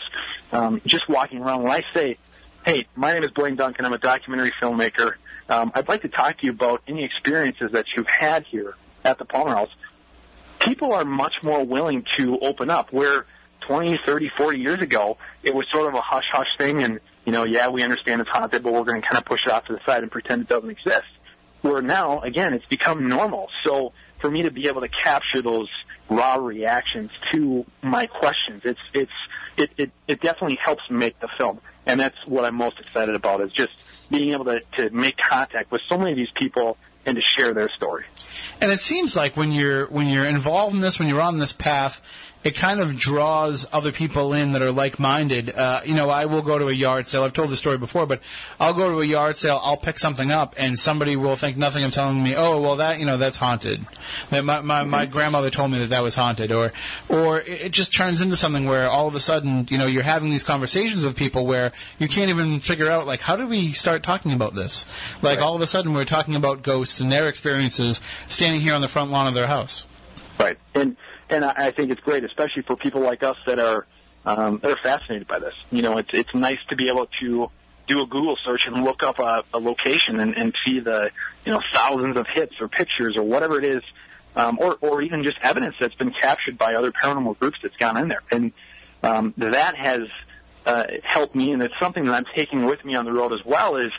[0.52, 2.18] um, just walking around, when I say,
[2.64, 3.84] "Hey, my name is Blaine Duncan.
[3.84, 5.14] I'm a documentary filmmaker.
[5.48, 9.18] Um, I'd like to talk to you about any experiences that you've had here at
[9.18, 9.70] the Palmer House."
[10.58, 12.92] People are much more willing to open up.
[12.92, 13.24] Where
[13.66, 17.32] 20, 30, 40 years ago, it was sort of a hush hush thing, and you
[17.32, 19.64] know, yeah, we understand it's haunted, but we're going to kind of push it off
[19.66, 21.06] to the side and pretend it doesn't exist.
[21.62, 23.48] Where now, again, it's become normal.
[23.64, 25.68] So for me to be able to capture those
[26.10, 29.12] raw reactions to my questions, it's it's
[29.56, 31.60] it, it, it definitely helps make the film.
[31.86, 33.72] And that's what I'm most excited about is just
[34.10, 36.76] being able to, to make contact with so many of these people
[37.06, 38.04] and to share their story.
[38.60, 41.52] And it seems like when you're when you're involved in this, when you're on this
[41.52, 45.54] path, it kind of draws other people in that are like-minded.
[45.54, 47.22] Uh, you know, I will go to a yard sale.
[47.22, 48.22] I've told the story before, but
[48.58, 49.60] I'll go to a yard sale.
[49.62, 52.98] I'll pick something up, and somebody will think nothing of telling me, "Oh, well, that
[52.98, 53.86] you know, that's haunted."
[54.30, 56.72] That my my, my grandmother told me that that was haunted, or
[57.08, 60.30] or it just turns into something where all of a sudden, you know, you're having
[60.30, 64.02] these conversations with people where you can't even figure out like how did we start
[64.02, 64.86] talking about this?
[65.22, 65.44] Like Right.
[65.46, 68.88] all of a sudden, we're talking about ghosts and their experiences standing here on the
[68.88, 69.86] front lawn of their house.
[70.38, 70.56] Right.
[70.74, 70.96] And
[71.30, 73.86] and I I think it's great, especially for people like us that are
[74.24, 75.54] um, that are fascinated by this.
[75.70, 77.50] You know, it's it's nice to be able to
[77.86, 81.10] do a Google search and look up a, a location and, and see the
[81.44, 83.82] you know thousands of hits or pictures or whatever it is,
[84.36, 87.96] um, or or even just evidence that's been captured by other paranormal groups that's gone
[87.96, 88.22] in there.
[88.30, 88.52] And
[89.02, 90.02] um, that has
[90.66, 93.44] uh, helped me, and it's something that I'm taking with me on the road as
[93.44, 93.76] well.
[93.76, 93.92] Is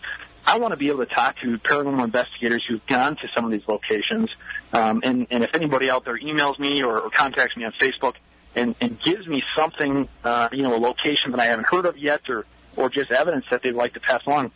[0.45, 3.51] I want to be able to talk to paranormal investigators who've gone to some of
[3.51, 4.29] these locations,
[4.73, 8.15] um, and, and if anybody out there emails me or, or contacts me on Facebook
[8.55, 11.97] and, and gives me something, uh, you know, a location that I haven't heard of
[11.97, 12.45] yet, or
[12.75, 14.51] or just evidence that they'd like to pass along,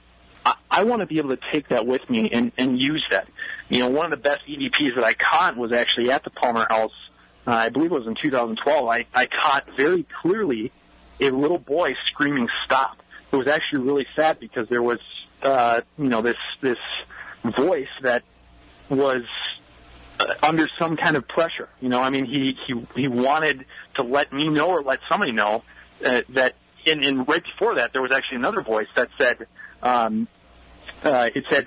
[0.45, 3.27] I, I want to be able to take that with me and, and use that.
[3.69, 6.65] You know, one of the best EVPs that I caught was actually at the Palmer
[6.69, 6.93] House.
[7.47, 8.87] Uh, I believe it was in 2012.
[8.87, 10.71] I, I caught very clearly
[11.19, 13.01] a little boy screaming "stop."
[13.31, 14.99] It was actually really sad because there was,
[15.41, 16.77] uh, you know, this this
[17.43, 18.23] voice that
[18.89, 19.23] was
[20.41, 21.69] under some kind of pressure.
[21.81, 23.65] You know, I mean, he he he wanted
[23.95, 25.63] to let me know or let somebody know
[26.03, 26.55] uh, that.
[26.87, 29.47] And, and right before that, there was actually another voice that said,
[29.81, 30.27] um,
[31.03, 31.65] uh, it said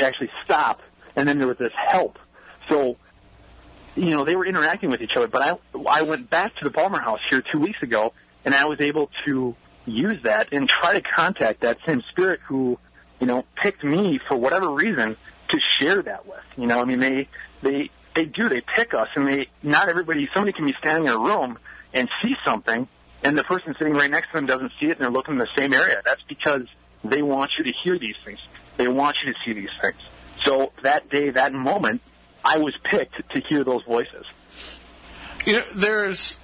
[0.00, 0.82] actually stop,
[1.14, 2.18] and then there was this help.
[2.68, 2.96] So,
[3.94, 5.28] you know, they were interacting with each other.
[5.28, 8.12] But I I went back to the Palmer House here two weeks ago,
[8.44, 9.54] and I was able to
[9.86, 12.76] use that and try to contact that same spirit who,
[13.20, 15.16] you know, picked me for whatever reason
[15.50, 16.42] to share that with.
[16.56, 17.28] You know, I mean, they
[17.66, 20.28] they they do they pick us, and they not everybody.
[20.32, 21.58] Somebody can be standing in a room
[21.92, 22.88] and see something,
[23.22, 25.38] and the person sitting right next to them doesn't see it, and they're looking in
[25.38, 26.00] the same area.
[26.04, 26.66] That's because
[27.04, 28.38] they want you to hear these things.
[28.76, 29.98] They want you to see these things.
[30.44, 32.02] So that day, that moment,
[32.44, 34.24] I was picked to hear those voices.
[35.44, 36.38] You know, there's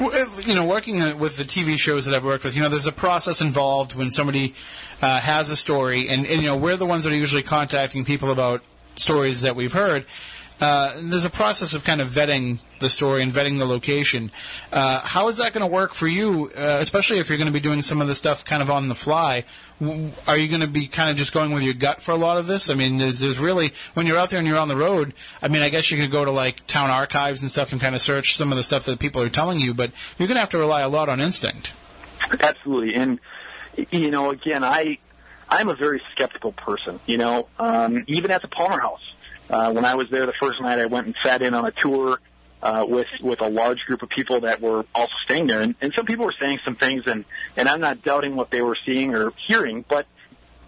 [0.00, 2.92] you know, working with the TV shows that I've worked with, you know, there's a
[2.92, 4.54] process involved when somebody
[5.02, 8.04] uh, has a story, and, and you know, we're the ones that are usually contacting
[8.04, 8.62] people about
[8.96, 10.06] stories that we've heard.
[10.60, 14.30] Uh, there's a process of kind of vetting the story and vetting the location.
[14.72, 17.52] Uh, how is that going to work for you, uh, especially if you're going to
[17.52, 19.44] be doing some of the stuff kind of on the fly?
[20.26, 22.38] Are you going to be kind of just going with your gut for a lot
[22.38, 22.70] of this?
[22.70, 25.14] I mean, there's, there's really when you're out there and you're on the road.
[25.42, 27.94] I mean, I guess you could go to like town archives and stuff and kind
[27.94, 30.40] of search some of the stuff that people are telling you, but you're going to
[30.40, 31.72] have to rely a lot on instinct.
[32.40, 33.20] Absolutely, and
[33.90, 34.98] you know, again, I
[35.48, 37.00] I'm a very skeptical person.
[37.06, 39.00] You know, um, even at the Palmer House
[39.50, 41.70] uh, when I was there the first night, I went and sat in on a
[41.70, 42.18] tour
[42.62, 45.92] uh, with with a large group of people that were also staying there, and, and
[45.94, 47.24] some people were saying some things, and
[47.56, 50.06] and I'm not doubting what they were seeing or hearing, but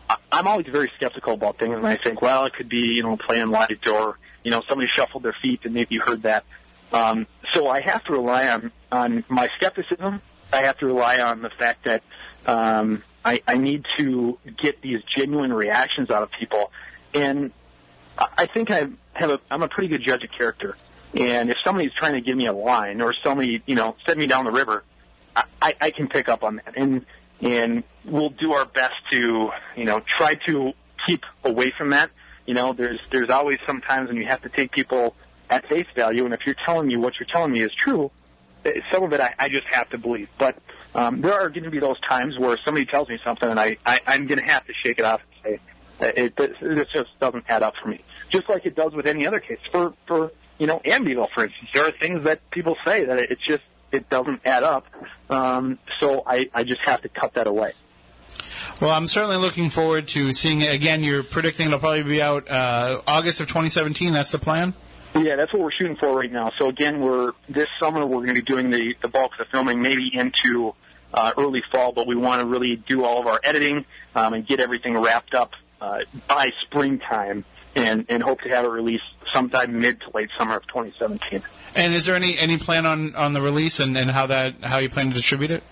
[0.08, 3.02] I, I'm always very skeptical about things, and I think, well, it could be you
[3.02, 6.44] know playing light or you know somebody shuffled their feet and maybe you heard that.
[6.92, 10.22] Um, so I have to rely on on my skepticism.
[10.52, 12.02] I have to rely on the fact that
[12.46, 16.72] um, I, I need to get these genuine reactions out of people,
[17.14, 17.52] and
[18.20, 20.76] I think I have a, I'm a pretty good judge of character.
[21.18, 24.26] And if somebody's trying to give me a line or somebody, you know, send me
[24.26, 24.84] down the river,
[25.34, 26.74] I, I can pick up on that.
[26.76, 27.04] And,
[27.40, 30.72] and we'll do our best to, you know, try to
[31.06, 32.10] keep away from that.
[32.46, 35.14] You know, there's, there's always some times when you have to take people
[35.48, 36.24] at face value.
[36.24, 38.10] And if you're telling me what you're telling me is true,
[38.64, 40.28] eh, some of it I, I just have to believe.
[40.38, 40.58] But,
[40.94, 43.76] um, there are going to be those times where somebody tells me something and I,
[43.86, 45.60] I I'm going to have to shake it off and say,
[46.00, 48.00] it, it, it just doesn't add up for me.
[48.28, 49.58] Just like it does with any other case.
[49.72, 53.44] For, for, you know, Amityville, for instance, there are things that people say that it's
[53.46, 53.62] just,
[53.92, 54.86] it doesn't add up.
[55.28, 57.72] Um, so I, I just have to cut that away.
[58.80, 61.02] Well, I'm certainly looking forward to seeing it again.
[61.02, 64.12] You're predicting it'll probably be out uh, August of 2017.
[64.12, 64.74] That's the plan.
[65.14, 66.52] Yeah, that's what we're shooting for right now.
[66.58, 69.50] So again, we're this summer we're going to be doing the the bulk of the
[69.50, 70.74] filming, maybe into
[71.12, 74.46] uh, early fall, but we want to really do all of our editing um, and
[74.46, 75.50] get everything wrapped up
[75.80, 77.44] uh, by springtime
[77.74, 81.42] and, and hope to have it released sometime mid to late summer of 2017.
[81.76, 84.78] And is there any, any plan on, on the release and, and how that how
[84.78, 85.62] you plan to distribute it?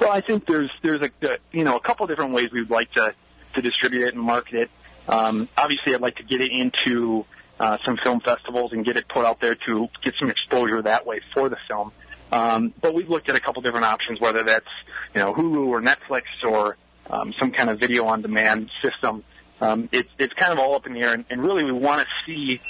[0.00, 1.10] Well, I think there's there's a
[1.52, 3.14] you know a couple different ways we'd like to
[3.54, 4.70] to distribute it and market it.
[5.08, 7.24] Um, obviously, I'd like to get it into
[7.60, 11.06] uh, some film festivals and get it put out there to get some exposure that
[11.06, 11.92] way for the film.
[12.30, 14.66] Um, but we've looked at a couple different options, whether that's
[15.14, 16.76] you know Hulu or Netflix or
[17.08, 19.24] um, some kind of video on demand system
[19.60, 22.06] um, it's it's kind of all up in the air, and, and really we want
[22.06, 22.60] to see,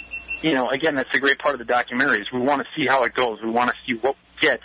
[0.42, 2.86] you know, again that's a great part of the documentary is We want to see
[2.86, 3.40] how it goes.
[3.42, 4.60] We want to see what we get,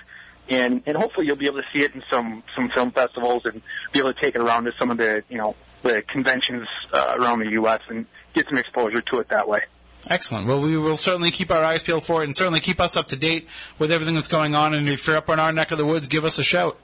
[0.50, 3.62] and and hopefully you'll be able to see it in some some film festivals and
[3.92, 7.16] be able to take it around to some of the you know the conventions uh,
[7.18, 7.82] around the U.S.
[7.90, 9.62] and get some exposure to it that way.
[10.10, 10.48] Excellent.
[10.48, 13.08] Well, we will certainly keep our eyes peeled for it and certainly keep us up
[13.10, 13.48] to date
[13.80, 14.74] with everything that's going on.
[14.74, 16.78] And if you're up in our neck of the woods, give us a shout.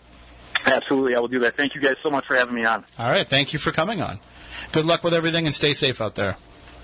[0.65, 1.57] Absolutely, I will do that.
[1.57, 2.85] Thank you guys so much for having me on.
[2.97, 3.27] All right.
[3.27, 4.19] Thank you for coming on.
[4.71, 6.37] Good luck with everything and stay safe out there.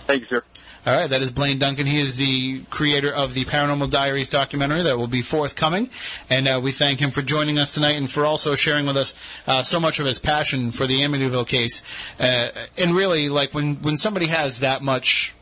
[0.08, 0.44] Thank you, sir.
[0.88, 1.88] All right, that is Blaine Duncan.
[1.88, 5.90] He is the creator of the Paranormal Diaries documentary that will be forthcoming,
[6.30, 9.16] and uh, we thank him for joining us tonight and for also sharing with us
[9.48, 11.82] uh, so much of his passion for the Amityville case.
[12.20, 15.34] Uh, and really, like when when somebody has that much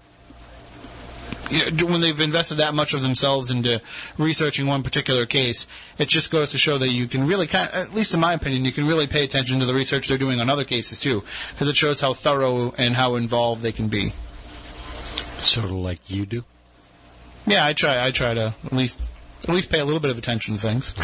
[1.49, 3.81] when they've invested that much of themselves into
[4.17, 5.67] researching one particular case,
[5.97, 8.33] it just goes to show that you can really kind of, at least in my
[8.33, 11.23] opinion, you can really pay attention to the research they're doing on other cases too,
[11.51, 14.13] because it shows how thorough and how involved they can be.
[15.37, 16.43] Sort of like you do.
[17.45, 18.05] Yeah, I try.
[18.05, 18.99] I try to at least
[19.43, 20.95] at least pay a little bit of attention to things.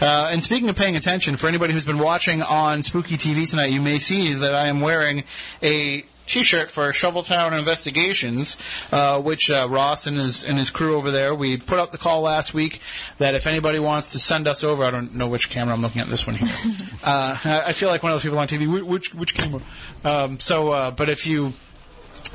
[0.00, 3.66] Uh, and speaking of paying attention, for anybody who's been watching on Spooky TV tonight,
[3.66, 5.24] you may see that I am wearing
[5.62, 8.58] a T-shirt for Shoveltown Investigations,
[8.92, 11.34] uh, which uh, Ross and his and his crew over there.
[11.34, 12.80] We put out the call last week
[13.16, 16.02] that if anybody wants to send us over, I don't know which camera I'm looking
[16.02, 16.08] at.
[16.08, 16.48] This one here.
[17.02, 18.86] uh, I I feel like one of those people on TV.
[18.86, 19.62] Which which camera?
[20.04, 21.54] Um, so, uh, but if you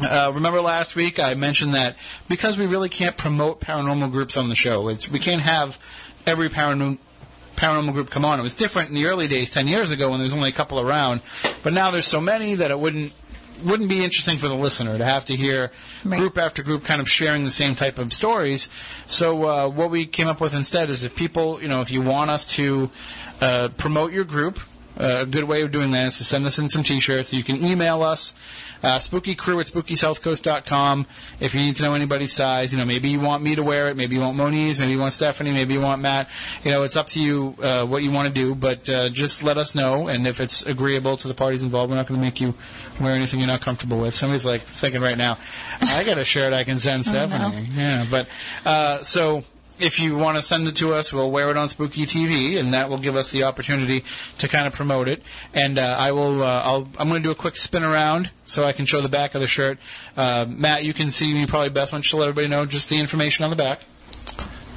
[0.01, 1.95] uh, remember last week I mentioned that
[2.27, 5.79] because we really can't promote paranormal groups on the show, it's we can't have
[6.25, 6.97] every paranormal
[7.55, 8.39] paranormal group come on.
[8.39, 10.53] It was different in the early days, ten years ago, when there was only a
[10.53, 11.21] couple around.
[11.61, 13.13] But now there's so many that it wouldn't
[13.65, 15.71] wouldn't be interesting for the listener to have to hear
[16.03, 16.19] Right.
[16.19, 18.69] group after group kind of sharing the same type of stories.
[19.05, 22.01] So uh, what we came up with instead is if people, you know, if you
[22.01, 22.89] want us to
[23.41, 24.59] uh, promote your group.
[24.95, 27.33] Uh, a good way of doing that is to send us in some t-shirts.
[27.33, 28.35] You can email us,
[28.83, 31.07] uh, spookycrew at spookysouthcoast.com.
[31.39, 33.89] If you need to know anybody's size, you know, maybe you want me to wear
[33.89, 36.29] it, maybe you want Moniz, maybe you want Stephanie, maybe you want Matt.
[36.63, 39.43] You know, it's up to you uh, what you want to do, but uh, just
[39.43, 40.07] let us know.
[40.07, 42.53] And if it's agreeable to the parties involved, we're not going to make you
[42.99, 44.13] wear anything you're not comfortable with.
[44.15, 45.37] Somebody's like thinking right now,
[45.81, 47.67] I got a shirt I can send Stephanie.
[47.75, 48.27] Yeah, but
[48.65, 49.43] uh, so
[49.83, 52.73] if you want to send it to us, we'll wear it on Spooky TV, and
[52.73, 54.03] that will give us the opportunity
[54.37, 55.21] to kind of promote it.
[55.53, 58.63] And uh, I will, uh, I'll, I'm going to do a quick spin around so
[58.63, 59.77] I can show the back of the shirt.
[60.15, 61.91] Uh, Matt, you can see me probably best.
[61.91, 63.81] Why don't you let everybody know just the information on the back?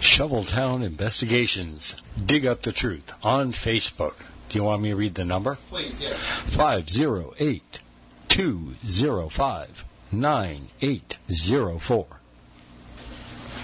[0.01, 1.97] Shoveltown Investigations.
[2.25, 4.29] Dig up the truth on Facebook.
[4.49, 5.57] Do you want me to read the number?
[5.71, 6.15] Please, yeah.
[6.15, 7.81] 508
[8.29, 12.07] 205 9804.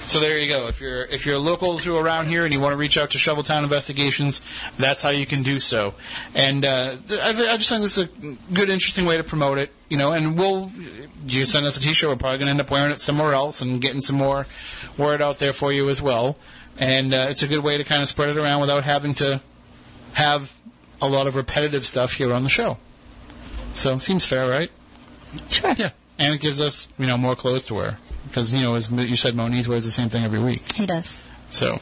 [0.05, 0.67] So there you go.
[0.67, 3.11] If you're if you're locals who are around here and you want to reach out
[3.11, 4.43] to Shoveltown Investigations,
[4.77, 5.95] that's how you can do so.
[6.35, 8.09] And uh, I, I just think this is a
[8.53, 9.71] good, interesting way to promote it.
[9.89, 10.73] You know, and we'll
[11.27, 12.11] you send us a T-shirt.
[12.11, 14.47] We're probably going to end up wearing it somewhere else and getting some more
[14.99, 16.37] word out there for you as well.
[16.79, 19.41] And uh, it's a good way to kind of spread it around without having to
[20.15, 20.53] have
[21.01, 22.79] a lot of repetitive stuff here on the show.
[23.73, 24.71] So seems fair, right?
[25.49, 25.73] Sure.
[25.77, 25.91] Yeah.
[26.19, 27.99] And it gives us you know more clothes to wear
[28.33, 30.73] because you know as you said, Moniz wears the same thing every week.
[30.73, 31.23] He does.
[31.53, 31.77] So, all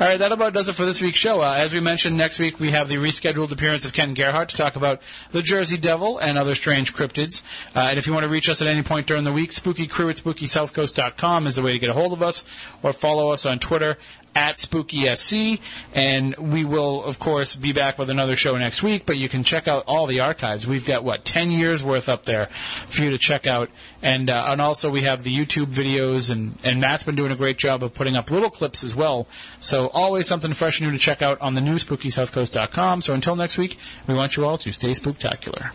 [0.00, 1.38] right, that about does it for this week's show.
[1.40, 4.56] Uh, as we mentioned, next week we have the rescheduled appearance of Ken Gerhard to
[4.56, 7.44] talk about the Jersey Devil and other strange cryptids.
[7.76, 10.10] Uh, and if you want to reach us at any point during the week, spookycrew
[10.10, 12.44] at spookysouthcoast.com is the way to get a hold of us,
[12.82, 13.98] or follow us on Twitter
[14.34, 15.60] at SpookySC,
[15.94, 19.04] and we will, of course, be back with another show next week.
[19.06, 20.66] But you can check out all the archives.
[20.66, 23.70] We've got what ten years worth up there for you to check out,
[24.02, 27.36] and uh, and also we have the YouTube videos, and and Matt's been doing a
[27.36, 29.26] great job of putting up little clips as well.
[29.60, 33.02] So always something fresh and new to check out on the new SpookySouthCoast.com.
[33.02, 35.72] So until next week, we want you all to stay spooktacular.